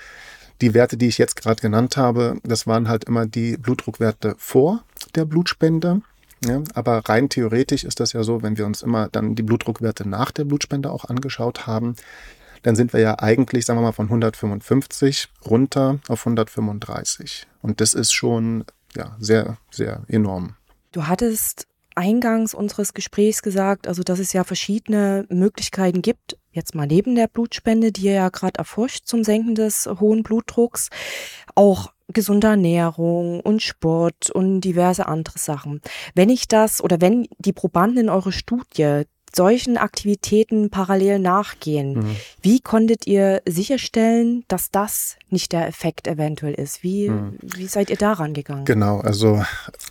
Die 0.60 0.74
Werte, 0.74 0.96
die 0.96 1.08
ich 1.08 1.18
jetzt 1.18 1.36
gerade 1.36 1.60
genannt 1.60 1.96
habe, 1.96 2.36
das 2.42 2.66
waren 2.66 2.88
halt 2.88 3.04
immer 3.04 3.26
die 3.26 3.56
Blutdruckwerte 3.56 4.34
vor 4.38 4.84
der 5.14 5.24
Blutspende. 5.24 6.02
Ja, 6.44 6.62
aber 6.74 6.98
rein 7.06 7.28
theoretisch 7.28 7.84
ist 7.84 8.00
das 8.00 8.14
ja 8.14 8.22
so, 8.22 8.42
wenn 8.42 8.56
wir 8.56 8.64
uns 8.64 8.80
immer 8.80 9.08
dann 9.08 9.34
die 9.34 9.42
Blutdruckwerte 9.42 10.08
nach 10.08 10.30
der 10.30 10.44
Blutspende 10.44 10.90
auch 10.90 11.04
angeschaut 11.04 11.66
haben, 11.66 11.96
dann 12.62 12.76
sind 12.76 12.92
wir 12.92 13.00
ja 13.00 13.18
eigentlich, 13.18 13.66
sagen 13.66 13.78
wir 13.78 13.82
mal, 13.82 13.92
von 13.92 14.06
155 14.06 15.28
runter 15.46 16.00
auf 16.08 16.26
135. 16.26 17.46
Und 17.62 17.80
das 17.80 17.94
ist 17.94 18.12
schon 18.12 18.64
ja, 18.96 19.16
sehr, 19.18 19.58
sehr 19.70 20.02
enorm. 20.08 20.56
Du 20.92 21.06
hattest 21.06 21.66
eingangs 21.94 22.54
unseres 22.54 22.94
Gesprächs 22.94 23.42
gesagt, 23.42 23.86
also 23.86 24.02
dass 24.02 24.18
es 24.18 24.32
ja 24.32 24.44
verschiedene 24.44 25.26
Möglichkeiten 25.28 26.02
gibt, 26.02 26.36
jetzt 26.52 26.74
mal 26.74 26.86
neben 26.86 27.14
der 27.14 27.28
Blutspende, 27.28 27.92
die 27.92 28.06
ihr 28.06 28.14
ja 28.14 28.28
gerade 28.28 28.58
erforscht 28.58 29.06
zum 29.06 29.24
Senken 29.24 29.54
des 29.54 29.86
hohen 29.86 30.22
Blutdrucks, 30.22 30.88
auch 31.54 31.92
gesunde 32.08 32.48
Ernährung 32.48 33.40
und 33.40 33.62
Sport 33.62 34.30
und 34.30 34.62
diverse 34.62 35.06
andere 35.06 35.38
Sachen. 35.38 35.80
Wenn 36.14 36.28
ich 36.28 36.48
das 36.48 36.82
oder 36.82 37.00
wenn 37.00 37.28
die 37.38 37.52
Probanden 37.52 37.98
in 37.98 38.08
eure 38.08 38.32
Studie 38.32 39.04
solchen 39.34 39.76
Aktivitäten 39.76 40.70
parallel 40.70 41.18
nachgehen. 41.18 41.94
Mhm. 41.94 42.16
Wie 42.42 42.60
konntet 42.60 43.06
ihr 43.06 43.42
sicherstellen, 43.46 44.44
dass 44.48 44.70
das 44.70 45.16
nicht 45.30 45.52
der 45.52 45.66
Effekt 45.68 46.06
eventuell 46.06 46.54
ist? 46.54 46.82
Wie, 46.82 47.08
mhm. 47.08 47.38
wie 47.40 47.66
seid 47.66 47.90
ihr 47.90 47.96
daran 47.96 48.34
gegangen? 48.34 48.64
Genau, 48.64 49.00
also 49.00 49.42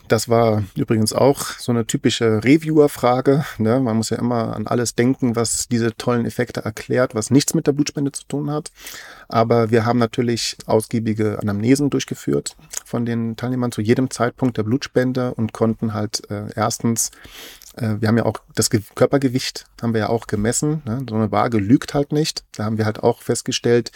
das 0.08 0.30
war 0.30 0.64
übrigens 0.76 1.14
auch 1.14 1.42
so 1.58 1.72
eine 1.72 1.86
typische 1.86 2.44
Reviewer-Frage. 2.44 3.46
Ne? 3.58 3.80
Man 3.80 3.98
muss 3.98 4.10
ja 4.10 4.18
immer 4.18 4.56
an 4.56 4.68
alles 4.68 4.96
denken, 4.96 5.36
was 5.36 5.68
diese 5.68 5.96
tollen 5.96 6.26
Effekte 6.26 6.62
erklärt, 6.62 7.16
was 7.16 7.32
nichts 7.32 7.54
mit 7.54 7.68
der 7.68 7.74
Blutspende 7.74 8.12
zu 8.12 8.24
tun 8.28 8.52
hat. 8.52 8.72
Aber 9.28 9.70
wir 9.70 9.86
haben 9.86 10.00
natürlich 10.00 10.58
ausgiebige 10.66 11.40
Anamnesen 11.40 11.90
durchgeführt 11.90 12.56
von 12.84 13.06
den 13.06 13.36
Teilnehmern 13.36 13.72
zu 13.72 13.82
jedem 13.82 14.10
Zeitpunkt 14.10 14.58
der 14.58 14.64
Blutspende 14.64 15.34
und 15.36 15.54
konnten 15.54 15.94
halt 15.94 16.30
äh, 16.30 16.48
erstens 16.56 17.12
wir 17.80 18.08
haben 18.08 18.18
ja 18.18 18.26
auch 18.26 18.42
das 18.56 18.70
Körpergewicht 18.70 19.66
haben 19.82 19.94
wir 19.94 20.02
ja 20.02 20.10
auch 20.10 20.28
gemessen. 20.28 20.82
Ne? 20.86 21.06
So 21.10 21.16
eine 21.16 21.32
Waage 21.32 21.58
lügt 21.58 21.94
halt 21.94 22.12
nicht. 22.12 22.44
Da 22.54 22.66
haben 22.66 22.78
wir 22.78 22.86
halt 22.86 23.02
auch 23.02 23.22
festgestellt, 23.22 23.92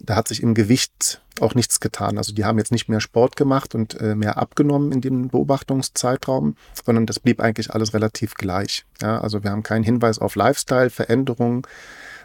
da 0.00 0.16
hat 0.16 0.28
sich 0.28 0.42
im 0.42 0.54
Gewicht 0.54 1.20
auch 1.40 1.54
nichts 1.54 1.80
getan. 1.80 2.18
Also 2.18 2.34
die 2.34 2.44
haben 2.44 2.58
jetzt 2.58 2.72
nicht 2.72 2.88
mehr 2.88 3.00
Sport 3.00 3.36
gemacht 3.36 3.74
und 3.74 4.00
äh, 4.00 4.14
mehr 4.14 4.38
abgenommen 4.38 4.92
in 4.92 5.00
dem 5.00 5.28
Beobachtungszeitraum, 5.28 6.56
sondern 6.84 7.06
das 7.06 7.20
blieb 7.20 7.40
eigentlich 7.40 7.72
alles 7.72 7.94
relativ 7.94 8.34
gleich. 8.34 8.84
Ja, 9.00 9.20
also 9.20 9.42
wir 9.42 9.50
haben 9.50 9.62
keinen 9.62 9.84
Hinweis 9.84 10.18
auf 10.18 10.36
Lifestyle-Veränderungen. 10.36 11.62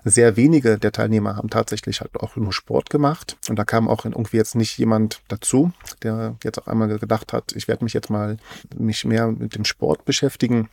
Sehr 0.04 0.36
wenige 0.36 0.78
der 0.78 0.92
Teilnehmer 0.92 1.36
haben 1.36 1.50
tatsächlich 1.50 2.02
halt 2.02 2.16
auch 2.16 2.36
nur 2.36 2.54
Sport 2.54 2.90
gemacht. 2.90 3.38
Und 3.50 3.58
da 3.58 3.66
kam 3.66 3.88
auch 3.88 4.06
irgendwie 4.06 4.38
jetzt 4.38 4.56
nicht 4.56 4.78
jemand 4.78 5.22
dazu, 5.28 5.72
der 6.04 6.36
jetzt 6.44 6.60
auch 6.60 6.68
einmal 6.68 6.88
gedacht 7.00 7.34
hat, 7.34 7.54
ich 7.56 7.68
werde 7.68 7.84
mich 7.84 7.94
jetzt 7.94 8.10
mal 8.10 8.38
mich 8.76 9.06
mehr 9.06 9.28
mit 9.28 9.56
dem 9.56 9.66
Sport 9.66 10.06
beschäftigen. 10.06 10.70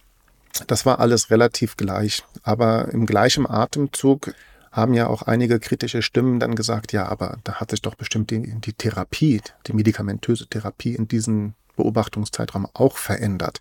Das 0.67 0.87
war 0.87 1.01
alles 1.01 1.31
relativ 1.31 1.77
gleich. 1.77 2.25
Aber 2.43 2.89
im 2.93 3.07
gleichen 3.07 3.49
Atemzug 3.49 4.33
haben 4.73 4.95
ja 4.95 5.07
auch 5.07 5.23
einige 5.23 5.59
kritische 5.59 6.03
Stimmen 6.03 6.39
dann 6.39 6.55
gesagt, 6.55 6.93
ja, 6.93 7.07
aber 7.07 7.39
da 7.45 7.55
hat 7.55 7.71
sich 7.71 7.83
doch 7.83 7.95
bestimmt 7.95 8.31
die, 8.31 8.55
die 8.61 8.75
Therapie, 8.75 9.41
die 9.67 9.73
medikamentöse 9.73 10.47
Therapie 10.47 10.95
in 10.95 11.09
diesem 11.09 11.55
Beobachtungszeitraum 11.77 12.67
auch 12.75 12.97
verändert. 12.97 13.61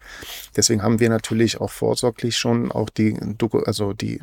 Deswegen 0.56 0.82
haben 0.82 1.00
wir 1.00 1.10
natürlich 1.10 1.62
auch 1.62 1.72
vorsorglich 1.72 2.38
schon 2.38 2.72
auch 2.72 2.90
die, 2.90 3.18
also 3.66 3.94
die 3.94 4.22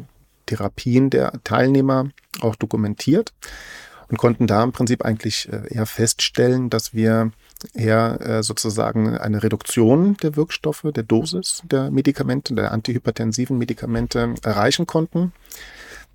Therapien 0.53 1.09
der 1.09 1.33
Teilnehmer 1.45 2.11
auch 2.41 2.57
dokumentiert 2.57 3.33
und 4.09 4.19
konnten 4.19 4.47
da 4.47 4.63
im 4.63 4.73
Prinzip 4.73 5.05
eigentlich 5.05 5.49
äh, 5.51 5.75
eher 5.75 5.87
feststellen, 5.87 6.69
dass 6.69 6.93
wir 6.93 7.33
eher 7.73 8.21
äh, 8.21 8.43
sozusagen 8.43 9.17
eine 9.17 9.43
Reduktion 9.43 10.17
der 10.23 10.37
Wirkstoffe, 10.37 10.87
der 10.95 11.05
Dosis 11.05 11.63
der 11.65 11.91
Medikamente, 11.91 12.55
der 12.55 12.73
antihypertensiven 12.73 13.57
Medikamente 13.57 14.35
erreichen 14.43 14.87
konnten. 14.87 15.33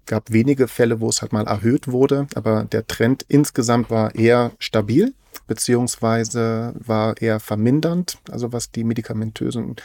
Es 0.06 0.12
gab 0.12 0.32
wenige 0.32 0.68
Fälle, 0.68 1.02
wo 1.02 1.10
es 1.10 1.22
halt 1.22 1.34
mal 1.34 1.48
erhöht 1.48 1.88
wurde, 1.88 2.28
aber 2.36 2.66
der 2.66 2.86
Trend 2.86 3.26
insgesamt 3.28 3.90
war 3.90 4.14
eher 4.14 4.52
stabil 4.60 5.14
beziehungsweise 5.48 6.74
war 6.78 7.20
eher 7.22 7.40
vermindernd, 7.40 8.18
also 8.30 8.52
was 8.54 8.72
die 8.72 8.84
medikamentösen 8.84 9.78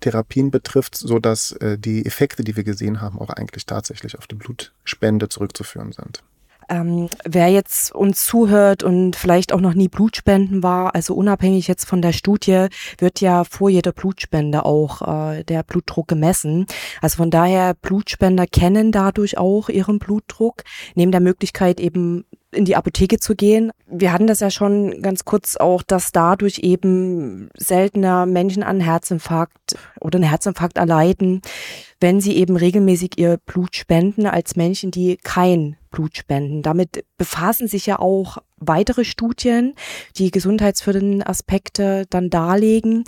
Therapien 0.00 0.50
betrifft, 0.50 0.96
so 0.96 1.18
dass 1.18 1.52
äh, 1.52 1.78
die 1.78 2.04
Effekte, 2.06 2.44
die 2.44 2.56
wir 2.56 2.64
gesehen 2.64 3.00
haben, 3.00 3.18
auch 3.18 3.30
eigentlich 3.30 3.66
tatsächlich 3.66 4.18
auf 4.18 4.26
die 4.26 4.36
Blutspende 4.36 5.28
zurückzuführen 5.28 5.92
sind. 5.92 6.22
Ähm, 6.68 7.08
wer 7.24 7.48
jetzt 7.48 7.94
uns 7.94 8.26
zuhört 8.26 8.82
und 8.82 9.14
vielleicht 9.14 9.52
auch 9.52 9.60
noch 9.60 9.74
nie 9.74 9.88
Blutspenden 9.88 10.62
war, 10.62 10.94
also 10.96 11.14
unabhängig 11.14 11.68
jetzt 11.68 11.84
von 11.84 12.02
der 12.02 12.12
Studie, 12.12 12.66
wird 12.98 13.20
ja 13.20 13.44
vor 13.44 13.70
jeder 13.70 13.92
Blutspende 13.92 14.64
auch 14.64 15.02
äh, 15.02 15.44
der 15.44 15.62
Blutdruck 15.62 16.08
gemessen. 16.08 16.66
Also 17.00 17.18
von 17.18 17.30
daher, 17.30 17.74
Blutspender 17.74 18.46
kennen 18.46 18.90
dadurch 18.90 19.38
auch 19.38 19.68
ihren 19.68 20.00
Blutdruck, 20.00 20.64
neben 20.96 21.12
der 21.12 21.20
Möglichkeit 21.20 21.78
eben 21.78 22.24
in 22.56 22.64
die 22.64 22.76
Apotheke 22.76 23.18
zu 23.18 23.34
gehen. 23.34 23.70
Wir 23.86 24.12
hatten 24.12 24.26
das 24.26 24.40
ja 24.40 24.50
schon 24.50 25.02
ganz 25.02 25.24
kurz 25.24 25.56
auch, 25.56 25.82
dass 25.82 26.12
dadurch 26.12 26.60
eben 26.60 27.50
seltener 27.56 28.26
Menschen 28.26 28.62
an 28.62 28.80
Herzinfarkt 28.80 29.76
oder 30.00 30.16
einen 30.16 30.28
Herzinfarkt 30.28 30.78
erleiden, 30.78 31.42
wenn 32.00 32.20
sie 32.20 32.36
eben 32.36 32.56
regelmäßig 32.56 33.18
ihr 33.18 33.38
Blut 33.46 33.76
spenden 33.76 34.26
als 34.26 34.56
Menschen, 34.56 34.90
die 34.90 35.16
kein 35.22 35.76
Blut 35.90 36.16
spenden. 36.16 36.62
Damit 36.62 37.04
befassen 37.16 37.68
sich 37.68 37.86
ja 37.86 37.98
auch 37.98 38.38
weitere 38.58 39.04
Studien, 39.04 39.74
die 40.16 40.30
gesundheitsfördernden 40.30 41.22
Aspekte 41.22 42.06
dann 42.10 42.30
darlegen. 42.30 43.04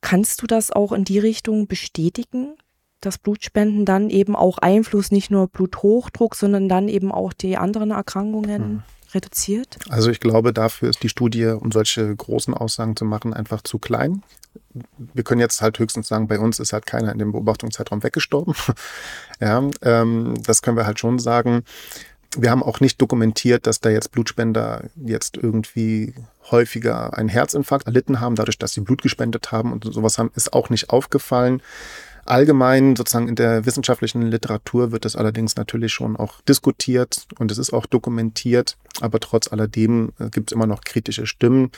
Kannst 0.00 0.42
du 0.42 0.46
das 0.46 0.70
auch 0.70 0.92
in 0.92 1.04
die 1.04 1.18
Richtung 1.18 1.66
bestätigen? 1.66 2.56
Dass 3.04 3.18
Blutspenden 3.18 3.84
dann 3.84 4.10
eben 4.10 4.36
auch 4.36 4.58
Einfluss 4.58 5.10
nicht 5.10 5.30
nur 5.30 5.48
Bluthochdruck, 5.48 6.34
sondern 6.34 6.68
dann 6.68 6.88
eben 6.88 7.12
auch 7.12 7.32
die 7.32 7.56
anderen 7.56 7.90
Erkrankungen 7.90 8.62
hm. 8.62 8.82
reduziert? 9.12 9.78
Also 9.88 10.10
ich 10.10 10.20
glaube, 10.20 10.52
dafür 10.52 10.90
ist 10.90 11.02
die 11.02 11.08
Studie, 11.08 11.46
um 11.46 11.72
solche 11.72 12.14
großen 12.14 12.54
Aussagen 12.54 12.96
zu 12.96 13.04
machen, 13.04 13.34
einfach 13.34 13.62
zu 13.62 13.78
klein. 13.78 14.22
Wir 14.96 15.24
können 15.24 15.40
jetzt 15.40 15.62
halt 15.62 15.78
höchstens 15.78 16.08
sagen, 16.08 16.28
bei 16.28 16.38
uns 16.38 16.58
ist 16.58 16.72
halt 16.72 16.86
keiner 16.86 17.12
in 17.12 17.18
dem 17.18 17.32
Beobachtungszeitraum 17.32 18.02
weggestorben. 18.02 18.54
ja, 19.40 19.68
ähm, 19.82 20.34
das 20.44 20.62
können 20.62 20.76
wir 20.76 20.86
halt 20.86 20.98
schon 20.98 21.18
sagen. 21.18 21.64
Wir 22.36 22.50
haben 22.50 22.64
auch 22.64 22.80
nicht 22.80 23.00
dokumentiert, 23.00 23.66
dass 23.66 23.80
da 23.80 23.90
jetzt 23.90 24.10
Blutspender 24.10 24.84
jetzt 24.96 25.36
irgendwie 25.36 26.14
häufiger 26.50 27.16
einen 27.16 27.28
Herzinfarkt 27.28 27.86
erlitten 27.86 28.20
haben, 28.20 28.34
dadurch, 28.34 28.58
dass 28.58 28.72
sie 28.72 28.80
Blut 28.80 29.02
gespendet 29.02 29.52
haben 29.52 29.72
und 29.72 29.84
sowas 29.84 30.18
haben, 30.18 30.30
ist 30.34 30.52
auch 30.52 30.70
nicht 30.70 30.90
aufgefallen. 30.90 31.62
Allgemein 32.26 32.96
sozusagen 32.96 33.28
in 33.28 33.34
der 33.34 33.66
wissenschaftlichen 33.66 34.22
Literatur 34.22 34.92
wird 34.92 35.04
das 35.04 35.16
allerdings 35.16 35.56
natürlich 35.56 35.92
schon 35.92 36.16
auch 36.16 36.40
diskutiert 36.42 37.26
und 37.38 37.50
es 37.50 37.58
ist 37.58 37.72
auch 37.72 37.86
dokumentiert, 37.86 38.76
aber 39.00 39.20
trotz 39.20 39.52
alledem 39.52 40.12
äh, 40.18 40.30
gibt 40.30 40.50
es 40.50 40.54
immer 40.54 40.66
noch 40.66 40.82
kritische 40.82 41.26
Stimmen, 41.26 41.70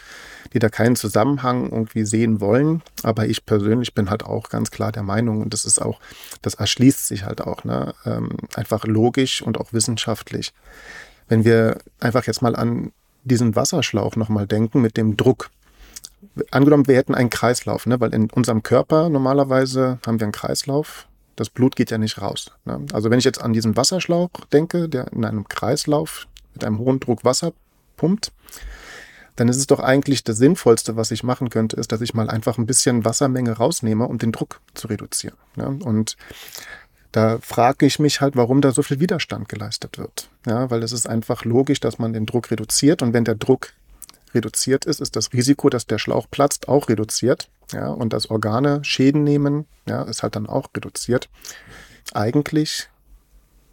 die 0.52 0.58
da 0.58 0.68
keinen 0.68 0.96
Zusammenhang 0.96 1.70
irgendwie 1.70 2.04
sehen 2.04 2.40
wollen. 2.40 2.82
Aber 3.02 3.26
ich 3.26 3.44
persönlich 3.44 3.94
bin 3.94 4.10
halt 4.10 4.24
auch 4.24 4.48
ganz 4.48 4.70
klar 4.70 4.92
der 4.92 5.02
Meinung 5.02 5.42
und 5.42 5.52
das 5.52 5.64
ist 5.64 5.80
auch, 5.80 6.00
das 6.42 6.54
erschließt 6.54 7.06
sich 7.06 7.24
halt 7.24 7.40
auch, 7.40 7.64
ne, 7.64 7.94
ähm, 8.04 8.30
einfach 8.54 8.84
logisch 8.84 9.42
und 9.42 9.58
auch 9.58 9.72
wissenschaftlich. 9.72 10.52
Wenn 11.28 11.44
wir 11.44 11.78
einfach 11.98 12.24
jetzt 12.26 12.42
mal 12.42 12.54
an 12.54 12.92
diesen 13.24 13.56
Wasserschlauch 13.56 14.14
nochmal 14.14 14.46
denken 14.46 14.80
mit 14.80 14.96
dem 14.96 15.16
Druck, 15.16 15.50
angenommen, 16.50 16.86
wir 16.86 16.96
hätten 16.96 17.14
einen 17.14 17.30
Kreislauf, 17.30 17.86
ne? 17.86 18.00
weil 18.00 18.14
in 18.14 18.30
unserem 18.30 18.62
Körper 18.62 19.08
normalerweise 19.08 19.98
haben 20.06 20.20
wir 20.20 20.24
einen 20.24 20.32
Kreislauf. 20.32 21.06
Das 21.34 21.50
Blut 21.50 21.76
geht 21.76 21.90
ja 21.90 21.98
nicht 21.98 22.20
raus. 22.20 22.50
Ne? 22.64 22.80
Also 22.92 23.10
wenn 23.10 23.18
ich 23.18 23.24
jetzt 23.24 23.40
an 23.40 23.52
diesen 23.52 23.76
Wasserschlauch 23.76 24.30
denke, 24.52 24.88
der 24.88 25.12
in 25.12 25.24
einem 25.24 25.48
Kreislauf 25.48 26.26
mit 26.54 26.64
einem 26.64 26.78
hohen 26.78 27.00
Druck 27.00 27.24
Wasser 27.24 27.52
pumpt, 27.96 28.32
dann 29.36 29.48
ist 29.48 29.58
es 29.58 29.66
doch 29.66 29.80
eigentlich 29.80 30.24
das 30.24 30.38
Sinnvollste, 30.38 30.96
was 30.96 31.10
ich 31.10 31.22
machen 31.22 31.50
könnte, 31.50 31.76
ist, 31.76 31.92
dass 31.92 32.00
ich 32.00 32.14
mal 32.14 32.30
einfach 32.30 32.56
ein 32.56 32.66
bisschen 32.66 33.04
Wassermenge 33.04 33.52
rausnehme, 33.52 34.06
um 34.06 34.16
den 34.16 34.32
Druck 34.32 34.60
zu 34.72 34.88
reduzieren. 34.88 35.36
Ja, 35.56 35.66
und 35.66 36.16
da 37.12 37.38
frage 37.40 37.86
ich 37.86 37.98
mich 37.98 38.20
halt, 38.20 38.36
warum 38.36 38.60
da 38.62 38.72
so 38.72 38.82
viel 38.82 38.98
Widerstand 38.98 39.48
geleistet 39.48 39.98
wird. 39.98 40.28
Ja, 40.46 40.70
weil 40.70 40.82
es 40.82 40.92
ist 40.92 41.06
einfach 41.06 41.44
logisch, 41.44 41.80
dass 41.80 41.98
man 41.98 42.14
den 42.14 42.26
Druck 42.26 42.50
reduziert 42.50 43.02
und 43.02 43.12
wenn 43.12 43.24
der 43.24 43.36
Druck 43.36 43.72
reduziert 44.36 44.84
ist, 44.84 45.00
ist 45.00 45.16
das 45.16 45.32
Risiko, 45.32 45.68
dass 45.68 45.86
der 45.86 45.98
Schlauch 45.98 46.26
platzt, 46.30 46.68
auch 46.68 46.88
reduziert. 46.88 47.50
Ja, 47.72 47.88
und 47.88 48.12
dass 48.12 48.30
Organe 48.30 48.84
Schäden 48.84 49.24
nehmen, 49.24 49.66
ja, 49.88 50.02
ist 50.02 50.22
halt 50.22 50.36
dann 50.36 50.46
auch 50.46 50.68
reduziert. 50.76 51.28
Eigentlich 52.14 52.88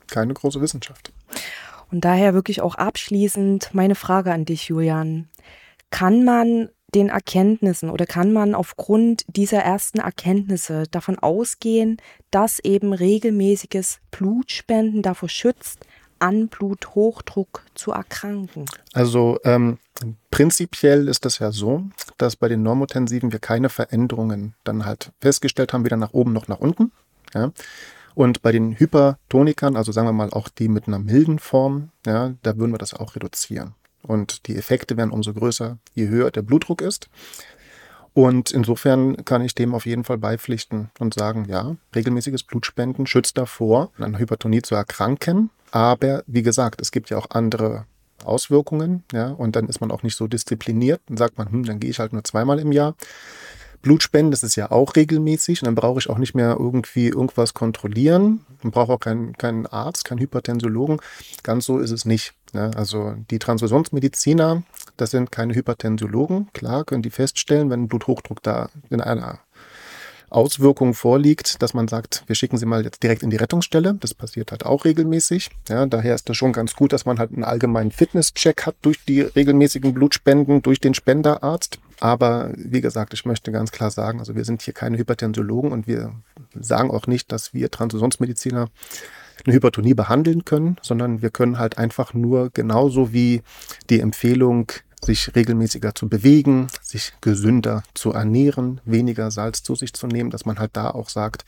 keine 0.08 0.34
große 0.34 0.62
Wissenschaft. 0.62 1.14
Und 1.92 2.04
daher 2.04 2.34
wirklich 2.34 2.62
auch 2.62 2.76
abschließend 2.76 3.70
meine 3.74 3.94
Frage 3.96 4.34
an 4.34 4.46
dich, 4.46 4.70
Julian. 4.70 5.30
Kann 5.92 6.24
man 6.24 6.70
den 6.96 7.10
Erkenntnissen 7.10 7.90
oder 7.90 8.06
kann 8.06 8.34
man 8.34 8.56
aufgrund 8.56 9.26
dieser 9.28 9.60
ersten 9.60 10.00
Erkenntnisse 10.00 10.84
davon 10.90 11.20
ausgehen, 11.20 11.98
dass 12.32 12.60
eben 12.60 12.94
regelmäßiges 12.94 14.00
Blutspenden 14.12 15.02
davor 15.02 15.30
schützt, 15.30 15.86
an 16.24 16.48
Bluthochdruck 16.48 17.64
zu 17.76 17.92
erkranken? 17.92 18.66
Also 18.94 19.40
ähm, 19.44 19.78
prinzipiell 20.32 21.10
ist 21.10 21.26
das 21.26 21.40
ja 21.40 21.52
so, 21.52 21.84
dass 22.18 22.38
bei 22.38 22.48
den 22.48 22.64
Normotensiven 22.64 23.34
wir 23.34 23.40
keine 23.40 23.68
Veränderungen 23.68 24.56
dann 24.64 24.86
halt 24.86 25.12
festgestellt 25.20 25.74
haben, 25.74 25.84
weder 25.84 25.98
nach 25.98 26.14
oben 26.14 26.32
noch 26.32 26.48
nach 26.48 26.60
unten. 26.60 26.94
Ja. 27.34 27.52
Und 28.16 28.42
bei 28.42 28.54
den 28.54 28.80
Hypertonikern, 28.80 29.76
also 29.76 29.92
sagen 29.92 30.08
wir 30.08 30.14
mal 30.14 30.30
auch 30.32 30.48
die 30.48 30.70
mit 30.70 30.88
einer 30.88 31.00
milden 31.00 31.40
Form, 31.40 31.90
ja, 32.06 32.34
da 32.42 32.58
würden 32.58 32.72
wir 32.72 32.78
das 32.78 32.94
auch 32.94 33.16
reduzieren. 33.16 33.76
Und 34.02 34.48
die 34.48 34.56
Effekte 34.56 34.96
werden 34.96 35.12
umso 35.12 35.34
größer, 35.34 35.78
je 35.94 36.08
höher 36.08 36.32
der 36.32 36.42
Blutdruck 36.42 36.82
ist. 36.82 37.10
Und 38.14 38.52
insofern 38.52 39.26
kann 39.26 39.42
ich 39.42 39.56
dem 39.56 39.74
auf 39.74 39.86
jeden 39.86 40.04
Fall 40.04 40.20
beipflichten 40.20 40.92
und 41.00 41.16
sagen, 41.16 41.46
ja, 41.50 41.76
regelmäßiges 41.96 42.44
Blutspenden 42.44 43.08
schützt 43.08 43.38
davor, 43.38 43.92
an 43.98 44.20
Hypertonie 44.20 44.62
zu 44.62 44.76
erkranken. 44.76 45.50
Aber 45.74 46.24
wie 46.28 46.44
gesagt, 46.44 46.80
es 46.82 46.92
gibt 46.92 47.10
ja 47.10 47.18
auch 47.18 47.32
andere 47.32 47.88
Auswirkungen, 48.24 49.04
ja, 49.12 49.30
und 49.30 49.56
dann 49.56 49.68
ist 49.68 49.82
man 49.82 49.90
auch 49.90 50.04
nicht 50.04 50.16
so 50.16 50.28
diszipliniert. 50.28 51.02
Dann 51.08 51.18
sagt 51.18 51.40
man, 51.40 51.52
hm, 51.52 51.64
dann 51.64 51.80
gehe 51.80 51.90
ich 51.90 51.98
halt 51.98 52.14
nur 52.14 52.24
zweimal 52.24 52.60
im 52.60 52.72
Jahr. 52.72 52.94
Blutspenden, 53.82 54.30
das 54.30 54.44
ist 54.44 54.56
ja 54.56 54.70
auch 54.70 54.96
regelmäßig 54.96 55.62
und 55.62 55.66
dann 55.66 55.74
brauche 55.74 56.00
ich 56.00 56.12
auch 56.12 56.20
nicht 56.20 56.36
mehr 56.36 56.56
irgendwie 56.60 57.08
irgendwas 57.08 57.56
kontrollieren. 57.56 58.46
Man 58.62 58.72
braucht 58.72 58.92
auch 58.92 59.00
keinen, 59.00 59.34
keinen 59.34 59.66
Arzt, 59.66 60.06
keinen 60.06 60.20
Hypertensologen. 60.20 61.02
Ganz 61.42 61.66
so 61.66 61.80
ist 61.80 61.92
es 61.92 62.06
nicht. 62.06 62.36
Ne? 62.54 62.70
Also 62.76 63.16
die 63.32 63.40
Transfusionsmediziner, 63.40 64.62
das 64.96 65.10
sind 65.10 65.32
keine 65.32 65.56
Hypertensiologen. 65.56 66.50
Klar 66.54 66.86
können 66.86 67.02
die 67.02 67.10
feststellen, 67.10 67.72
wenn 67.72 67.88
Bluthochdruck 67.88 68.44
da 68.44 68.70
in 68.92 69.02
einer 69.02 69.40
Auswirkung 70.34 70.94
vorliegt, 70.94 71.62
dass 71.62 71.74
man 71.74 71.88
sagt, 71.88 72.24
wir 72.28 72.36
schicken 72.36 72.58
sie 72.58 72.66
mal 72.66 72.84
jetzt 72.84 73.04
direkt 73.04 73.24
in 73.24 73.30
die 73.30 73.38
Rettungsstelle. 73.38 73.96
Das 74.00 74.14
passiert 74.14 74.52
halt 74.52 74.66
auch 74.66 74.86
regelmäßig. 74.86 75.50
Ja, 75.70 75.86
daher 75.86 76.16
ist 76.16 76.30
das 76.30 76.38
schon 76.38 76.54
ganz 76.54 76.76
gut, 76.76 76.94
dass 76.94 77.06
man 77.06 77.20
halt 77.20 77.32
einen 77.32 77.44
allgemeinen 77.44 77.92
Fitnesscheck 77.92 78.66
hat 78.66 78.76
durch 78.82 79.04
die 79.06 79.22
regelmäßigen 79.22 79.94
Blutspenden, 79.94 80.62
durch 80.62 80.80
den 80.80 80.94
Spenderarzt. 80.94 81.80
Aber 82.00 82.52
wie 82.56 82.82
gesagt, 82.82 83.14
ich 83.14 83.26
möchte 83.26 83.52
ganz 83.52 83.72
klar 83.72 83.92
sagen, 83.92 84.20
also 84.20 84.36
wir 84.36 84.44
sind 84.44 84.62
hier 84.62 84.74
keine 84.74 84.98
Hypertensiologen 84.98 85.72
und 85.72 85.88
wir 85.88 86.14
sagen 86.60 86.92
auch 86.92 87.08
nicht, 87.08 87.32
dass 87.32 87.54
wir 87.54 87.72
Transfusionsmediziner 87.72 88.70
eine 89.46 89.56
Hypertonie 89.56 89.94
behandeln 89.94 90.46
können, 90.46 90.78
sondern 90.82 91.22
wir 91.22 91.30
können 91.30 91.60
halt 91.60 91.78
einfach 91.78 92.14
nur 92.14 92.50
genauso 92.50 93.14
wie 93.14 93.42
die 93.90 94.00
Empfehlung, 94.00 94.72
sich 95.06 95.36
regelmäßiger 95.36 95.96
zu 95.96 96.10
bewegen, 96.10 96.68
sich 96.82 97.14
gesünder 97.22 97.84
zu 97.94 98.12
ernähren, 98.12 98.82
weniger 98.86 99.32
Salz 99.32 99.64
zu 99.64 99.76
sich 99.76 99.94
zu 99.94 100.08
nehmen, 100.08 100.30
dass 100.30 100.46
man 100.46 100.60
halt 100.60 100.72
da 100.74 100.90
auch 100.90 101.10
sagt, 101.10 101.46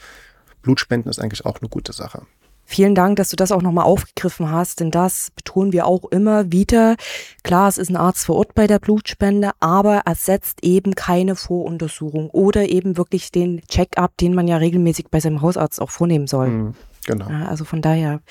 Blutspenden 0.62 1.10
ist 1.10 1.20
eigentlich 1.20 1.46
auch 1.46 1.60
eine 1.60 1.70
gute 1.70 1.94
Sache. 1.94 2.24
Vielen 2.68 2.96
Dank, 2.96 3.18
dass 3.18 3.30
du 3.30 3.36
das 3.36 3.52
auch 3.52 3.62
nochmal 3.62 3.86
aufgegriffen 3.86 4.50
hast, 4.50 4.80
denn 4.80 4.90
das 4.90 5.32
betonen 5.36 5.72
wir 5.72 5.86
auch 5.86 6.06
immer 6.06 6.52
wieder. 6.52 6.96
Klar, 7.44 7.70
es 7.70 7.78
ist 7.78 7.90
ein 7.90 7.96
Arzt 7.96 8.26
vor 8.26 8.38
Ort 8.38 8.56
bei 8.56 8.66
der 8.66 8.80
Blutspende, 8.80 9.52
aber 9.60 10.02
ersetzt 10.06 10.64
eben 10.64 10.96
keine 10.96 11.36
Voruntersuchung 11.36 12.32
oder 12.32 12.68
eben 12.68 12.98
wirklich 12.98 13.32
den 13.32 13.62
Check-up, 13.68 14.18
den 14.18 14.34
man 14.34 14.48
ja 14.48 14.58
regelmäßig 14.58 15.10
bei 15.12 15.20
seinem 15.20 15.42
Hausarzt 15.42 15.80
auch 15.80 15.92
vornehmen 15.92 16.26
soll. 16.26 16.50
Mhm. 16.50 16.74
Genau. 17.06 17.28
Also 17.28 17.66
von 17.66 17.82
daher, 17.82 18.22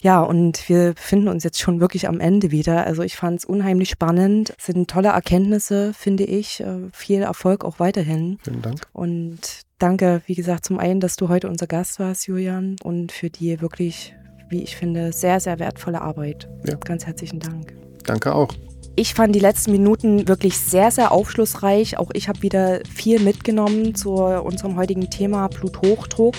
ja, 0.00 0.20
und 0.22 0.68
wir 0.68 0.94
befinden 0.94 1.28
uns 1.28 1.44
jetzt 1.44 1.60
schon 1.60 1.80
wirklich 1.80 2.08
am 2.08 2.20
Ende 2.20 2.50
wieder. 2.50 2.86
Also 2.86 3.02
ich 3.02 3.16
fand 3.16 3.40
es 3.40 3.44
unheimlich 3.44 3.90
spannend. 3.90 4.54
Es 4.58 4.66
sind 4.66 4.88
tolle 4.88 5.08
Erkenntnisse, 5.08 5.92
finde 5.92 6.24
ich. 6.24 6.60
Äh, 6.60 6.88
viel 6.92 7.22
Erfolg 7.22 7.64
auch 7.64 7.78
weiterhin. 7.78 8.38
Vielen 8.42 8.62
Dank. 8.62 8.80
Und 8.92 9.38
danke, 9.78 10.22
wie 10.26 10.34
gesagt, 10.34 10.64
zum 10.64 10.78
einen, 10.78 11.00
dass 11.00 11.16
du 11.16 11.28
heute 11.28 11.48
unser 11.48 11.66
Gast 11.66 11.98
warst, 11.98 12.26
Julian, 12.26 12.76
und 12.82 13.12
für 13.12 13.28
die 13.28 13.60
wirklich, 13.60 14.14
wie 14.48 14.62
ich 14.62 14.76
finde, 14.76 15.12
sehr, 15.12 15.38
sehr 15.40 15.58
wertvolle 15.58 16.00
Arbeit. 16.00 16.48
Ja. 16.66 16.76
Ganz 16.76 17.04
herzlichen 17.04 17.40
Dank. 17.40 17.74
Danke 18.04 18.34
auch. 18.34 18.48
Ich 18.96 19.12
fand 19.12 19.34
die 19.34 19.40
letzten 19.40 19.72
Minuten 19.72 20.28
wirklich 20.28 20.56
sehr, 20.56 20.90
sehr 20.92 21.10
aufschlussreich. 21.10 21.98
Auch 21.98 22.10
ich 22.14 22.28
habe 22.28 22.42
wieder 22.42 22.80
viel 22.88 23.18
mitgenommen 23.20 23.94
zu 23.94 24.14
unserem 24.14 24.76
heutigen 24.76 25.10
Thema 25.10 25.48
Bluthochdruck. 25.48 26.36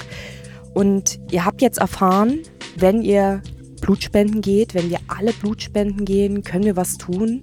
Und 0.76 1.20
ihr 1.32 1.44
habt 1.46 1.64
jetzt 1.64 1.80
erfahren, 1.80 2.42
wenn 2.78 3.02
ihr 3.02 3.42
Blutspenden 3.82 4.42
geht, 4.42 4.76
wenn 4.76 4.90
wir 4.90 5.00
alle 5.08 5.32
Blutspenden 5.32 6.04
gehen, 6.06 6.44
können 6.44 6.66
wir 6.66 6.76
was 6.76 6.98
tun. 6.98 7.42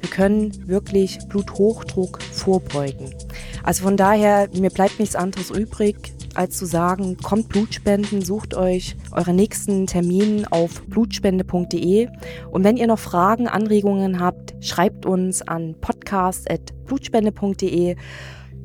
Wir 0.00 0.10
können 0.10 0.68
wirklich 0.68 1.18
Bluthochdruck 1.30 2.22
vorbeugen. 2.22 3.14
Also 3.62 3.84
von 3.84 3.96
daher, 3.96 4.50
mir 4.54 4.68
bleibt 4.68 5.00
nichts 5.00 5.16
anderes 5.16 5.48
übrig, 5.50 6.12
als 6.34 6.58
zu 6.58 6.66
sagen, 6.66 7.16
kommt 7.16 7.48
Blutspenden, 7.48 8.20
sucht 8.20 8.52
euch 8.54 8.96
euren 9.12 9.36
nächsten 9.36 9.86
Termin 9.86 10.44
auf 10.50 10.82
blutspende.de. 10.82 12.08
Und 12.50 12.64
wenn 12.64 12.76
ihr 12.76 12.86
noch 12.86 12.98
Fragen, 12.98 13.48
Anregungen 13.48 14.20
habt, 14.20 14.52
schreibt 14.60 15.06
uns 15.06 15.40
an 15.40 15.74
podcast.blutspende.de. 15.80 17.96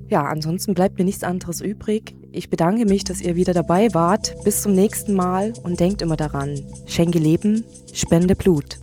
Ja, 0.10 0.24
ansonsten 0.24 0.74
bleibt 0.74 0.98
mir 0.98 1.06
nichts 1.06 1.24
anderes 1.24 1.62
übrig. 1.62 2.19
Ich 2.32 2.50
bedanke 2.50 2.86
mich, 2.86 3.04
dass 3.04 3.22
ihr 3.22 3.36
wieder 3.36 3.54
dabei 3.54 3.94
wart. 3.94 4.36
Bis 4.44 4.62
zum 4.62 4.74
nächsten 4.74 5.14
Mal 5.14 5.54
und 5.64 5.80
denkt 5.80 6.02
immer 6.04 6.16
daran, 6.16 6.62
schenke 6.86 7.18
Leben, 7.18 7.64
spende 7.92 8.36
Blut. 8.36 8.78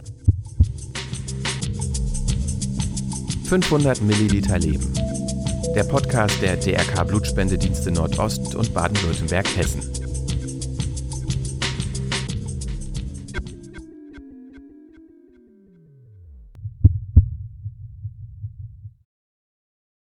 500 3.45 4.03
Milliliter 4.03 4.59
Leben. 4.59 4.93
Der 5.77 5.85
Podcast 5.85 6.43
der 6.43 6.57
DRK 6.57 7.05
Blutspendedienste 7.05 7.93
Nordost 7.93 8.57
und 8.57 8.75
Baden-Württemberg-Hessen. 8.75 9.96